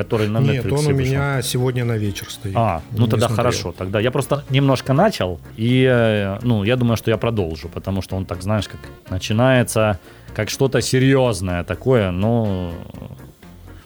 который 0.04 0.28
на 0.30 0.40
Нет, 0.40 0.66
Netflix 0.66 0.72
он 0.72 0.78
у 0.78 0.96
вышел? 0.96 1.14
меня 1.14 1.42
сегодня 1.42 1.84
на 1.86 1.98
вечер 1.98 2.30
стоит. 2.30 2.56
А, 2.56 2.82
ну 2.92 3.06
Не 3.06 3.10
тогда 3.10 3.28
смотрел. 3.28 3.36
хорошо. 3.36 3.76
Тогда 3.78 4.00
я 4.00 4.12
просто 4.12 4.44
немножко 4.50 4.94
начал, 4.94 5.40
и 5.58 5.86
э, 5.90 6.40
ну, 6.42 6.64
я 6.64 6.76
думаю, 6.76 6.96
что 6.98 7.12
я 7.12 7.18
продолжу, 7.18 7.68
потому 7.70 8.02
что 8.02 8.16
он 8.16 8.26
так, 8.26 8.42
знаешь, 8.42 8.68
как 8.68 8.80
начинается 9.10 10.00
как 10.34 10.50
что-то 10.50 10.82
серьезное 10.82 11.64
такое, 11.64 12.12
но 12.12 12.72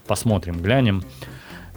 посмотрим, 0.07 0.61
глянем. 0.61 1.03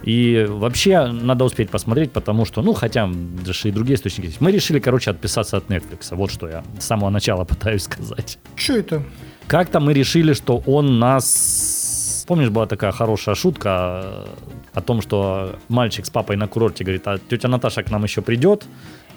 И 0.03 0.45
вообще 0.47 1.07
надо 1.07 1.43
успеть 1.43 1.69
посмотреть, 1.71 2.11
потому 2.11 2.45
что, 2.45 2.61
ну, 2.61 2.73
хотя 2.73 3.09
даже 3.45 3.69
и 3.69 3.71
другие 3.71 3.95
источники 3.95 4.27
есть. 4.27 4.41
Мы 4.41 4.51
решили, 4.51 4.79
короче, 4.79 5.09
отписаться 5.11 5.57
от 5.57 5.69
Netflix. 5.69 6.15
Вот 6.15 6.31
что 6.31 6.47
я 6.47 6.63
с 6.79 6.85
самого 6.85 7.09
начала 7.09 7.43
пытаюсь 7.53 7.83
сказать. 7.83 8.37
Что 8.55 8.73
это? 8.73 9.03
Как-то 9.47 9.79
мы 9.79 9.93
решили, 9.93 10.33
что 10.33 10.61
он 10.65 10.99
нас... 10.99 11.86
Помнишь, 12.27 12.49
была 12.49 12.65
такая 12.65 12.91
хорошая 12.91 13.35
шутка 13.35 14.01
э, 14.03 14.25
о 14.73 14.81
том, 14.81 15.01
что 15.01 15.55
мальчик 15.69 16.05
с 16.05 16.09
папой 16.09 16.35
на 16.35 16.47
курорте 16.47 16.83
говорит, 16.83 17.07
а 17.07 17.19
тетя 17.19 17.47
Наташа 17.47 17.83
к 17.83 17.89
нам 17.89 18.03
еще 18.03 18.21
придет? 18.21 18.65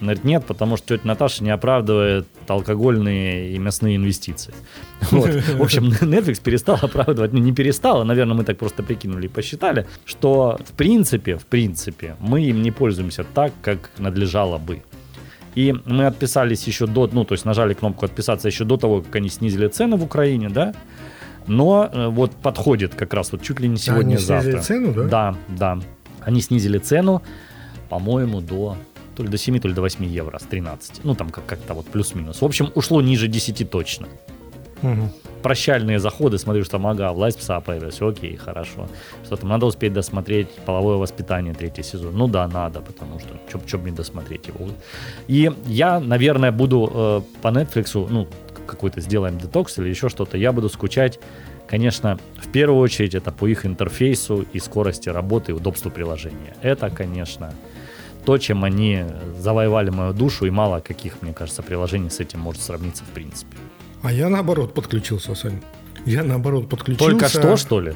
Он 0.01 0.07
говорит, 0.07 0.23
нет, 0.23 0.47
потому 0.47 0.77
что 0.77 0.97
тетя 0.97 1.09
Наташа 1.09 1.43
не 1.43 1.51
оправдывает 1.51 2.29
алкогольные 2.47 3.51
и 3.51 3.59
мясные 3.59 3.97
инвестиции. 3.97 4.55
Вот. 5.11 5.29
В 5.29 5.63
общем, 5.63 5.89
Netflix 6.01 6.41
перестал 6.41 6.79
оправдывать, 6.81 7.33
ну 7.33 7.41
не 7.41 7.53
перестал, 7.53 8.03
а, 8.03 8.05
наверное, 8.05 8.37
мы 8.37 8.45
так 8.45 8.59
просто 8.59 8.85
прикинули 8.85 9.27
и 9.27 9.29
посчитали, 9.29 9.87
что 10.05 10.61
в 10.65 10.73
принципе, 10.77 11.37
в 11.37 11.47
принципе, 11.47 12.15
мы 12.21 12.43
им 12.43 12.63
не 12.63 12.71
пользуемся 12.71 13.25
так, 13.25 13.53
как 13.61 13.91
надлежало 13.99 14.59
бы. 14.59 14.83
И 15.57 15.75
мы 15.85 16.07
отписались 16.07 16.69
еще 16.69 16.87
до, 16.87 17.09
ну, 17.13 17.25
то 17.25 17.35
есть 17.35 17.45
нажали 17.45 17.75
кнопку 17.75 18.07
отписаться 18.07 18.47
еще 18.47 18.65
до 18.65 18.77
того, 18.77 19.03
как 19.03 19.17
они 19.17 19.29
снизили 19.29 19.67
цены 19.67 19.97
в 19.97 20.05
Украине, 20.05 20.49
да. 20.49 20.75
Но 21.51 21.91
э, 21.93 22.07
вот 22.09 22.31
подходит 22.37 22.95
как 22.95 23.13
раз 23.13 23.33
вот 23.33 23.43
чуть 23.43 23.59
ли 23.61 23.69
не 23.69 23.77
сегодня, 23.77 24.15
они 24.15 24.17
снизили 24.19 24.53
завтра. 24.53 24.61
цену, 24.63 24.95
да? 24.95 25.05
Да, 25.09 25.37
да. 25.49 25.79
Они 26.21 26.41
снизили 26.41 26.79
цену, 26.79 27.23
по-моему, 27.89 28.41
до 28.41 28.77
то 29.17 29.25
ли 29.25 29.29
до 29.29 29.37
7, 29.37 29.59
то 29.59 29.69
ли 29.69 29.75
до 29.75 29.81
8 29.81 30.05
евро 30.05 30.39
с 30.39 30.43
13. 30.45 31.01
Ну, 31.05 31.15
там 31.15 31.31
как- 31.31 31.45
как-то 31.47 31.75
вот 31.75 31.87
плюс-минус. 31.87 32.41
В 32.41 32.45
общем, 32.45 32.71
ушло 32.75 33.03
ниже 33.03 33.27
10 33.29 33.65
точно. 33.69 34.07
Мгм. 34.83 35.11
Прощальные 35.43 35.99
заходы, 35.99 36.39
смотрю, 36.39 36.63
что 36.63 36.73
там, 36.73 36.87
ага, 36.87 37.13
власть 37.13 37.39
пса 37.39 37.61
появилась, 37.61 38.01
окей, 38.01 38.37
хорошо. 38.37 38.89
Что 39.25 39.37
там, 39.37 39.49
надо 39.49 39.67
успеть 39.67 39.93
досмотреть 39.93 40.49
половое 40.67 40.97
воспитание 40.97 41.53
третий 41.53 41.83
сезон. 41.83 42.17
Ну 42.17 42.29
да, 42.29 42.47
надо, 42.49 42.81
потому 42.81 43.19
что, 43.19 43.29
чё, 43.51 43.61
чё 43.67 43.79
бы 43.79 43.91
не 43.91 43.97
досмотреть 43.97 44.47
его. 44.47 44.69
И 45.29 45.51
я, 45.67 45.99
наверное, 46.01 46.53
буду 46.53 46.91
э, 46.95 47.21
по 47.43 47.49
Netflix, 47.49 48.07
ну, 48.11 48.27
какой-то 48.71 49.01
сделаем 49.01 49.39
детокс 49.39 49.79
или 49.79 49.89
еще 49.89 50.09
что-то, 50.09 50.37
я 50.37 50.53
буду 50.53 50.69
скучать, 50.69 51.19
конечно, 51.67 52.19
в 52.37 52.49
первую 52.49 52.81
очередь 52.81 53.15
это 53.15 53.33
по 53.33 53.47
их 53.47 53.67
интерфейсу 53.67 54.47
и 54.53 54.59
скорости 54.59 55.09
работы 55.09 55.53
и 55.53 55.55
удобству 55.55 55.91
приложения. 55.91 56.57
Это, 56.63 56.91
конечно, 56.91 57.53
то, 58.25 58.39
чем 58.39 58.65
они 58.65 59.05
завоевали 59.39 59.91
мою 59.91 60.13
душу, 60.13 60.47
и 60.47 60.51
мало 60.51 60.81
каких, 60.81 61.23
мне 61.23 61.33
кажется, 61.33 61.63
приложений 61.63 62.11
с 62.11 62.21
этим 62.21 62.41
может 62.41 62.63
сравниться 62.63 63.05
в 63.05 63.09
принципе. 63.09 63.57
А 64.03 64.13
я 64.13 64.29
наоборот 64.29 64.75
подключился, 64.75 65.35
Сань. 65.35 65.61
Я 66.07 66.25
наоборот 66.25 66.69
подключился. 66.69 67.11
Только 67.11 67.29
что, 67.29 67.57
что 67.57 67.81
ли? 67.81 67.95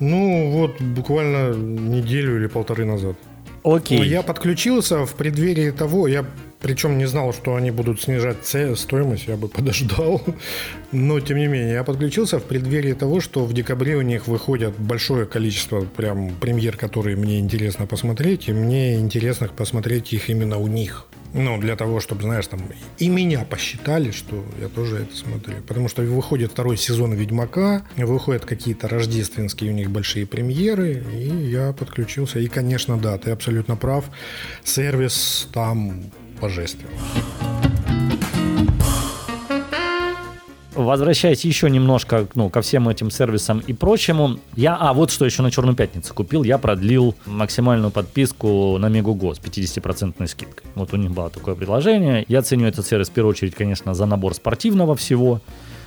Ну, 0.00 0.50
вот 0.50 0.80
буквально 0.80 1.54
неделю 1.54 2.36
или 2.36 2.46
полторы 2.46 2.84
назад. 2.84 3.16
Окей. 3.62 3.98
Ну, 3.98 4.04
Я 4.04 4.22
подключился 4.22 5.04
в 5.04 5.14
преддверии 5.14 5.70
того, 5.70 6.08
я 6.08 6.24
причем 6.60 6.98
не 6.98 7.06
знал, 7.06 7.32
что 7.32 7.54
они 7.54 7.70
будут 7.70 8.02
снижать 8.02 8.46
стоимость, 8.76 9.28
я 9.28 9.36
бы 9.36 9.48
подождал. 9.48 10.22
Но, 10.92 11.20
тем 11.20 11.38
не 11.38 11.46
менее, 11.46 11.74
я 11.74 11.84
подключился 11.84 12.38
в 12.38 12.44
преддверии 12.44 12.92
того, 12.92 13.20
что 13.20 13.44
в 13.44 13.52
декабре 13.52 13.96
у 13.96 14.02
них 14.02 14.26
выходят 14.26 14.78
большое 14.78 15.24
количество 15.26 15.80
прям 15.82 16.34
премьер, 16.34 16.76
которые 16.76 17.16
мне 17.16 17.38
интересно 17.38 17.86
посмотреть, 17.86 18.48
и 18.48 18.52
мне 18.52 18.96
интересно 18.96 19.48
посмотреть 19.48 20.12
их 20.12 20.28
именно 20.28 20.58
у 20.58 20.66
них. 20.66 21.06
Ну, 21.32 21.58
для 21.58 21.76
того, 21.76 22.00
чтобы, 22.00 22.22
знаешь, 22.22 22.46
там 22.48 22.60
и 22.98 23.08
меня 23.08 23.44
посчитали, 23.44 24.10
что 24.10 24.44
я 24.60 24.68
тоже 24.68 25.02
это 25.02 25.16
смотрю. 25.16 25.62
Потому 25.66 25.88
что 25.88 26.02
выходит 26.02 26.50
второй 26.50 26.76
сезон 26.76 27.12
«Ведьмака», 27.12 27.84
выходят 27.96 28.44
какие-то 28.44 28.88
рождественские 28.88 29.70
у 29.70 29.74
них 29.74 29.90
большие 29.90 30.26
премьеры, 30.26 31.04
и 31.14 31.28
я 31.28 31.72
подключился. 31.72 32.40
И, 32.40 32.48
конечно, 32.48 32.98
да, 32.98 33.16
ты 33.16 33.30
абсолютно 33.30 33.76
прав, 33.76 34.06
сервис 34.64 35.48
там 35.52 36.10
божественный. 36.40 36.94
Возвращаясь 40.74 41.44
еще 41.44 41.68
немножко 41.68 42.26
ну, 42.34 42.48
ко 42.48 42.62
всем 42.62 42.88
этим 42.88 43.10
сервисам 43.10 43.58
и 43.66 43.72
прочему, 43.72 44.38
я, 44.56 44.76
а 44.76 44.94
вот 44.94 45.10
что 45.10 45.26
еще 45.26 45.42
на 45.42 45.50
Черную 45.50 45.76
Пятницу 45.76 46.14
купил, 46.14 46.42
я 46.42 46.58
продлил 46.58 47.14
максимальную 47.26 47.90
подписку 47.90 48.78
на 48.78 48.88
Мегуго 48.88 49.34
с 49.34 49.38
50% 49.38 50.26
скидкой. 50.26 50.70
Вот 50.76 50.94
у 50.94 50.96
них 50.96 51.10
было 51.10 51.28
такое 51.28 51.54
предложение. 51.54 52.24
Я 52.28 52.40
ценю 52.42 52.66
этот 52.66 52.86
сервис 52.86 53.08
в 53.08 53.12
первую 53.12 53.32
очередь, 53.32 53.54
конечно, 53.54 53.94
за 53.94 54.06
набор 54.06 54.34
спортивного 54.34 54.94
всего, 54.94 55.40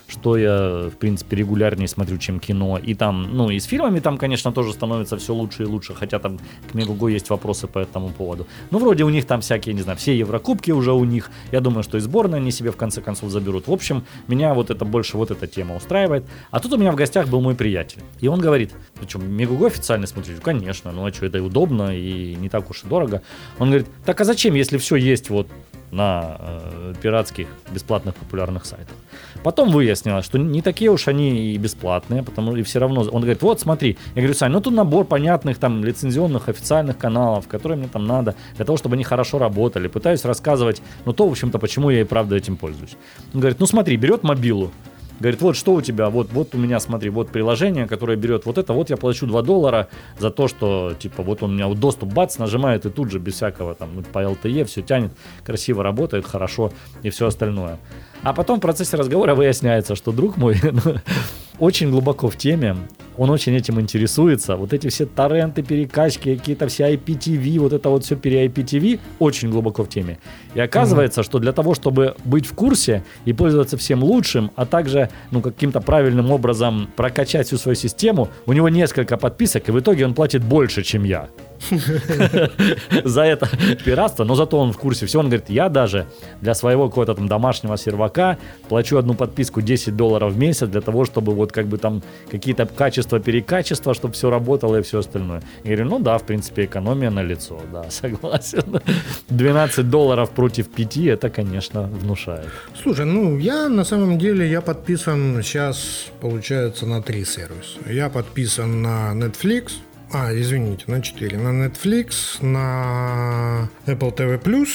что 0.07 0.37
я, 0.37 0.89
в 0.89 0.97
принципе, 0.97 1.37
регулярнее 1.37 1.87
смотрю, 1.87 2.17
чем 2.17 2.39
кино. 2.39 2.77
И 2.77 2.93
там, 2.93 3.29
ну, 3.31 3.49
и 3.49 3.59
с 3.59 3.65
фильмами 3.65 3.99
там, 3.99 4.17
конечно, 4.17 4.51
тоже 4.51 4.73
становится 4.73 5.17
все 5.17 5.33
лучше 5.33 5.63
и 5.63 5.65
лучше, 5.65 5.93
хотя 5.93 6.19
там 6.19 6.39
к 6.69 6.73
Мегуго 6.73 7.07
есть 7.07 7.29
вопросы 7.29 7.67
по 7.67 7.79
этому 7.79 8.09
поводу. 8.09 8.47
Ну, 8.71 8.79
вроде 8.79 9.03
у 9.03 9.09
них 9.09 9.25
там 9.25 9.41
всякие, 9.41 9.73
не 9.73 9.81
знаю, 9.81 9.97
все 9.97 10.17
Еврокубки 10.17 10.71
уже 10.71 10.93
у 10.93 11.03
них. 11.03 11.31
Я 11.51 11.61
думаю, 11.61 11.83
что 11.83 11.97
и 11.97 12.01
сборные 12.01 12.37
они 12.37 12.51
себе 12.51 12.71
в 12.71 12.77
конце 12.77 13.01
концов 13.01 13.29
заберут. 13.29 13.67
В 13.67 13.71
общем, 13.71 14.03
меня 14.27 14.53
вот 14.53 14.69
это 14.69 14.85
больше 14.85 15.17
вот 15.17 15.31
эта 15.31 15.47
тема 15.47 15.75
устраивает. 15.75 16.25
А 16.51 16.59
тут 16.59 16.73
у 16.73 16.77
меня 16.77 16.91
в 16.91 16.95
гостях 16.95 17.27
был 17.27 17.41
мой 17.41 17.55
приятель. 17.55 18.01
И 18.19 18.27
он 18.27 18.39
говорит, 18.39 18.71
что, 19.07 19.19
Мегуго 19.19 19.67
официально 19.67 20.07
смотришь? 20.07 20.37
Конечно, 20.41 20.91
ну 20.91 21.05
а 21.05 21.13
что, 21.13 21.25
это 21.25 21.37
и 21.37 21.41
удобно, 21.41 21.95
и 21.95 22.35
не 22.35 22.49
так 22.49 22.69
уж 22.69 22.83
и 22.83 22.87
дорого. 22.87 23.21
Он 23.59 23.69
говорит, 23.69 23.87
так 24.05 24.19
а 24.21 24.25
зачем, 24.25 24.55
если 24.55 24.77
все 24.77 24.95
есть 24.95 25.29
вот 25.29 25.47
на 25.93 26.37
э, 26.39 26.93
пиратских 27.01 27.47
бесплатных 27.71 28.15
популярных 28.15 28.65
сайтах. 28.65 28.95
Потом 29.43 29.69
выяснилось, 29.69 30.25
что 30.25 30.37
не 30.37 30.61
такие 30.61 30.89
уж 30.89 31.07
они 31.07 31.53
и 31.53 31.57
бесплатные, 31.57 32.23
потому 32.23 32.55
и 32.55 32.63
все 32.63 32.79
равно 32.79 33.01
он 33.01 33.21
говорит, 33.21 33.41
вот 33.41 33.59
смотри, 33.59 33.97
я 34.15 34.21
говорю, 34.21 34.33
Сань, 34.33 34.51
ну 34.51 34.61
тут 34.61 34.73
набор 34.73 35.05
понятных 35.05 35.57
там 35.57 35.83
лицензионных 35.83 36.49
официальных 36.49 36.97
каналов, 36.97 37.47
которые 37.47 37.77
мне 37.77 37.87
там 37.87 38.05
надо 38.05 38.35
для 38.55 38.65
того, 38.65 38.77
чтобы 38.77 38.95
они 38.95 39.03
хорошо 39.03 39.37
работали. 39.37 39.87
Пытаюсь 39.87 40.25
рассказывать, 40.25 40.81
ну 41.05 41.13
то, 41.13 41.27
в 41.27 41.31
общем-то, 41.31 41.59
почему 41.59 41.89
я 41.89 42.01
и 42.01 42.03
правда 42.03 42.35
этим 42.35 42.57
пользуюсь. 42.57 42.95
Он 43.33 43.39
говорит, 43.39 43.59
ну 43.59 43.65
смотри, 43.65 43.97
берет 43.97 44.23
мобилу, 44.23 44.71
Говорит, 45.20 45.41
вот 45.41 45.55
что 45.55 45.74
у 45.74 45.82
тебя, 45.82 46.09
вот, 46.09 46.32
вот 46.32 46.55
у 46.55 46.57
меня, 46.57 46.80
смотри, 46.80 47.09
вот 47.09 47.30
приложение, 47.30 47.88
которое 47.88 48.18
берет 48.18 48.45
вот 48.45 48.57
это, 48.57 48.74
вот 48.74 48.89
я 48.89 48.97
плачу 48.97 49.26
2 49.26 49.41
доллара 49.43 49.88
за 50.20 50.32
то, 50.32 50.47
что, 50.47 50.93
типа, 50.97 51.24
вот 51.24 51.43
он 51.43 51.51
у 51.51 51.53
меня 51.53 51.68
вот 51.68 51.80
доступ, 51.80 52.11
бац, 52.11 52.38
нажимает 52.38 52.86
и 52.86 52.89
тут 52.89 53.11
же 53.11 53.20
без 53.20 53.36
всякого 53.36 53.76
там 53.76 53.89
ну, 53.95 54.03
по 54.03 54.20
LTE 54.20 54.66
все 54.66 54.82
тянет, 54.82 55.11
красиво 55.45 55.84
работает, 55.84 56.26
хорошо 56.26 56.72
и 57.03 57.09
все 57.09 57.28
остальное. 57.28 57.80
А 58.24 58.34
потом 58.34 58.59
в 58.59 58.61
процессе 58.61 58.97
разговора 58.97 59.36
выясняется, 59.36 59.95
что 59.95 60.11
друг 60.11 60.38
мой, 60.38 60.59
очень 61.64 61.91
глубоко 61.91 62.30
в 62.30 62.36
теме, 62.36 62.76
он 63.18 63.30
очень 63.30 63.55
этим 63.55 63.80
интересуется. 63.80 64.57
Вот 64.57 64.74
эти 64.74 64.89
все 64.89 65.05
торренты, 65.05 65.64
перекачки, 65.64 66.36
какие-то 66.36 66.68
все 66.68 66.93
IPTV, 66.93 67.59
вот 67.59 67.72
это 67.72 67.89
вот 67.89 68.03
все 68.03 68.18
пере 68.18 68.45
IPTV, 68.47 68.99
очень 69.20 69.49
глубоко 69.49 69.84
в 69.84 69.88
теме. 69.88 70.18
И 70.55 70.59
оказывается, 70.59 71.24
что 71.24 71.39
для 71.39 71.53
того, 71.53 71.74
чтобы 71.74 72.16
быть 72.26 72.45
в 72.45 72.53
курсе 72.53 73.03
и 73.24 73.32
пользоваться 73.32 73.78
всем 73.78 74.03
лучшим, 74.03 74.51
а 74.57 74.66
также 74.66 75.09
ну, 75.32 75.41
каким-то 75.41 75.80
правильным 75.80 76.32
образом 76.32 76.89
прокачать 76.97 77.47
всю 77.47 77.57
свою 77.57 77.76
систему, 77.76 78.28
у 78.45 78.51
него 78.51 78.68
несколько 78.68 79.16
подписок, 79.16 79.70
и 79.70 79.72
в 79.72 79.80
итоге 79.80 80.05
он 80.05 80.14
платит 80.14 80.43
больше, 80.43 80.84
чем 80.84 81.05
я. 81.05 81.30
за 83.03 83.22
это 83.22 83.49
пиратство, 83.86 84.24
но 84.24 84.36
зато 84.36 84.57
он 84.57 84.72
в 84.72 84.78
курсе 84.78 85.05
всего. 85.05 85.22
Он 85.22 85.30
говорит, 85.30 85.49
я 85.49 85.70
даже 85.70 86.05
для 86.41 86.53
своего 86.53 86.88
какого-то 86.89 87.16
там 87.16 87.28
домашнего 87.28 87.78
сервака 87.78 88.38
плачу 88.70 88.97
одну 88.97 89.14
подписку 89.14 89.61
10 89.61 89.95
долларов 89.95 90.34
в 90.34 90.38
месяц 90.38 90.68
для 90.68 90.82
того, 90.82 91.05
чтобы 91.05 91.34
вот 91.34 91.51
как 91.51 91.68
бы 91.68 91.78
там 91.78 92.01
какие-то 92.32 92.66
качества, 92.66 93.20
перекачества, 93.20 93.93
чтобы 93.93 94.14
все 94.14 94.30
работало 94.30 94.78
и 94.78 94.82
все 94.82 94.99
остальное. 94.99 95.41
Я 95.64 95.76
говорю, 95.76 95.89
ну 95.89 95.99
да, 95.99 96.18
в 96.18 96.24
принципе, 96.24 96.66
экономия 96.66 97.09
на 97.09 97.24
лицо, 97.24 97.59
да, 97.72 97.84
согласен. 97.89 98.82
12 99.30 99.89
долларов 99.89 100.30
против 100.32 100.68
5, 100.68 100.97
это, 100.97 101.30
конечно, 101.30 101.84
внушает. 101.84 102.47
Слушай, 102.82 103.05
ну 103.05 103.38
я 103.38 103.70
на 103.70 103.84
самом 103.84 104.18
деле 104.18 104.49
я 104.49 104.61
подписан 104.61 105.41
сейчас, 105.43 106.07
получается, 106.22 106.86
на 106.86 107.01
три 107.01 107.26
сервиса. 107.26 107.80
Я 107.89 108.09
подписан 108.09 108.82
на 108.82 109.14
Netflix, 109.14 109.74
а, 110.14 110.32
извините, 110.34 110.86
на 110.88 111.01
4. 111.01 111.38
На 111.38 111.68
Netflix, 111.68 112.43
на 112.45 113.70
Apple 113.88 114.16
TV+, 114.16 114.68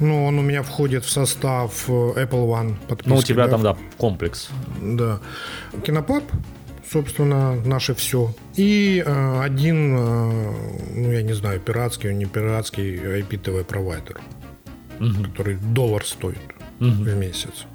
ну, 0.00 0.24
он 0.24 0.38
у 0.38 0.42
меня 0.42 0.62
входит 0.62 1.04
в 1.04 1.10
состав 1.10 1.88
э, 1.88 1.92
Apple 1.92 2.46
One 2.48 2.74
подписки. 2.88 3.08
Ну, 3.08 3.16
у 3.16 3.22
тебя 3.22 3.44
да. 3.44 3.50
там, 3.50 3.62
да, 3.62 3.76
комплекс. 3.96 4.48
Да. 4.80 5.20
Кинопаб, 5.84 6.24
собственно, 6.90 7.54
наше 7.64 7.94
все. 7.94 8.34
И 8.56 9.02
э, 9.04 9.40
один, 9.40 9.96
э, 9.96 10.52
ну, 10.94 11.10
я 11.10 11.22
не 11.22 11.32
знаю, 11.32 11.60
пиратский, 11.60 12.10
он 12.10 12.18
не 12.18 12.26
пиратский, 12.26 12.96
IPTV 12.96 13.64
провайдер, 13.64 14.20
который 14.98 15.56
доллар 15.56 16.04
стоит 16.04 16.53
в 16.80 17.16
месяц. 17.16 17.66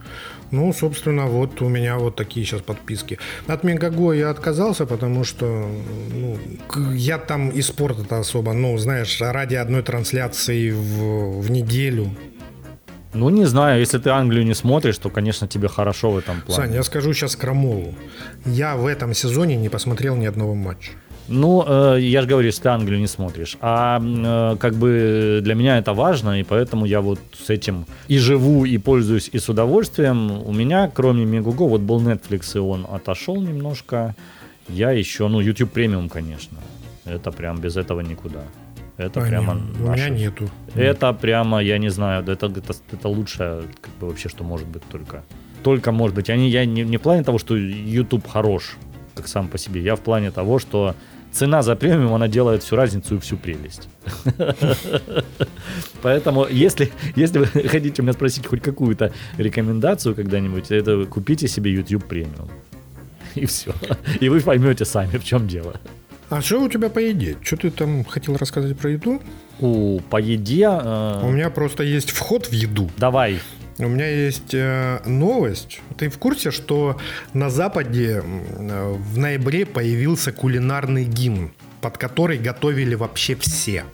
Ну, 0.51 0.73
собственно, 0.73 1.27
вот 1.27 1.61
у 1.61 1.69
меня 1.69 1.97
вот 1.97 2.15
такие 2.15 2.45
сейчас 2.45 2.61
подписки. 2.61 3.19
От 3.47 3.63
Мегаго 3.63 4.13
я 4.13 4.31
отказался, 4.31 4.85
потому 4.85 5.23
что 5.23 5.45
ну, 5.45 6.39
я 6.93 7.19
там 7.19 7.49
и 7.49 7.61
спорта-то 7.61 8.19
особо, 8.19 8.53
ну, 8.53 8.77
знаешь, 8.77 9.21
ради 9.21 9.55
одной 9.55 9.83
трансляции 9.83 10.71
в, 10.71 11.41
в 11.41 11.51
неделю. 11.51 12.09
Ну, 13.13 13.29
не 13.29 13.45
знаю, 13.45 13.79
если 13.79 13.97
ты 13.97 14.09
Англию 14.09 14.45
не 14.45 14.53
смотришь, 14.55 14.97
то, 14.97 15.09
конечно, 15.09 15.47
тебе 15.47 15.67
хорошо 15.67 16.11
в 16.11 16.17
этом 16.17 16.41
плане. 16.41 16.63
Саня, 16.63 16.75
я 16.75 16.83
скажу 16.83 17.13
сейчас 17.13 17.35
крамолу. 17.35 17.95
Я 18.45 18.75
в 18.75 18.85
этом 18.85 19.13
сезоне 19.13 19.55
не 19.55 19.69
посмотрел 19.69 20.15
ни 20.15 20.27
одного 20.27 20.55
матча. 20.55 20.91
Ну, 21.29 21.63
э, 21.65 21.99
я 22.01 22.21
же 22.21 22.27
говорю, 22.27 22.47
если 22.47 22.63
ты 22.63 22.69
Англию 22.69 22.99
не 22.99 23.07
смотришь. 23.07 23.57
А 23.61 24.01
э, 24.01 24.57
как 24.57 24.73
бы 24.73 25.39
для 25.43 25.53
меня 25.53 25.77
это 25.77 25.93
важно, 25.93 26.39
и 26.39 26.43
поэтому 26.43 26.85
я 26.85 27.01
вот 27.01 27.19
с 27.33 27.49
этим 27.49 27.85
и 28.07 28.17
живу, 28.17 28.65
и 28.65 28.77
пользуюсь, 28.77 29.29
и 29.31 29.37
с 29.37 29.47
удовольствием. 29.47 30.31
У 30.47 30.51
меня, 30.51 30.89
кроме 30.93 31.25
Мегуго, 31.25 31.67
вот 31.67 31.81
был 31.81 32.01
Netflix, 32.01 32.55
и 32.55 32.59
он 32.59 32.85
отошел 32.91 33.41
немножко. 33.41 34.15
Я 34.67 34.91
еще, 34.91 35.27
ну, 35.27 35.39
YouTube 35.39 35.71
премиум, 35.71 36.09
конечно. 36.09 36.57
Это 37.05 37.31
прям 37.31 37.59
без 37.61 37.77
этого 37.77 38.01
никуда. 38.01 38.41
Это 38.97 39.21
А, 39.21 39.25
прямо 39.25 39.53
нет, 39.53 39.63
у 39.79 39.91
меня 39.91 40.09
нету. 40.09 40.49
Это 40.75 41.13
прямо, 41.13 41.59
я 41.63 41.77
не 41.77 41.89
знаю, 41.89 42.23
это, 42.23 42.47
это, 42.47 42.73
это 42.91 43.07
лучшее, 43.07 43.63
как 43.81 43.93
бы 43.99 44.07
вообще, 44.07 44.29
что 44.29 44.43
может 44.43 44.67
быть 44.67 44.83
только. 44.91 45.23
Только 45.63 45.91
может 45.91 46.15
быть. 46.15 46.29
Они, 46.29 46.49
я 46.49 46.65
не, 46.65 46.83
не 46.83 46.97
в 46.97 47.01
плане 47.01 47.23
того, 47.23 47.37
что 47.37 47.55
YouTube 47.55 48.27
хорош, 48.27 48.77
как 49.15 49.27
сам 49.27 49.47
по 49.47 49.57
себе. 49.57 49.81
Я 49.81 49.95
в 49.95 50.01
плане 50.01 50.31
того, 50.31 50.59
что 50.59 50.95
цена 51.31 51.61
за 51.61 51.75
премиум, 51.75 52.13
она 52.13 52.27
делает 52.27 52.63
всю 52.63 52.75
разницу 52.75 53.15
и 53.15 53.19
всю 53.19 53.37
прелесть. 53.37 53.87
Поэтому, 56.01 56.47
если, 56.47 56.91
если 57.15 57.39
вы 57.39 57.45
хотите 57.69 58.01
у 58.01 58.03
меня 58.05 58.13
спросить 58.13 58.45
хоть 58.47 58.61
какую-то 58.61 59.11
рекомендацию 59.37 60.15
когда-нибудь, 60.15 60.71
это 60.71 61.05
купите 61.05 61.47
себе 61.47 61.71
YouTube 61.73 62.05
премиум. 62.05 62.49
И 63.35 63.45
все. 63.45 63.73
И 64.19 64.29
вы 64.29 64.41
поймете 64.41 64.85
сами, 64.85 65.17
в 65.17 65.23
чем 65.23 65.47
дело. 65.47 65.73
А 66.29 66.41
что 66.41 66.61
у 66.61 66.69
тебя 66.69 66.89
по 66.89 66.99
еде? 66.99 67.37
Что 67.41 67.57
ты 67.57 67.71
там 67.71 68.03
хотел 68.05 68.37
рассказать 68.37 68.77
про 68.77 68.91
еду? 68.91 69.21
У, 69.59 69.99
по 70.09 70.17
еде... 70.17 70.67
э, 70.69 71.21
У 71.23 71.31
меня 71.31 71.49
просто 71.49 71.83
есть 71.83 72.11
вход 72.11 72.47
в 72.47 72.53
еду. 72.53 72.89
Давай. 72.97 73.39
У 73.79 73.87
меня 73.87 74.07
есть 74.07 74.53
э, 74.53 74.99
новость. 75.05 75.79
Ты 75.97 76.09
в 76.09 76.17
курсе, 76.17 76.51
что 76.51 76.97
на 77.33 77.49
Западе 77.49 78.21
в 78.21 79.17
ноябре 79.17 79.65
появился 79.65 80.33
кулинарный 80.33 81.05
гимн, 81.05 81.51
под 81.79 81.97
который 81.97 82.37
готовили 82.37 82.95
вообще 82.95 83.35
все, 83.35 83.85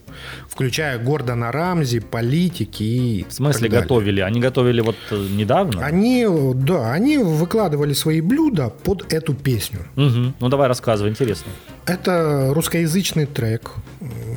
включая 0.50 0.98
Гордона 0.98 1.52
Рамзи, 1.52 2.00
политики 2.00 2.82
и 2.82 3.26
В 3.30 3.34
смысле 3.34 3.70
готовили? 3.70 4.22
Они 4.22 4.40
готовили 4.40 4.82
вот 4.82 4.96
э, 5.12 5.28
недавно? 5.32 5.86
Они, 5.86 6.26
да, 6.56 6.92
они 6.92 7.20
выкладывали 7.20 7.94
свои 7.94 8.22
блюда 8.22 8.70
под 8.70 9.14
эту 9.14 9.36
песню. 9.36 9.82
Мгм. 9.96 10.34
Ну 10.40 10.50
давай 10.50 10.68
рассказывай, 10.68 11.12
интересно. 11.12 11.52
Это 11.86 12.52
русскоязычный 12.56 13.28
трек, 13.28 13.74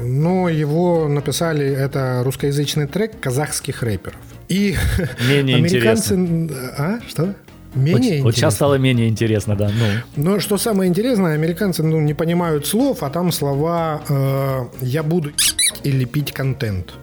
но 0.02 0.50
его 0.50 1.08
написали, 1.08 1.66
это 1.66 2.20
русскоязычный 2.22 2.86
трек 2.86 3.18
казахских 3.18 3.82
рэперов. 3.82 4.20
И 4.48 4.76
Менее 5.28 5.56
американцы... 5.56 6.14
А, 6.78 7.00
что? 7.06 7.34
Менее 7.74 7.94
вот, 7.94 7.98
вот 7.98 8.08
интересно. 8.08 8.32
сейчас 8.32 8.54
стало 8.54 8.74
менее 8.76 9.08
интересно, 9.08 9.54
да. 9.56 9.70
Ну, 10.16 10.32
Но 10.32 10.40
что 10.40 10.56
самое 10.56 10.88
интересное, 10.88 11.34
американцы 11.34 11.82
ну, 11.82 12.00
не 12.00 12.14
понимают 12.14 12.66
слов, 12.66 13.02
а 13.02 13.10
там 13.10 13.30
слова 13.30 14.00
э, 14.08 14.64
«я 14.80 15.02
буду 15.02 15.32
и 15.84 15.90
лепить 15.90 16.32
контент». 16.32 16.94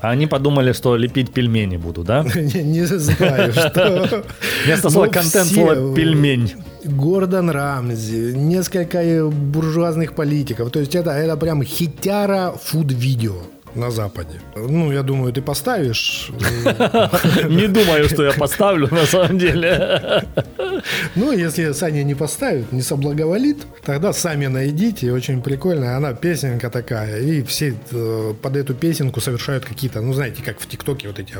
а 0.00 0.10
они 0.10 0.26
подумали, 0.26 0.72
что 0.72 0.96
лепить 0.96 1.32
пельмени 1.32 1.76
буду, 1.76 2.02
да? 2.02 2.24
Не, 2.34 2.62
не 2.62 2.84
знаю, 2.84 3.52
что... 3.52 4.24
Вместо 4.64 4.90
слова 4.90 5.06
Но 5.06 5.12
контент 5.12 5.48
слово 5.48 5.94
пельмень. 5.94 6.52
Гордон 6.84 7.50
Рамзи, 7.50 8.34
несколько 8.36 9.02
э, 9.02 9.26
буржуазных 9.26 10.14
политиков. 10.14 10.70
То 10.70 10.80
есть 10.80 10.94
это, 10.94 11.10
это 11.10 11.36
прям 11.36 11.62
хитяра 11.62 12.54
фуд-видео 12.62 13.34
на 13.76 13.90
Западе. 13.90 14.40
Ну, 14.56 14.92
я 14.92 15.02
думаю, 15.02 15.32
ты 15.32 15.42
поставишь. 15.42 16.30
Не 17.48 17.68
думаю, 17.68 18.08
что 18.08 18.24
я 18.24 18.32
поставлю 18.32 18.88
на 18.90 19.06
самом 19.06 19.38
деле. 19.38 20.24
Ну, 21.14 21.32
если 21.32 21.72
Саня 21.72 22.04
не 22.04 22.14
поставит, 22.14 22.72
не 22.72 22.82
соблаговолит, 22.82 23.66
тогда 23.84 24.12
сами 24.12 24.46
найдите. 24.46 25.12
Очень 25.12 25.42
прикольная. 25.42 25.96
Она 25.96 26.12
песенка 26.12 26.70
такая. 26.70 27.20
И 27.22 27.42
все 27.42 27.74
э, 27.90 28.34
под 28.40 28.56
эту 28.56 28.74
песенку 28.74 29.20
совершают 29.20 29.64
какие-то, 29.64 30.00
ну, 30.00 30.12
знаете, 30.12 30.42
как 30.42 30.60
в 30.60 30.68
ТикТоке 30.68 31.08
вот 31.08 31.18
эти 31.18 31.34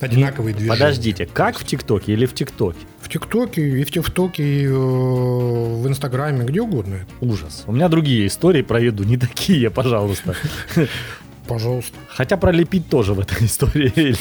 одинаковые 0.00 0.54
движения. 0.54 0.78
Подождите, 0.78 1.26
как 1.26 1.58
в 1.58 1.64
ТикТоке 1.64 2.12
или 2.12 2.26
в 2.26 2.34
ТикТоке? 2.34 2.78
В 3.00 3.08
ТикТоке, 3.08 3.80
и 3.80 3.84
в 3.84 3.90
ТикТоке, 3.90 4.42
и 4.42 4.66
э, 4.66 4.70
в 4.70 5.86
Инстаграме, 5.86 6.44
где 6.44 6.60
угодно. 6.60 7.06
Ужас. 7.20 7.64
У 7.66 7.72
меня 7.72 7.88
другие 7.88 8.26
истории 8.26 8.62
про 8.62 8.80
еду, 8.80 9.04
не 9.04 9.16
такие, 9.16 9.70
пожалуйста. 9.70 10.34
Пожалуйста. 11.48 11.96
Хотя 12.08 12.36
пролепить 12.36 12.88
тоже 12.88 13.14
в 13.14 13.20
этой 13.20 13.46
истории. 13.46 14.14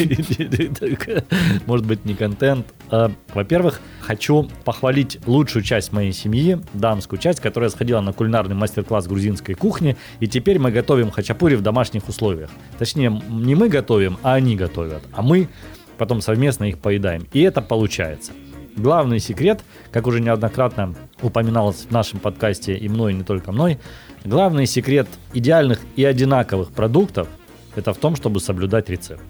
Может 1.66 1.86
быть, 1.86 2.06
не 2.06 2.16
контент. 2.16 2.66
А, 2.90 3.12
Во-первых, 3.34 3.82
хочу 4.00 4.50
похвалить 4.64 5.20
лучшую 5.28 5.64
часть 5.64 5.92
моей 5.92 6.14
семьи, 6.14 6.58
дамскую 6.74 7.20
часть, 7.20 7.42
которая 7.42 7.70
сходила 7.70 8.00
на 8.00 8.14
кулинарный 8.14 8.56
мастер-класс 8.56 9.08
грузинской 9.08 9.56
кухни. 9.56 9.98
И 10.22 10.28
теперь 10.28 10.58
мы 10.58 10.72
готовим 10.72 11.12
хачапури 11.12 11.56
в 11.56 11.62
домашних 11.62 12.08
условиях. 12.08 12.50
Точнее, 12.80 13.22
не 13.30 13.56
мы 13.56 13.68
готовим, 13.68 14.18
а 14.24 14.36
они 14.36 14.56
готовят. 14.56 15.04
А 15.12 15.22
мы 15.22 15.50
потом 15.98 16.22
совместно 16.22 16.64
их 16.64 16.80
поедаем. 16.80 17.28
И 17.34 17.42
это 17.42 17.62
получается. 17.62 18.32
Главный 18.78 19.20
секрет, 19.20 19.62
как 19.92 20.06
уже 20.06 20.22
неоднократно 20.22 20.94
упоминалось 21.24 21.88
в 21.90 21.92
нашем 21.92 22.20
подкасте 22.20 22.78
и 22.78 22.88
мной, 22.88 23.12
и 23.12 23.16
не 23.16 23.24
только 23.24 23.52
мной, 23.52 23.80
главный 24.28 24.68
секрет 24.68 25.08
идеальных 25.34 25.80
и 25.96 26.04
одинаковых 26.04 26.72
продуктов 26.72 27.28
это 27.76 27.94
в 27.94 27.98
том, 27.98 28.16
чтобы 28.16 28.40
соблюдать 28.40 28.90
рецепт. 28.90 29.22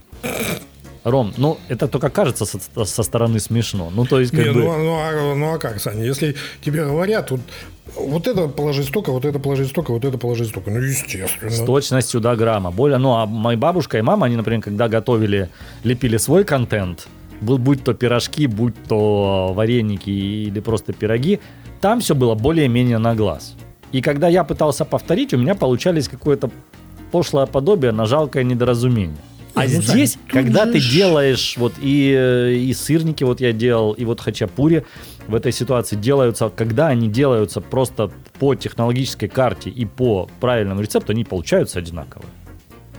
Ром, 1.04 1.32
ну 1.36 1.58
это 1.68 1.86
только 1.88 2.10
кажется 2.10 2.44
со, 2.44 2.84
со 2.84 3.02
стороны 3.02 3.40
смешно. 3.40 3.90
Ну 3.94 4.04
то 4.04 4.20
есть 4.20 4.32
как 4.32 4.44
Не, 4.44 4.52
бы... 4.52 4.60
ну, 4.60 4.76
ну, 4.78 4.98
а, 4.98 5.34
ну 5.34 5.54
а 5.54 5.58
как, 5.58 5.80
Саня, 5.80 6.04
если 6.04 6.34
тебе 6.60 6.84
говорят, 6.84 7.30
вот, 7.30 7.40
вот 7.96 8.26
это 8.26 8.48
положи 8.48 8.82
столько, 8.82 9.12
вот 9.12 9.24
это 9.24 9.38
положи 9.38 9.64
столько, 9.66 9.92
вот 9.92 10.04
это 10.04 10.18
положи 10.18 10.44
столько, 10.44 10.70
ну 10.70 10.80
естественно. 10.80 11.50
С 11.50 11.60
точностью 11.60 12.20
до 12.20 12.34
грамма. 12.36 12.70
Более, 12.70 12.98
ну, 12.98 13.14
а 13.14 13.26
моя 13.26 13.56
бабушка 13.56 13.98
и 13.98 14.02
мама, 14.02 14.26
они, 14.26 14.36
например, 14.36 14.60
когда 14.62 14.88
готовили, 14.88 15.48
лепили 15.84 16.16
свой 16.16 16.44
контент, 16.44 17.08
был, 17.40 17.58
будь 17.58 17.84
то 17.84 17.94
пирожки, 17.94 18.46
будь 18.46 18.74
то 18.88 19.52
вареники 19.54 20.10
или 20.10 20.60
просто 20.60 20.92
пироги, 20.92 21.40
там 21.80 22.00
все 22.00 22.14
было 22.14 22.34
более-менее 22.34 22.98
на 22.98 23.14
глаз. 23.14 23.54
И 23.92 24.02
когда 24.02 24.28
я 24.28 24.44
пытался 24.44 24.84
повторить, 24.84 25.34
у 25.34 25.38
меня 25.38 25.54
получались 25.54 26.08
какое-то 26.08 26.50
пошлое 27.10 27.46
подобие 27.46 27.92
на 27.92 28.06
жалкое 28.06 28.44
недоразумение. 28.44 29.16
А 29.54 29.62
ну, 29.62 29.82
здесь, 29.82 30.12
тут 30.12 30.30
когда 30.30 30.66
ты 30.66 30.78
делаешь 30.78 31.54
вот 31.56 31.74
и, 31.80 32.14
э, 32.16 32.54
и 32.54 32.72
сырники, 32.74 33.24
вот 33.24 33.40
я 33.40 33.52
делал, 33.52 33.92
и 33.92 34.04
вот 34.04 34.20
хачапури, 34.20 34.84
в 35.26 35.34
этой 35.34 35.52
ситуации 35.52 35.96
делаются, 35.96 36.48
когда 36.48 36.88
они 36.88 37.08
делаются 37.08 37.60
просто 37.60 38.10
по 38.38 38.54
технологической 38.54 39.28
карте 39.28 39.68
и 39.68 39.84
по 39.84 40.28
правильному 40.40 40.80
рецепту, 40.80 41.12
они 41.12 41.24
получаются 41.24 41.80
одинаковые. 41.80 42.30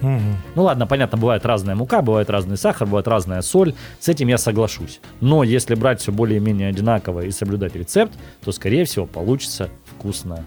Мгм. 0.02 0.38
Ну 0.56 0.64
ладно, 0.64 0.88
понятно, 0.88 1.18
бывает 1.18 1.46
разная 1.46 1.76
мука, 1.76 2.02
бывает 2.02 2.30
разный 2.30 2.58
сахар, 2.58 2.88
бывает 2.88 3.08
разная 3.08 3.42
соль. 3.42 3.74
С 4.00 4.08
этим 4.10 4.28
я 4.28 4.38
соглашусь. 4.38 5.00
Но 5.22 5.44
если 5.44 5.76
брать 5.76 6.02
все 6.02 6.12
более-менее 6.12 6.70
одинаково 6.70 7.22
и 7.22 7.32
соблюдать 7.32 7.76
рецепт, 7.76 8.14
то, 8.44 8.52
скорее 8.52 8.86
всего, 8.86 9.06
получится 9.06 9.70
вкусно 9.98 10.46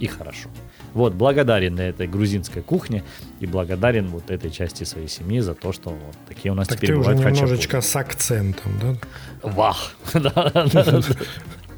и 0.00 0.06
хорошо. 0.06 0.48
Вот, 0.94 1.12
благодарен 1.14 1.78
этой 1.78 2.06
грузинской 2.08 2.62
кухне 2.62 3.02
и 3.40 3.46
благодарен 3.46 4.06
вот 4.08 4.30
этой 4.30 4.50
части 4.50 4.84
своей 4.84 5.08
семьи 5.08 5.40
за 5.40 5.54
то, 5.54 5.72
что 5.72 5.90
вот 5.90 6.16
такие 6.26 6.50
у 6.50 6.54
нас 6.54 6.66
Так 6.68 6.78
теперь 6.78 6.90
ты 6.90 6.96
уже 6.96 7.10
бывают 7.10 7.22
хачапури. 7.22 7.42
немножечко 7.50 7.80
с 7.80 7.94
акцентом, 7.96 8.72
да? 8.80 8.96
Вах. 9.42 9.92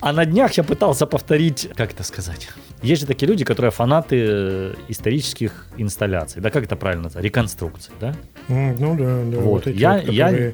А 0.03 0.13
на 0.15 0.25
днях 0.25 0.53
я 0.55 0.65
пытался 0.65 1.05
повторить, 1.05 1.69
как 1.77 1.93
это 1.93 2.03
сказать? 2.05 2.49
Есть 2.83 3.03
же 3.03 3.07
такие 3.07 3.27
люди, 3.29 3.45
которые 3.45 3.71
фанаты 3.71 4.17
э, 4.19 4.75
исторических 4.89 5.67
инсталляций. 5.77 6.41
Да 6.41 6.49
как 6.51 6.65
это 6.65 6.75
правильно? 6.75 7.11
Реконструкций, 7.15 7.93
да? 8.01 8.15
Ну 8.49 8.97
да, 8.97 9.23
да. 9.25 9.39
Вот. 9.43 9.67
эти 9.67 9.77
Я- 9.77 9.99
вот, 9.99 10.09
я 10.09 10.53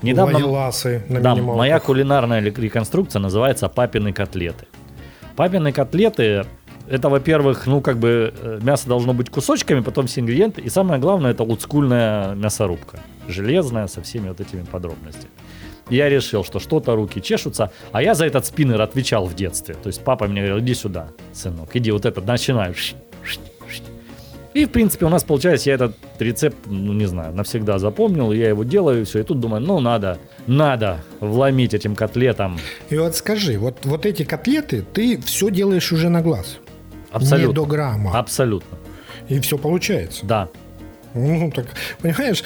Недавно... 0.00 0.36
ловеласы 0.38 1.02
на 1.08 1.20
Да, 1.20 1.34
моя 1.34 1.80
кулинарная 1.80 2.40
ре- 2.40 2.52
реконструкция 2.56 3.18
называется 3.18 3.68
«Папины 3.68 4.12
котлеты». 4.12 4.66
Папины 5.34 5.72
котлеты– 5.72 6.44
это, 6.92 7.08
во-первых, 7.08 7.66
ну, 7.66 7.80
как 7.80 7.96
бы 7.96 8.34
э, 8.38 8.58
мясо 8.62 8.86
должно 8.86 9.14
быть 9.14 9.30
кусочками, 9.30 9.80
потом 9.80 10.06
все 10.06 10.20
ингредиенты. 10.20 10.60
И 10.60 10.68
самое 10.68 11.00
главное– 11.00 11.30
это 11.32 11.42
олдскульная 11.42 12.34
мясорубка. 12.34 13.00
Железная, 13.28 13.86
со 13.86 14.02
всеми 14.02 14.28
вот 14.28 14.42
этими 14.42 14.62
подробностями. 14.62 15.30
И 15.88 15.96
Я 15.96 16.10
решил, 16.10 16.44
что 16.44 16.58
что-то 16.58 16.94
руки 16.94 17.22
чешутся, 17.22 17.72
а 17.92 18.02
я 18.02 18.14
за 18.14 18.26
этот 18.26 18.44
спиннер 18.44 18.80
отвечал 18.82 19.24
в 19.24 19.34
детстве. 19.34 19.74
То 19.74 19.86
есть 19.86 20.04
папа 20.04 20.26
мне 20.28 20.42
говорил, 20.42 20.60
иди 20.60 20.74
сюда, 20.74 21.08
сынок, 21.32 21.74
иди 21.74 21.90
вот 21.90 22.04
этот, 22.04 22.26
начинаю. 22.26 22.74
И, 24.52 24.66
в 24.66 24.68
принципе, 24.68 25.06
у 25.06 25.08
нас 25.08 25.24
получается, 25.24 25.70
я 25.70 25.76
этот 25.76 25.96
рецепт, 26.18 26.58
ну, 26.66 26.92
не 26.92 27.06
знаю, 27.06 27.34
навсегда 27.34 27.78
запомнил, 27.78 28.32
я 28.32 28.50
его 28.50 28.64
делаю, 28.64 29.06
все, 29.06 29.20
и 29.20 29.22
тут 29.22 29.40
думаю, 29.40 29.62
ну, 29.62 29.80
надо, 29.80 30.18
надо 30.46 30.98
вломить 31.20 31.72
этим 31.72 31.96
котлетам. 31.96 32.58
И 32.90 32.98
вот 32.98 33.16
скажи, 33.16 33.58
вот, 33.58 33.78
вот 33.84 34.04
эти 34.04 34.24
котлеты 34.24 34.84
ты 34.92 35.18
все 35.22 35.50
делаешь 35.50 35.90
уже 35.90 36.10
на 36.10 36.20
глаз. 36.20 36.58
Абсолютно. 37.12 37.48
Не 37.48 37.54
до 37.54 37.64
грамма. 37.66 38.18
Абсолютно, 38.18 38.78
И 39.28 39.38
все 39.40 39.58
получается. 39.58 40.24
да. 40.26 40.48
Ну, 41.14 41.52
так, 41.54 41.66
понимаешь, 42.00 42.42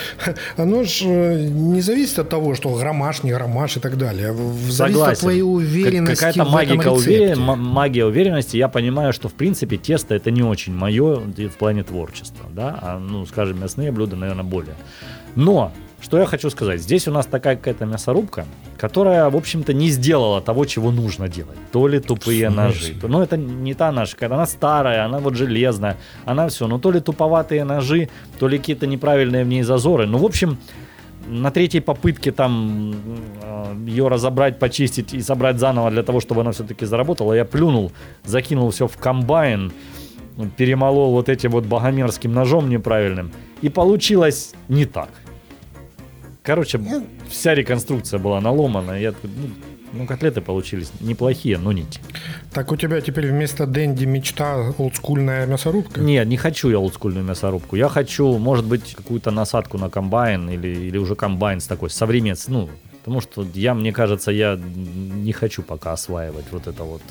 оно 0.57 0.83
же 0.83 1.05
не 1.07 1.81
зависит 1.81 2.19
от 2.19 2.29
того, 2.29 2.57
что 2.57 2.75
граммаж, 2.75 3.23
не 3.23 3.31
граммаж 3.31 3.77
и 3.77 3.81
так 3.81 3.97
далее. 3.97 4.33
В- 4.33 4.73
Зависит 4.73 4.77
Согласен. 4.97 5.13
от 5.13 5.19
твоей 5.21 5.43
уверенности 5.43 6.17
Какая-то 6.25 6.45
магика, 6.51 6.89
уверен- 6.91 7.39
ма- 7.39 7.55
магия 7.55 8.05
уверенности. 8.05 8.57
Я 8.57 8.67
понимаю, 8.67 9.13
что, 9.13 9.29
в 9.29 9.35
принципе, 9.35 9.77
тесто 9.77 10.17
это 10.17 10.33
не 10.33 10.43
очень 10.43 10.75
мое 10.75 11.15
в 11.21 11.57
плане 11.59 11.85
творчества. 11.85 12.47
Да? 12.53 12.77
А, 12.83 12.99
ну, 12.99 13.25
скажем, 13.27 13.61
мясные 13.61 13.93
блюда, 13.93 14.17
наверное, 14.17 14.43
более. 14.43 14.75
Но, 15.37 15.71
что 16.01 16.19
я 16.19 16.27
хочу 16.27 16.51
сказать. 16.51 16.81
Здесь 16.81 17.09
у 17.09 17.11
нас 17.11 17.27
такая 17.27 17.57
какая-то 17.57 17.87
мясорубка, 17.87 18.45
которая, 18.79 19.29
в 19.31 19.37
общем-то, 19.37 19.73
не 19.73 19.89
сделала 19.89 20.41
того, 20.41 20.65
чего 20.65 20.91
нужно 20.91 21.29
делать. 21.29 21.57
То 21.73 21.89
ли 21.89 22.01
тупые 22.01 22.51
ножи. 22.51 22.95
Ну, 23.03 23.23
это 23.23 23.37
не 23.37 23.75
та 23.75 23.93
какая-то, 23.93 24.35
она 24.35 24.47
старая, 24.47 25.05
она 25.05 25.19
вот 25.19 25.35
железная, 25.35 25.97
она 26.25 26.49
все. 26.49 26.67
Ну, 26.67 26.79
то 26.79 26.91
ли 26.91 27.01
туповатые 27.01 27.65
ножи, 27.65 28.09
то 28.39 28.49
ли 28.49 28.59
какие-то 28.59 28.87
неправильные 28.87 29.45
в 29.45 29.49
ней 29.49 29.63
зазоры. 29.63 30.07
Ну, 30.07 30.19
в 30.19 30.25
общем, 30.25 30.59
на 31.29 31.51
третьей 31.51 31.81
попытке 31.81 32.31
там 32.31 32.95
ее 33.87 34.09
разобрать, 34.09 34.59
почистить 34.59 35.15
и 35.15 35.23
собрать 35.23 35.59
заново 35.59 35.91
для 35.91 36.03
того, 36.03 36.21
чтобы 36.21 36.43
она 36.43 36.53
все-таки 36.53 36.87
заработала, 36.87 37.33
я 37.33 37.45
плюнул, 37.45 37.93
закинул 38.25 38.71
все 38.71 38.87
в 38.87 38.97
комбайн, 38.97 39.73
перемолол 40.57 41.13
вот 41.13 41.29
этим 41.29 41.51
вот 41.51 41.65
богомерзким 41.65 42.33
ножом 42.33 42.69
неправильным, 42.69 43.33
и 43.63 43.69
получилось 43.69 44.55
не 44.69 44.85
так. 44.85 45.09
Короче, 46.47 46.81
вся 47.29 47.57
реконструкция 47.57 48.21
была 48.21 48.41
наломана, 48.41 48.93
я 48.93 49.13
ну, 49.25 49.51
ну, 49.93 50.07
котлеты 50.07 50.41
получились 50.41 50.93
неплохие, 51.01 51.59
но 51.59 51.73
не 51.73 51.83
те. 51.83 52.01
Так 52.53 52.71
у 52.71 52.77
тебя 52.77 53.01
теперь 53.01 53.33
вместо 53.33 53.67
Дэнди 53.67 54.05
мечта 54.05 54.73
олдскульная 54.79 55.47
мясорубка? 55.47 56.01
Нет, 56.01 56.29
не 56.29 56.37
хочу 56.37 56.71
я 56.71 56.79
олдскульную 56.79 57.25
мясорубку. 57.25 57.75
Я 57.75 57.89
хочу, 57.89 58.39
может 58.39 58.65
быть, 58.65 58.95
какую-то 58.95 59.33
насадку 59.33 59.77
на 59.77 59.91
комбайн 59.91 60.49
или, 60.49 60.69
или 60.69 60.99
уже 60.99 61.17
комбайн 61.17 61.61
с 61.61 61.67
такой 61.67 61.91
современный. 61.91 62.39
Ну, 62.47 62.69
потому 62.99 63.21
что 63.21 63.45
я, 63.55 63.75
мне 63.75 63.93
кажется, 63.93 64.31
я 64.31 64.57
не 64.57 65.33
хочу 65.33 65.63
пока 65.63 65.95
осваивать 65.95 66.47
вот 66.53 66.69
это 66.69 66.85
вот 66.85 67.03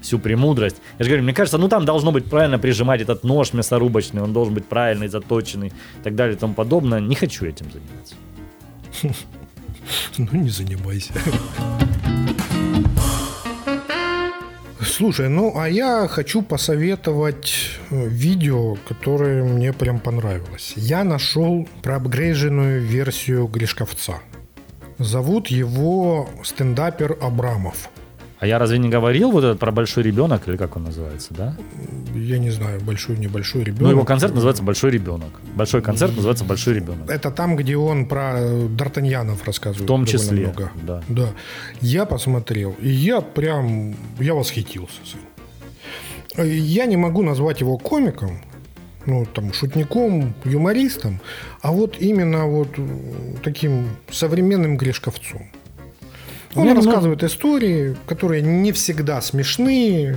всю 0.00 0.20
премудрость. 0.20 0.76
Я 0.98 1.04
же 1.04 1.10
говорю, 1.10 1.24
мне 1.24 1.34
кажется, 1.34 1.58
ну 1.58 1.68
там 1.68 1.84
должно 1.84 2.12
быть 2.12 2.26
правильно 2.26 2.58
прижимать 2.58 3.00
этот 3.00 3.24
нож 3.24 3.52
мясорубочный, 3.52 4.22
он 4.22 4.32
должен 4.32 4.54
быть 4.54 4.66
правильный, 4.66 5.08
заточенный 5.08 5.68
и 5.68 6.02
так 6.04 6.14
далее 6.14 6.36
и 6.36 6.38
тому 6.38 6.54
подобное. 6.54 7.00
Не 7.00 7.16
хочу 7.16 7.46
этим 7.46 7.66
заниматься. 7.72 8.14
Ну, 10.18 10.28
не 10.32 10.50
занимайся. 10.50 11.12
Слушай, 14.80 15.28
ну 15.28 15.52
а 15.58 15.68
я 15.68 16.08
хочу 16.08 16.42
посоветовать 16.42 17.54
э, 17.90 18.08
видео, 18.08 18.76
которое 18.88 19.44
мне 19.44 19.72
прям 19.72 20.00
понравилось. 20.00 20.72
Я 20.76 21.04
нашел 21.04 21.68
проапгрейженную 21.82 22.80
версию 22.80 23.46
Гришковца. 23.46 24.20
Зовут 24.98 25.48
его 25.48 26.28
стендапер 26.42 27.18
Абрамов. 27.20 27.90
А 28.38 28.46
я 28.46 28.58
разве 28.58 28.78
не 28.78 28.90
говорил 28.90 29.30
вот 29.30 29.44
этот 29.44 29.58
про 29.58 29.72
большой 29.72 30.02
ребенок, 30.02 30.46
или 30.46 30.56
как 30.56 30.76
он 30.76 30.84
называется, 30.84 31.32
да? 31.32 31.56
Я 32.14 32.38
не 32.38 32.50
знаю, 32.50 32.80
большой, 32.80 33.16
небольшой 33.16 33.64
ребенок. 33.64 33.82
Ну, 33.82 33.90
его 33.90 34.04
концерт 34.04 34.34
называется 34.34 34.62
Большой 34.62 34.90
ребенок. 34.90 35.30
Большой 35.54 35.80
концерт 35.80 36.14
называется 36.14 36.44
Большой 36.44 36.74
ребенок. 36.74 37.08
Это 37.08 37.30
там, 37.30 37.56
где 37.56 37.76
он 37.76 38.06
про 38.06 38.38
Д'Артаньянов 38.40 39.38
рассказывает. 39.44 39.84
В 39.84 39.86
том 39.86 40.04
числе, 40.04 40.46
много. 40.46 40.70
да. 40.82 41.02
Да. 41.08 41.28
Я 41.80 42.04
посмотрел, 42.04 42.76
и 42.78 42.90
я 42.90 43.22
прям, 43.22 43.94
я 44.18 44.34
восхитился. 44.34 45.00
Я 46.36 46.84
не 46.84 46.98
могу 46.98 47.22
назвать 47.22 47.60
его 47.60 47.78
комиком, 47.78 48.42
ну, 49.06 49.24
там, 49.24 49.54
шутником, 49.54 50.34
юмористом, 50.44 51.20
а 51.62 51.72
вот 51.72 51.96
именно 52.00 52.46
вот 52.46 52.68
таким 53.42 53.88
современным 54.10 54.76
Гришковцом. 54.76 55.50
Он 56.56 56.62
меня 56.64 56.72
немного- 56.72 56.86
рассказывает 56.88 57.22
истории, 57.24 57.96
которые 58.06 58.42
не 58.42 58.72
всегда 58.72 59.20
смешные, 59.20 60.16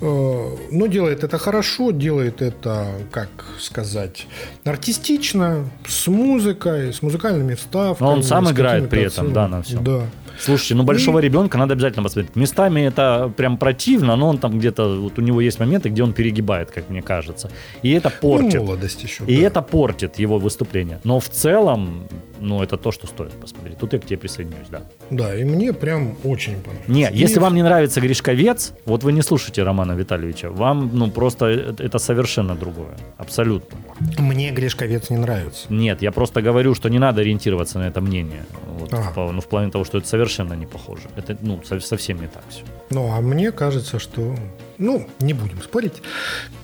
э, 0.00 0.56
но 0.70 0.86
делает 0.86 1.24
это 1.24 1.38
хорошо, 1.38 1.90
делает 1.92 2.42
это, 2.42 2.86
как 3.10 3.28
сказать, 3.58 4.26
артистично, 4.64 5.64
с 5.86 6.06
музыкой, 6.08 6.92
с 6.92 7.02
музыкальными 7.02 7.54
вставками. 7.54 8.06
Но 8.08 8.14
он 8.14 8.22
сам 8.22 8.50
играет 8.50 8.88
при 8.90 9.02
этом, 9.02 9.32
да, 9.32 9.48
на 9.48 9.62
всем. 9.62 9.82
Да. 9.84 10.02
Слушайте, 10.38 10.74
ну 10.74 10.82
большого 10.84 11.18
ребенка 11.20 11.58
надо 11.58 11.74
обязательно 11.74 12.02
посмотреть. 12.02 12.36
Местами 12.36 12.80
это 12.82 13.32
прям 13.36 13.56
противно, 13.56 14.16
но 14.16 14.28
он 14.28 14.38
там 14.38 14.58
где-то, 14.58 15.00
вот 15.00 15.18
у 15.18 15.22
него 15.22 15.40
есть 15.40 15.60
моменты, 15.60 15.88
где 15.88 16.02
он 16.02 16.12
перегибает, 16.12 16.70
как 16.70 16.90
мне 16.90 17.02
кажется. 17.02 17.50
И 17.82 17.90
это 17.92 18.10
Ну, 18.22 18.28
портит. 18.28 18.60
молодость 18.60 19.02
еще. 19.02 19.24
И 19.26 19.36
да. 19.36 19.42
это 19.46 19.62
портит 19.62 20.18
его 20.18 20.38
выступление. 20.38 20.98
Но 21.04 21.18
в 21.20 21.28
целом, 21.28 22.08
ну, 22.40 22.62
это 22.62 22.76
то, 22.76 22.92
что 22.92 23.06
стоит 23.06 23.32
посмотреть. 23.32 23.78
Тут 23.78 23.92
я 23.92 23.98
к 23.98 24.04
тебе 24.06 24.18
присоединюсь, 24.18 24.68
да. 24.70 24.82
Да, 25.10 25.34
и 25.34 25.44
мне 25.44 25.72
прям 25.72 26.16
очень 26.24 26.56
понравилось. 26.56 26.88
Не, 26.88 27.10
И 27.12 27.18
если 27.24 27.38
вам 27.40 27.54
не 27.54 27.62
нравится 27.62 28.00
Гришковец, 28.00 28.72
вот 28.86 29.04
вы 29.04 29.12
не 29.12 29.22
слушайте 29.22 29.62
Романа 29.62 29.92
Витальевича. 29.92 30.50
Вам, 30.50 30.90
ну, 30.92 31.10
просто 31.10 31.46
это, 31.46 31.98
совершенно 31.98 32.54
другое. 32.54 32.96
Абсолютно. 33.18 33.78
Мне 34.18 34.50
Гришковец 34.50 35.10
не 35.10 35.16
нравится. 35.18 35.66
Нет, 35.70 36.02
я 36.02 36.10
просто 36.12 36.42
говорю, 36.42 36.74
что 36.74 36.88
не 36.90 36.98
надо 36.98 37.20
ориентироваться 37.20 37.78
на 37.78 37.84
это 37.88 38.00
мнение. 38.00 38.44
Вот, 38.78 38.92
А. 38.92 39.12
в, 39.14 39.32
ну, 39.32 39.40
в 39.40 39.46
плане 39.46 39.70
того, 39.70 39.84
что 39.84 39.98
это 39.98 40.06
совершенно 40.08 40.23
не 40.56 40.66
похоже. 40.66 41.02
Это, 41.16 41.36
ну, 41.42 41.62
со- 41.64 41.80
совсем 41.80 42.20
не 42.20 42.28
так 42.28 42.42
все. 42.48 42.62
Ну, 42.90 43.10
а 43.12 43.20
мне 43.20 43.52
кажется, 43.52 43.98
что... 43.98 44.36
Ну, 44.78 45.06
не 45.20 45.34
будем 45.34 45.62
спорить. 45.62 46.02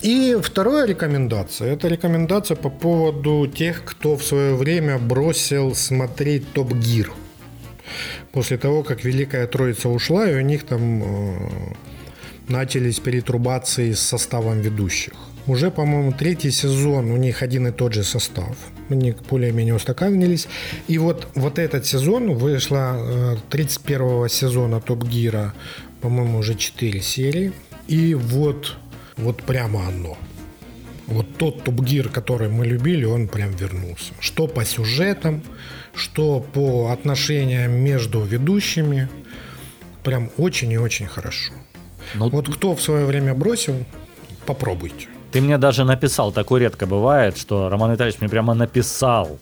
И 0.02 0.36
вторая 0.42 0.86
рекомендация. 0.86 1.72
Это 1.72 1.88
рекомендация 1.88 2.56
по 2.56 2.70
поводу 2.70 3.46
тех, 3.46 3.84
кто 3.84 4.16
в 4.16 4.22
свое 4.22 4.54
время 4.54 4.98
бросил 4.98 5.74
смотреть 5.74 6.52
Топ 6.52 6.72
Гир. 6.72 7.12
После 8.32 8.56
того, 8.58 8.82
как 8.82 9.04
Великая 9.04 9.46
Троица 9.46 9.88
ушла, 9.88 10.30
и 10.30 10.34
у 10.36 10.40
них 10.40 10.64
там 10.64 11.02
э, 11.02 11.36
начались 12.48 13.00
перетрубации 13.00 13.92
с 13.92 14.00
составом 14.00 14.60
ведущих. 14.60 15.14
Уже, 15.46 15.70
по-моему, 15.70 16.12
третий 16.12 16.50
сезон 16.50 17.10
у 17.10 17.16
них 17.16 17.42
один 17.42 17.66
и 17.66 17.72
тот 17.72 17.94
же 17.94 18.04
состав. 18.04 18.56
Они 18.88 19.14
более-менее 19.30 19.74
устаканились. 19.74 20.48
И 20.88 20.98
вот, 20.98 21.28
вот 21.34 21.58
этот 21.58 21.86
сезон 21.86 22.34
вышло 22.34 22.96
э, 22.96 23.36
31 23.50 24.28
сезона 24.28 24.80
Топ 24.80 25.04
Гира, 25.04 25.54
по-моему, 26.00 26.38
уже 26.38 26.54
4 26.54 27.00
серии. 27.00 27.52
И 27.88 28.14
вот, 28.14 28.76
вот 29.16 29.42
прямо 29.42 29.86
оно. 29.88 30.16
Вот 31.06 31.26
тот 31.36 31.64
Топ 31.64 31.80
Гир, 31.80 32.08
который 32.08 32.48
мы 32.48 32.66
любили, 32.66 33.04
он 33.04 33.26
прям 33.26 33.50
вернулся. 33.50 34.12
Что 34.20 34.46
по 34.46 34.64
сюжетам, 34.64 35.42
что 35.94 36.40
по 36.40 36.90
отношениям 36.92 37.72
между 37.72 38.20
ведущими. 38.20 39.08
Прям 40.04 40.30
очень 40.38 40.72
и 40.72 40.78
очень 40.78 41.06
хорошо. 41.06 41.52
Ну, 42.14 42.28
Вот 42.30 42.48
кто 42.54 42.74
в 42.74 42.80
свое 42.80 43.04
время 43.04 43.34
бросил, 43.34 43.84
попробуйте. 44.46 45.08
Ты 45.32 45.40
мне 45.40 45.58
даже 45.58 45.84
написал, 45.84 46.32
такое 46.32 46.62
редко 46.62 46.86
бывает, 46.86 47.38
что 47.38 47.68
Роман 47.68 47.92
Витальевич 47.92 48.20
мне 48.20 48.28
прямо 48.28 48.54
написал. 48.54 49.38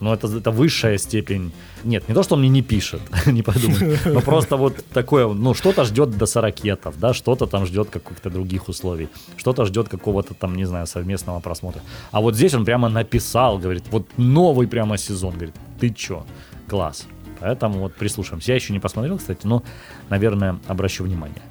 Ну, 0.00 0.14
это, 0.14 0.26
это 0.28 0.50
высшая 0.50 0.98
степень. 0.98 1.52
Нет, 1.84 2.08
не 2.08 2.14
то, 2.14 2.22
что 2.22 2.34
он 2.34 2.40
мне 2.40 2.48
не 2.48 2.62
пишет, 2.62 3.00
не 3.26 3.42
подумай. 3.42 3.98
Но 4.04 4.20
просто 4.20 4.56
вот 4.56 4.84
такое, 4.92 5.28
ну, 5.28 5.54
что-то 5.54 5.84
ждет 5.84 6.16
до 6.16 6.26
сорокетов, 6.26 6.98
да, 6.98 7.12
что-то 7.12 7.46
там 7.46 7.66
ждет 7.66 7.90
каких-то 7.90 8.30
других 8.30 8.68
условий, 8.68 9.08
что-то 9.36 9.66
ждет 9.66 9.88
какого-то 9.88 10.34
там, 10.34 10.56
не 10.56 10.64
знаю, 10.64 10.86
совместного 10.86 11.40
просмотра. 11.40 11.82
А 12.12 12.20
вот 12.20 12.34
здесь 12.34 12.54
он 12.54 12.64
прямо 12.64 12.88
написал, 12.88 13.58
говорит, 13.58 13.84
вот 13.90 14.06
новый 14.16 14.66
прямо 14.66 14.96
сезон, 14.96 15.34
говорит, 15.34 15.54
ты 15.78 15.90
чё, 15.90 16.24
класс. 16.68 17.06
Поэтому 17.40 17.80
вот 17.80 17.94
прислушаемся. 17.94 18.52
Я 18.52 18.56
еще 18.56 18.72
не 18.72 18.80
посмотрел, 18.80 19.18
кстати, 19.18 19.46
но, 19.46 19.62
наверное, 20.10 20.58
обращу 20.66 21.04
внимание. 21.04 21.42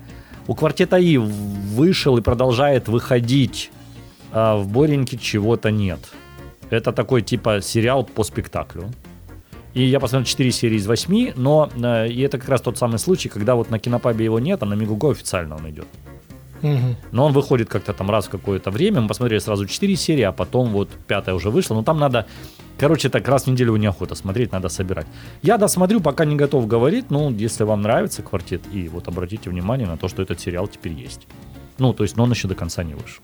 У 0.48 0.56
квартета 0.56 0.98
И 0.98 1.18
вышел 1.18 2.18
и 2.18 2.22
продолжает 2.22 2.88
выходить 2.88 3.72
а 4.32 4.58
в 4.58 4.68
Бореньке 4.68 5.18
чего-то 5.18 5.72
нет. 5.72 6.00
Это 6.70 6.92
такой 6.92 7.22
типа 7.22 7.62
сериал 7.62 8.04
по 8.04 8.24
спектаклю. 8.24 8.90
И 9.74 9.84
я 9.84 10.00
посмотрел 10.00 10.26
4 10.26 10.52
серии 10.52 10.78
из 10.78 10.88
8, 10.88 11.34
но 11.36 11.70
э, 11.76 12.10
и 12.10 12.22
это 12.22 12.38
как 12.38 12.50
раз 12.50 12.62
тот 12.62 12.78
самый 12.78 12.98
случай, 12.98 13.30
когда 13.30 13.56
вот 13.56 13.70
на 13.70 13.80
Кинопабе 13.80 14.26
его 14.26 14.40
нет, 14.40 14.64
а 14.64 14.66
на 14.66 14.74
Мегуго 14.74 15.12
официально 15.12 15.56
он 15.56 15.70
идет. 15.70 15.88
Мгм. 16.62 16.96
Но 17.12 17.26
он 17.26 17.34
выходит 17.34 17.70
как-то 17.70 17.94
там 17.94 18.10
раз 18.10 18.26
в 18.26 18.30
какое-то 18.30 18.72
время. 18.72 19.02
Мы 19.02 19.08
посмотрели 19.08 19.40
сразу 19.40 19.66
4 19.66 19.96
серии, 19.96 20.24
а 20.24 20.32
потом 20.32 20.70
вот 20.72 20.90
пятая 21.08 21.36
уже 21.36 21.50
вышла. 21.50 21.76
Но 21.76 21.84
там 21.84 22.00
надо, 22.00 22.26
короче, 22.78 23.10
так 23.10 23.28
раз 23.28 23.44
в 23.44 23.48
неделю 23.48 23.76
неохота 23.78 24.16
смотреть, 24.16 24.52
надо 24.52 24.70
собирать. 24.70 25.08
Я 25.42 25.58
досмотрю, 25.58 26.02
пока 26.02 26.26
не 26.26 26.36
готов 26.36 26.68
говорить. 26.68 27.12
Ну, 27.12 27.30
если 27.32 27.64
вам 27.64 27.82
нравится 27.82 28.22
квартет, 28.24 28.62
и 28.74 28.90
вот 28.90 29.08
обратите 29.08 29.50
внимание 29.50 29.88
на 29.88 29.98
то, 29.98 30.08
что 30.08 30.22
этот 30.22 30.40
сериал 30.40 30.68
теперь 30.68 30.94
есть. 30.94 31.28
Ну, 31.78 31.94
то 31.94 32.04
есть, 32.04 32.18
но 32.18 32.24
он 32.24 32.32
еще 32.32 32.48
до 32.48 32.56
конца 32.56 32.84
не 32.84 32.94
вышел. 32.94 33.24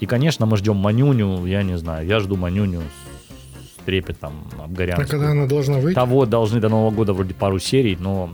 И, 0.00 0.06
конечно, 0.06 0.46
мы 0.46 0.56
ждем 0.56 0.76
Манюню, 0.76 1.44
я 1.46 1.62
не 1.62 1.76
знаю, 1.76 2.06
я 2.06 2.20
жду 2.20 2.36
Манюню 2.36 2.80
с 2.80 3.84
трепетом 3.84 4.32
А 4.58 4.64
обгорянскую. 4.64 5.08
когда 5.08 5.30
она 5.30 5.46
должна 5.46 5.78
выйти? 5.78 5.94
Того 5.94 6.24
должны 6.26 6.58
до 6.60 6.68
Нового 6.68 6.90
года 6.90 7.12
вроде 7.12 7.34
пару 7.34 7.58
серий, 7.58 7.96
но... 8.00 8.30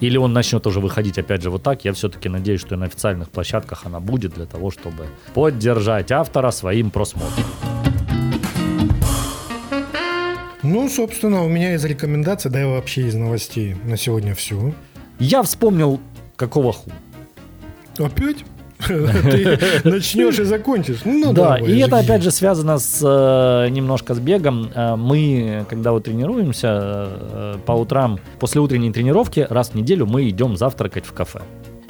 Или 0.00 0.18
он 0.18 0.34
начнет 0.34 0.66
уже 0.66 0.80
выходить 0.80 1.18
опять 1.18 1.40
же 1.40 1.48
вот 1.48 1.62
так. 1.62 1.86
Я 1.86 1.94
все-таки 1.94 2.28
надеюсь, 2.28 2.60
что 2.60 2.74
и 2.74 2.78
на 2.78 2.84
официальных 2.84 3.30
площадках 3.30 3.86
она 3.86 4.00
будет 4.00 4.34
для 4.34 4.44
того, 4.44 4.70
чтобы 4.70 5.06
поддержать 5.32 6.12
автора 6.12 6.50
своим 6.50 6.90
просмотром. 6.90 7.44
Ну, 10.62 10.88
собственно, 10.90 11.42
у 11.44 11.48
меня 11.48 11.74
из 11.74 11.84
рекомендаций, 11.84 12.50
да 12.50 12.60
и 12.60 12.64
вообще 12.66 13.06
из 13.06 13.14
новостей 13.14 13.76
на 13.84 13.96
сегодня 13.96 14.34
все. 14.34 14.74
Я 15.18 15.42
вспомнил, 15.42 16.00
какого 16.36 16.72
ху. 16.72 16.90
Опять? 17.98 18.44
Ты 18.86 19.58
начнешь 19.84 20.38
и 20.38 20.44
закончишь. 20.44 21.00
Ну, 21.04 21.32
да, 21.32 21.56
давай, 21.56 21.64
и 21.64 21.78
это 21.78 21.98
опять 21.98 22.22
же 22.22 22.30
связано 22.30 22.78
с 22.78 23.00
э, 23.02 23.68
немножко 23.70 24.14
с 24.14 24.18
бегом. 24.18 24.70
Э, 24.74 24.96
мы, 24.96 25.64
когда 25.68 25.92
вот 25.92 26.04
тренируемся 26.04 26.68
э, 26.70 27.54
по 27.64 27.72
утрам, 27.72 28.18
после 28.38 28.60
утренней 28.60 28.92
тренировки, 28.92 29.46
раз 29.48 29.70
в 29.70 29.74
неделю 29.74 30.06
мы 30.06 30.28
идем 30.28 30.56
завтракать 30.56 31.04
в 31.06 31.12
кафе. 31.12 31.40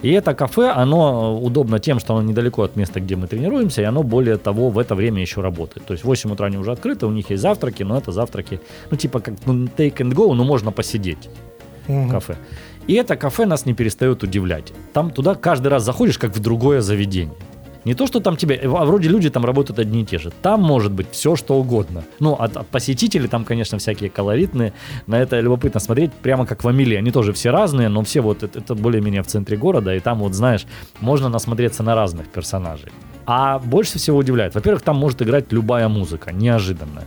И 0.03 0.11
это 0.11 0.35
кафе, 0.35 0.69
оно 0.69 1.41
удобно 1.41 1.79
тем, 1.79 1.99
что 1.99 2.15
оно 2.15 2.23
недалеко 2.29 2.63
от 2.63 2.77
места, 2.77 3.01
где 3.01 3.17
мы 3.17 3.27
тренируемся, 3.27 3.83
и 3.83 3.85
оно, 3.85 4.03
более 4.03 4.37
того, 4.37 4.69
в 4.71 4.79
это 4.79 4.95
время 4.95 5.23
еще 5.23 5.41
работает. 5.41 5.87
То 5.87 5.95
есть 5.95 6.05
в 6.05 6.07
8 6.07 6.33
утра 6.33 6.47
они 6.47 6.59
уже 6.59 6.71
открыты, 6.73 7.07
у 7.07 7.11
них 7.11 7.31
есть 7.31 7.43
завтраки, 7.43 7.83
но 7.83 7.97
это 7.97 8.13
завтраки, 8.13 8.61
ну, 8.91 8.97
типа 8.97 9.21
как 9.21 9.35
ну, 9.47 9.65
take 9.65 9.97
and 9.97 10.13
go, 10.13 10.33
но 10.35 10.45
можно 10.45 10.71
посидеть 10.71 11.29
в 11.89 11.93
Мгм. 11.93 12.11
кафе. 12.11 12.37
И 12.87 12.95
это 12.95 13.17
кафе 13.17 13.47
нас 13.47 13.67
не 13.67 13.75
перестает 13.75 14.23
удивлять. 14.23 14.73
Там 14.93 15.11
туда 15.11 15.35
каждый 15.35 15.69
раз 15.69 15.85
заходишь, 15.85 16.19
как 16.19 16.35
в 16.35 16.41
другое 16.41 16.81
заведение. 16.81 17.37
Не 17.87 17.95
то, 17.95 18.09
что 18.09 18.19
там 18.19 18.37
тебе, 18.37 18.61
а 18.65 18.85
вроде 18.85 19.09
люди 19.09 19.31
там 19.31 19.45
работают 19.45 19.79
одни 19.79 20.03
и 20.03 20.05
те 20.05 20.19
же. 20.19 20.33
Там 20.43 20.61
может 20.61 20.91
быть 20.91 21.07
все, 21.13 21.37
что 21.37 21.55
угодно. 21.55 22.03
Ну, 22.19 22.33
от, 22.33 22.57
от 22.57 22.67
посетителей 22.67 23.29
там, 23.29 23.45
конечно, 23.45 23.79
всякие 23.79 24.11
колоритные. 24.11 24.73
На 25.07 25.21
это 25.21 25.39
любопытно 25.39 25.79
смотреть, 25.79 26.13
прямо 26.13 26.47
как 26.47 26.65
в 26.65 26.69
Амелии. 26.69 26.97
Они 26.97 27.13
тоже 27.13 27.33
все 27.33 27.51
разные, 27.51 27.89
но 27.89 28.03
все 28.03 28.23
вот 28.23 28.43
это, 28.43 28.59
это 28.59 28.75
более-менее 28.75 29.23
в 29.23 29.29
центре 29.29 29.57
города. 29.57 29.95
И 29.95 30.01
там 30.01 30.19
вот, 30.19 30.35
знаешь, 30.35 30.67
можно 31.01 31.29
насмотреться 31.29 31.85
на 31.85 31.95
разных 31.95 32.27
персонажей. 32.27 32.91
А 33.25 33.61
больше 33.61 33.99
всего 33.99 34.19
удивляет. 34.19 34.57
Во-первых, 34.57 34.83
там 34.83 34.97
может 34.97 35.23
играть 35.23 35.53
любая 35.53 35.89
музыка, 35.89 36.33
неожиданная. 36.33 37.07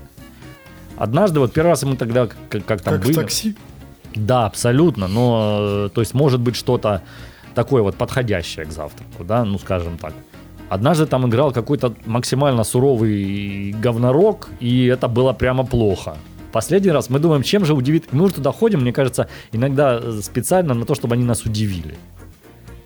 Однажды, 0.96 1.42
вот 1.42 1.52
первый 1.52 1.70
раз 1.72 1.84
мы 1.84 1.98
тогда, 1.98 2.28
как, 2.28 2.66
как 2.66 2.82
там 2.82 2.94
Как 2.94 3.04
в 3.04 3.08
были... 3.08 3.16
такси. 3.16 3.56
Да, 4.16 4.46
абсолютно. 4.46 5.08
Но, 5.08 5.58
э, 5.60 5.90
то 5.94 6.02
есть, 6.02 6.14
может 6.14 6.40
быть 6.40 6.56
что-то 6.56 7.02
такое 7.56 7.82
вот 7.82 7.96
подходящее 7.96 8.66
к 8.66 8.72
завтраку, 8.72 9.24
да, 9.24 9.44
ну, 9.46 9.60
скажем 9.60 9.98
так. 9.98 10.14
Однажды 10.70 11.06
там 11.08 11.28
играл 11.28 11.52
какой-то 11.52 11.94
максимально 12.06 12.64
суровый 12.64 13.72
говнорок, 13.84 14.50
и 14.60 14.86
это 14.86 15.08
было 15.08 15.34
прямо 15.34 15.66
плохо. 15.66 16.16
Последний 16.52 16.92
раз 16.92 17.10
мы 17.10 17.20
думаем, 17.20 17.44
чем 17.44 17.66
же 17.66 17.74
удивит... 17.74 18.14
Мы 18.14 18.26
уже 18.26 18.36
туда 18.36 18.52
ходим, 18.52 18.82
мне 18.82 18.94
кажется, 18.94 19.28
иногда 19.52 20.00
э, 20.02 20.20
специально 20.22 20.74
на 20.74 20.86
то, 20.86 20.96
чтобы 20.96 21.16
они 21.16 21.24
нас 21.24 21.46
удивили. 21.46 21.96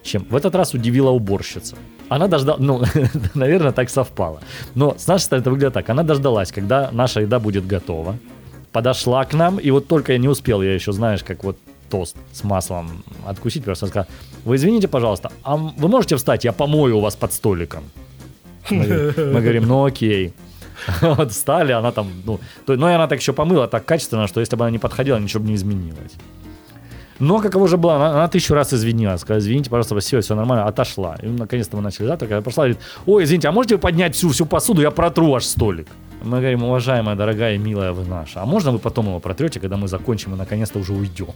Чем? 0.03 0.26
В 0.30 0.36
этот 0.36 0.55
раз 0.55 0.74
удивила 0.74 1.11
уборщица. 1.11 1.76
Она 2.09 2.28
дождалась, 2.28 2.61
ну, 2.61 2.82
наверное, 3.34 3.71
так 3.71 3.89
совпало. 3.89 4.39
Но 4.76 4.95
с 4.97 5.07
нашей 5.07 5.24
стороны 5.24 5.41
это 5.41 5.49
выглядит 5.51 5.74
так. 5.74 5.89
Она 5.89 6.03
дождалась, 6.03 6.51
когда 6.51 6.89
наша 6.91 7.21
еда 7.21 7.39
будет 7.39 7.65
готова. 7.65 8.17
Подошла 8.74 9.24
к 9.24 9.34
нам, 9.34 9.59
и 9.59 9.71
вот 9.71 9.88
только 9.88 10.13
я 10.13 10.17
не 10.17 10.28
успел, 10.28 10.63
я 10.63 10.74
еще, 10.74 10.91
знаешь, 10.91 11.24
как 11.24 11.43
вот 11.43 11.57
тост 11.89 12.15
с 12.32 12.43
маслом 12.43 13.03
откусить, 13.28 13.63
просто 13.63 13.88
сказала, 13.88 14.07
вы 14.45 14.55
извините, 14.55 14.88
пожалуйста, 14.88 15.32
а 15.43 15.55
вы 15.55 15.88
можете 15.88 16.15
встать, 16.15 16.43
я 16.43 16.51
помою 16.51 16.97
у 16.97 16.99
вас 16.99 17.15
под 17.15 17.34
столиком? 17.34 17.84
Мы 18.71 19.41
говорим, 19.41 19.67
ну 19.67 19.86
окей. 19.86 20.34
Вот 21.01 21.32
встали, 21.32 21.71
она 21.71 21.91
там, 21.91 22.07
ну, 22.26 22.39
то, 22.65 22.76
но 22.76 22.89
и 22.89 22.93
она 22.93 23.07
так 23.07 23.19
еще 23.19 23.32
помыла 23.32 23.67
так 23.67 23.86
качественно, 23.86 24.28
что 24.28 24.39
если 24.39 24.57
бы 24.57 24.65
она 24.65 24.71
не 24.71 24.80
подходила, 24.80 25.19
ничего 25.19 25.43
бы 25.43 25.49
не 25.49 25.55
изменилось. 25.55 26.13
Но 27.19 27.39
каково 27.39 27.67
же 27.67 27.78
было, 27.78 27.95
она, 27.95 28.09
она 28.09 28.28
тысячу 28.28 28.53
раз 28.53 28.74
извинилась, 28.74 29.21
сказала, 29.21 29.39
извините, 29.39 29.69
пожалуйста, 29.69 29.99
все, 29.99 30.19
все 30.19 30.36
нормально, 30.36 30.65
отошла. 30.65 31.15
И 31.21 31.28
наконец-то 31.28 31.78
мы 31.78 31.84
начали 31.84 32.07
завтрак, 32.07 32.32
она 32.32 32.41
пошла 32.41 32.63
говорит, 32.63 32.80
ой, 33.05 33.24
извините, 33.24 33.47
а 33.47 33.51
можете 33.51 33.76
вы 33.76 33.82
поднять 33.82 34.15
всю, 34.15 34.30
всю 34.30 34.45
посуду, 34.45 34.82
я 34.82 34.91
протру 34.91 35.34
аж 35.36 35.45
столик. 35.45 35.88
Мы 36.24 36.39
говорим, 36.39 36.63
уважаемая, 36.63 37.15
дорогая, 37.17 37.57
милая 37.57 37.91
вы 37.91 38.05
наша, 38.05 38.41
а 38.41 38.45
можно 38.45 38.71
вы 38.71 38.80
потом 38.80 39.07
его 39.07 39.19
протрете, 39.19 39.59
когда 39.59 39.76
мы 39.76 39.89
закончим 39.89 40.34
и 40.34 40.38
наконец-то 40.38 40.80
уже 40.80 40.93
уйдем? 40.93 41.34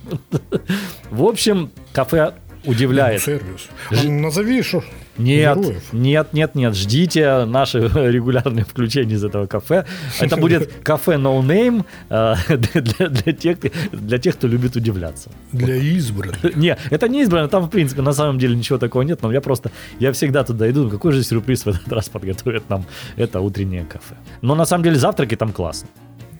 В 1.11 1.23
общем, 1.23 1.71
кафе 1.91 2.33
удивляет. 2.65 3.21
Сервис. 3.21 3.67
А 3.91 4.03
Назови, 4.07 4.61
что 4.61 4.83
Нет, 5.17 5.57
героев. 5.57 5.83
нет, 5.93 6.33
нет, 6.33 6.55
нет, 6.55 6.75
ждите 6.75 7.45
наши 7.45 7.79
регулярные 7.95 8.65
включения 8.65 9.15
из 9.15 9.23
этого 9.23 9.47
кафе. 9.47 9.85
Это 10.19 10.37
будет 10.37 10.71
кафе 10.83 11.13
No 11.13 11.41
Name 11.41 11.85
э, 12.09 12.35
для, 12.57 13.09
для, 13.09 13.33
тех, 13.33 13.57
для 13.91 14.17
тех, 14.17 14.35
кто 14.35 14.47
любит 14.47 14.75
удивляться. 14.75 15.29
Для 15.51 15.75
избранных. 15.75 16.43
Не, 16.55 16.77
это 16.89 17.07
не 17.07 17.21
избрано, 17.23 17.47
там, 17.47 17.63
в 17.63 17.69
принципе, 17.69 18.01
на 18.01 18.13
самом 18.13 18.39
деле 18.39 18.55
ничего 18.55 18.77
такого 18.77 19.03
нет, 19.03 19.21
но 19.21 19.31
я 19.31 19.41
просто, 19.41 19.71
я 19.99 20.11
всегда 20.11 20.43
туда 20.43 20.69
иду, 20.69 20.83
ну, 20.83 20.89
какой 20.89 21.11
же 21.11 21.23
сюрприз 21.23 21.65
в 21.65 21.69
этот 21.69 21.91
раз 21.91 22.09
подготовит 22.09 22.69
нам 22.69 22.85
это 23.15 23.39
утреннее 23.39 23.85
кафе. 23.85 24.15
Но 24.41 24.55
на 24.55 24.65
самом 24.65 24.83
деле 24.83 24.95
завтраки 24.97 25.35
там 25.35 25.51
классно. 25.51 25.89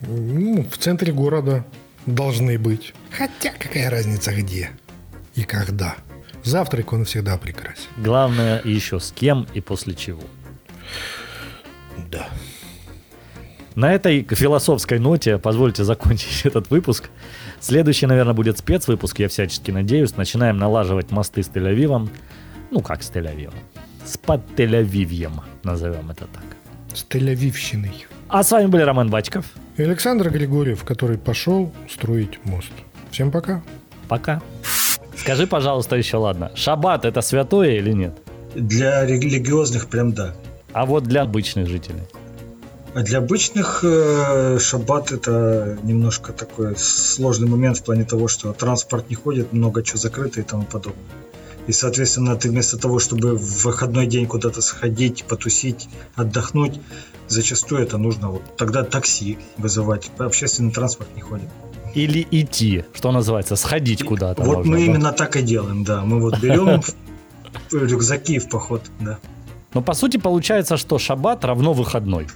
Ну, 0.01 0.65
в 0.69 0.77
центре 0.77 1.11
города 1.13 1.65
должны 2.05 2.57
быть. 2.59 2.93
Хотя 3.11 3.51
какая 3.57 3.89
разница 3.89 4.31
где 4.31 4.69
и 5.35 5.43
когда. 5.43 5.95
Завтрак 6.47 6.93
он 6.93 7.03
всегда 7.03 7.37
прекрасен. 7.37 7.89
Главное 7.97 8.61
еще 8.63 9.01
с 9.01 9.11
кем 9.11 9.45
и 9.53 9.59
после 9.59 9.93
чего. 9.93 10.21
Да. 12.09 12.29
На 13.75 13.93
этой 13.93 14.23
философской 14.23 14.97
ноте 14.97 15.37
позвольте 15.39 15.83
закончить 15.83 16.41
этот 16.45 16.69
выпуск. 16.69 17.09
Следующий, 17.59 18.05
наверное, 18.05 18.33
будет 18.33 18.57
спецвыпуск, 18.57 19.19
я 19.19 19.27
всячески 19.27 19.71
надеюсь. 19.71 20.15
Начинаем 20.15 20.57
налаживать 20.57 21.11
мосты 21.11 21.43
с 21.43 21.49
Тель-Авивом. 21.49 22.09
Ну, 22.71 22.79
как 22.79 23.03
с 23.03 23.11
Тель-Авивом? 23.11 23.55
С 24.05 24.17
под 24.17 24.41
Тель-Авивьем, 24.55 25.41
назовем 25.63 26.09
это 26.11 26.27
так. 26.27 26.45
С 26.95 27.05
Тель-Авивщиной. 27.09 28.05
А 28.29 28.41
с 28.41 28.51
вами 28.51 28.67
были 28.67 28.83
Роман 28.83 29.09
Бачков. 29.09 29.45
И 29.75 29.83
Александр 29.83 30.29
Григорьев, 30.29 30.85
который 30.85 31.17
пошел 31.17 31.73
строить 31.89 32.39
мост. 32.45 32.71
Всем 33.11 33.31
пока. 33.31 33.61
Пока. 34.07 34.41
Скажи, 35.17 35.47
пожалуйста, 35.47 35.95
еще 35.95 36.17
ладно. 36.17 36.51
Шаббат 36.55 37.05
это 37.05 37.21
святое 37.21 37.77
или 37.77 37.91
нет? 37.91 38.17
Для 38.55 39.05
религиозных 39.05 39.87
прям 39.87 40.13
да. 40.13 40.33
А 40.73 40.85
вот 40.85 41.03
для 41.03 41.23
обычных 41.23 41.67
жителей. 41.67 42.03
А 42.93 43.03
для 43.03 43.19
обычных 43.19 43.83
э, 43.83 44.57
шаббат 44.59 45.11
это 45.11 45.77
немножко 45.83 46.33
такой 46.33 46.75
сложный 46.77 47.47
момент 47.47 47.77
в 47.77 47.83
плане 47.83 48.05
того, 48.05 48.27
что 48.27 48.53
транспорт 48.53 49.09
не 49.09 49.15
ходит, 49.15 49.53
много 49.53 49.83
чего 49.83 49.97
закрыто 49.97 50.39
и 50.39 50.43
тому 50.43 50.63
подобное. 50.63 51.03
И, 51.67 51.73
соответственно, 51.73 52.35
ты 52.37 52.49
вместо 52.49 52.77
того, 52.77 52.97
чтобы 52.97 53.35
в 53.35 53.65
выходной 53.65 54.07
день 54.07 54.25
куда-то 54.25 54.61
сходить, 54.61 55.25
потусить, 55.25 55.89
отдохнуть, 56.15 56.79
зачастую 57.27 57.81
это 57.81 57.97
нужно 57.97 58.29
вот 58.29 58.41
тогда 58.55 58.83
такси 58.83 59.37
вызывать. 59.57 60.09
Общественный 60.17 60.71
транспорт 60.71 61.09
не 61.15 61.21
ходит. 61.21 61.49
Или 61.97 62.27
идти, 62.29 62.85
что 62.93 63.11
называется, 63.11 63.55
сходить 63.55 64.03
куда-то. 64.03 64.43
Вот 64.43 64.57
можно, 64.57 64.71
мы 64.71 64.77
да? 64.77 64.85
именно 64.85 65.11
так 65.11 65.35
и 65.35 65.41
делаем, 65.41 65.83
да. 65.83 66.03
Мы 66.03 66.21
вот 66.21 66.39
берем 66.39 66.81
рюкзаки 67.71 68.39
в 68.39 68.49
поход, 68.49 68.83
да. 68.99 69.17
Но 69.73 69.81
по 69.81 69.93
сути 69.93 70.17
получается, 70.17 70.77
что 70.77 70.99
шаббат 70.99 71.43
равно 71.43 71.73
выходной. 71.73 72.27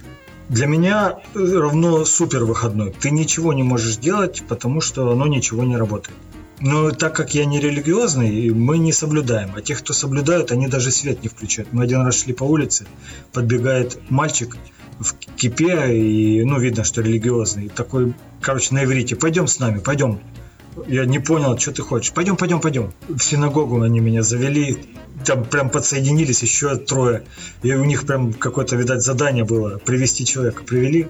Для 0.48 0.66
меня 0.66 1.20
равно 1.34 2.04
супер 2.04 2.44
выходной. 2.44 2.92
Ты 2.92 3.10
ничего 3.10 3.52
не 3.52 3.62
можешь 3.62 3.96
делать, 3.96 4.42
потому 4.48 4.80
что 4.80 5.10
оно 5.10 5.26
ничего 5.26 5.64
не 5.64 5.76
работает. 5.76 6.18
Но 6.60 6.90
так 6.90 7.14
как 7.16 7.34
я 7.34 7.44
не 7.44 7.58
религиозный, 7.60 8.50
мы 8.50 8.78
не 8.78 8.92
соблюдаем. 8.92 9.50
А 9.56 9.60
те, 9.62 9.74
кто 9.74 9.92
соблюдают, 9.92 10.52
они 10.52 10.68
даже 10.68 10.90
свет 10.90 11.22
не 11.22 11.28
включают. 11.28 11.72
Мы 11.72 11.84
один 11.84 12.02
раз 12.02 12.22
шли 12.22 12.32
по 12.32 12.44
улице, 12.44 12.86
подбегает 13.32 13.98
мальчик 14.10 14.56
в 15.00 15.14
кипе, 15.36 15.96
и, 15.96 16.44
ну, 16.44 16.58
видно, 16.58 16.84
что 16.84 17.02
религиозный. 17.02 17.68
Такой, 17.68 18.14
короче, 18.40 18.74
на 18.74 18.84
иврите, 18.84 19.16
пойдем 19.16 19.46
с 19.46 19.58
нами, 19.58 19.78
пойдем. 19.78 20.20
Я 20.86 21.04
не 21.04 21.18
понял, 21.18 21.58
что 21.58 21.72
ты 21.72 21.82
хочешь. 21.82 22.12
Пойдем, 22.12 22.36
пойдем, 22.36 22.60
пойдем. 22.60 22.92
В 23.08 23.20
синагогу 23.20 23.82
они 23.82 24.00
меня 24.00 24.22
завели. 24.22 24.78
Там 25.24 25.44
прям 25.44 25.68
подсоединились 25.68 26.42
еще 26.42 26.76
трое. 26.76 27.24
И 27.62 27.72
у 27.74 27.84
них 27.84 28.06
прям 28.06 28.32
какое-то, 28.32 28.76
видать, 28.76 29.02
задание 29.02 29.44
было. 29.44 29.78
Привести 29.78 30.24
человека. 30.24 30.62
Привели, 30.64 31.08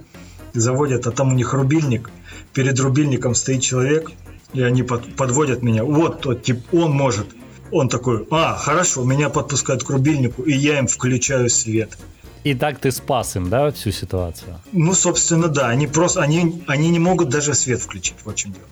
заводят, 0.53 1.07
а 1.07 1.13
там 1.13 1.33
у 1.33 1.37
них 1.37 1.55
рубильник. 1.55 2.11
Перед 2.53 2.81
рубильником 2.81 3.37
стоит 3.37 3.63
человек. 3.63 4.11
И 4.53 4.63
они 4.63 4.83
под- 4.83 5.15
подводят 5.15 5.63
меня. 5.63 5.85
Вот 5.85 6.23
тот 6.23 6.43
тип, 6.43 6.59
он 6.73 6.91
может. 6.91 7.27
Он 7.71 7.89
такой, 7.89 8.27
а, 8.31 8.55
хорошо, 8.55 9.03
меня 9.03 9.31
подпускают 9.31 9.83
к 9.83 9.89
рубильнику, 9.89 10.43
и 10.43 10.53
я 10.53 10.79
им 10.79 10.87
включаю 10.87 11.49
свет. 11.49 11.97
И 12.45 12.55
так 12.55 12.79
ты 12.79 12.91
спас 12.91 13.37
им, 13.37 13.49
да, 13.49 13.71
всю 13.71 13.93
ситуацию? 13.93 14.59
Ну, 14.73 14.95
собственно, 14.95 15.49
да, 15.49 15.69
они 15.69 15.87
просто, 15.87 16.21
они, 16.23 16.63
они 16.67 16.91
не 16.91 16.99
могут 16.99 17.29
даже 17.29 17.55
свет 17.55 17.81
включить, 17.81 18.17
вот 18.25 18.35
в 18.35 18.39
чем 18.39 18.53
дело. 18.53 18.65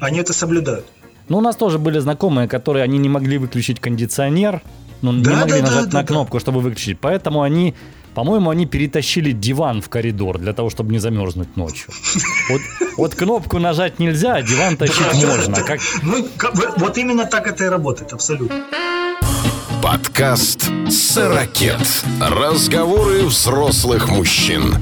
Они 0.00 0.18
это 0.18 0.32
соблюдают. 0.32 0.84
Ну, 1.28 1.38
у 1.38 1.40
нас 1.40 1.54
тоже 1.54 1.78
были 1.78 2.00
знакомые, 2.00 2.48
которые 2.48 2.82
они 2.82 2.98
не 2.98 3.08
могли 3.08 3.38
выключить 3.38 3.78
кондиционер, 3.78 4.60
ну, 5.02 5.12
не 5.12 5.22
Да, 5.22 5.36
могли 5.36 5.60
да, 5.60 5.66
да, 5.66 5.66
нажать 5.66 5.90
да, 5.90 5.98
на 5.98 6.02
да. 6.02 6.06
кнопку, 6.06 6.40
чтобы 6.40 6.60
выключить. 6.60 6.98
Поэтому 7.00 7.42
они, 7.42 7.74
по-моему, 8.14 8.50
они 8.50 8.66
перетащили 8.66 9.30
диван 9.30 9.82
в 9.82 9.88
коридор 9.88 10.38
для 10.38 10.52
того, 10.52 10.68
чтобы 10.68 10.90
не 10.92 10.98
замерзнуть 10.98 11.56
ночью. 11.56 11.92
Вот, 12.50 12.60
вот 12.96 13.14
кнопку 13.14 13.58
нажать 13.60 14.00
нельзя, 14.00 14.34
а 14.34 14.42
диван 14.42 14.76
тащить 14.76 15.14
можно. 15.24 15.62
Как, 15.62 15.80
Ну, 16.02 16.26
как 16.36 16.54
вот 16.78 16.98
именно 16.98 17.24
так 17.24 17.46
это 17.46 17.64
и 17.64 17.68
работает, 17.68 18.12
абсолютно. 18.12 18.64
Подкаст 19.82 20.70
«Сорокет». 20.88 21.76
Разговоры 22.20 23.24
взрослых 23.24 24.08
мужчин. 24.08 24.76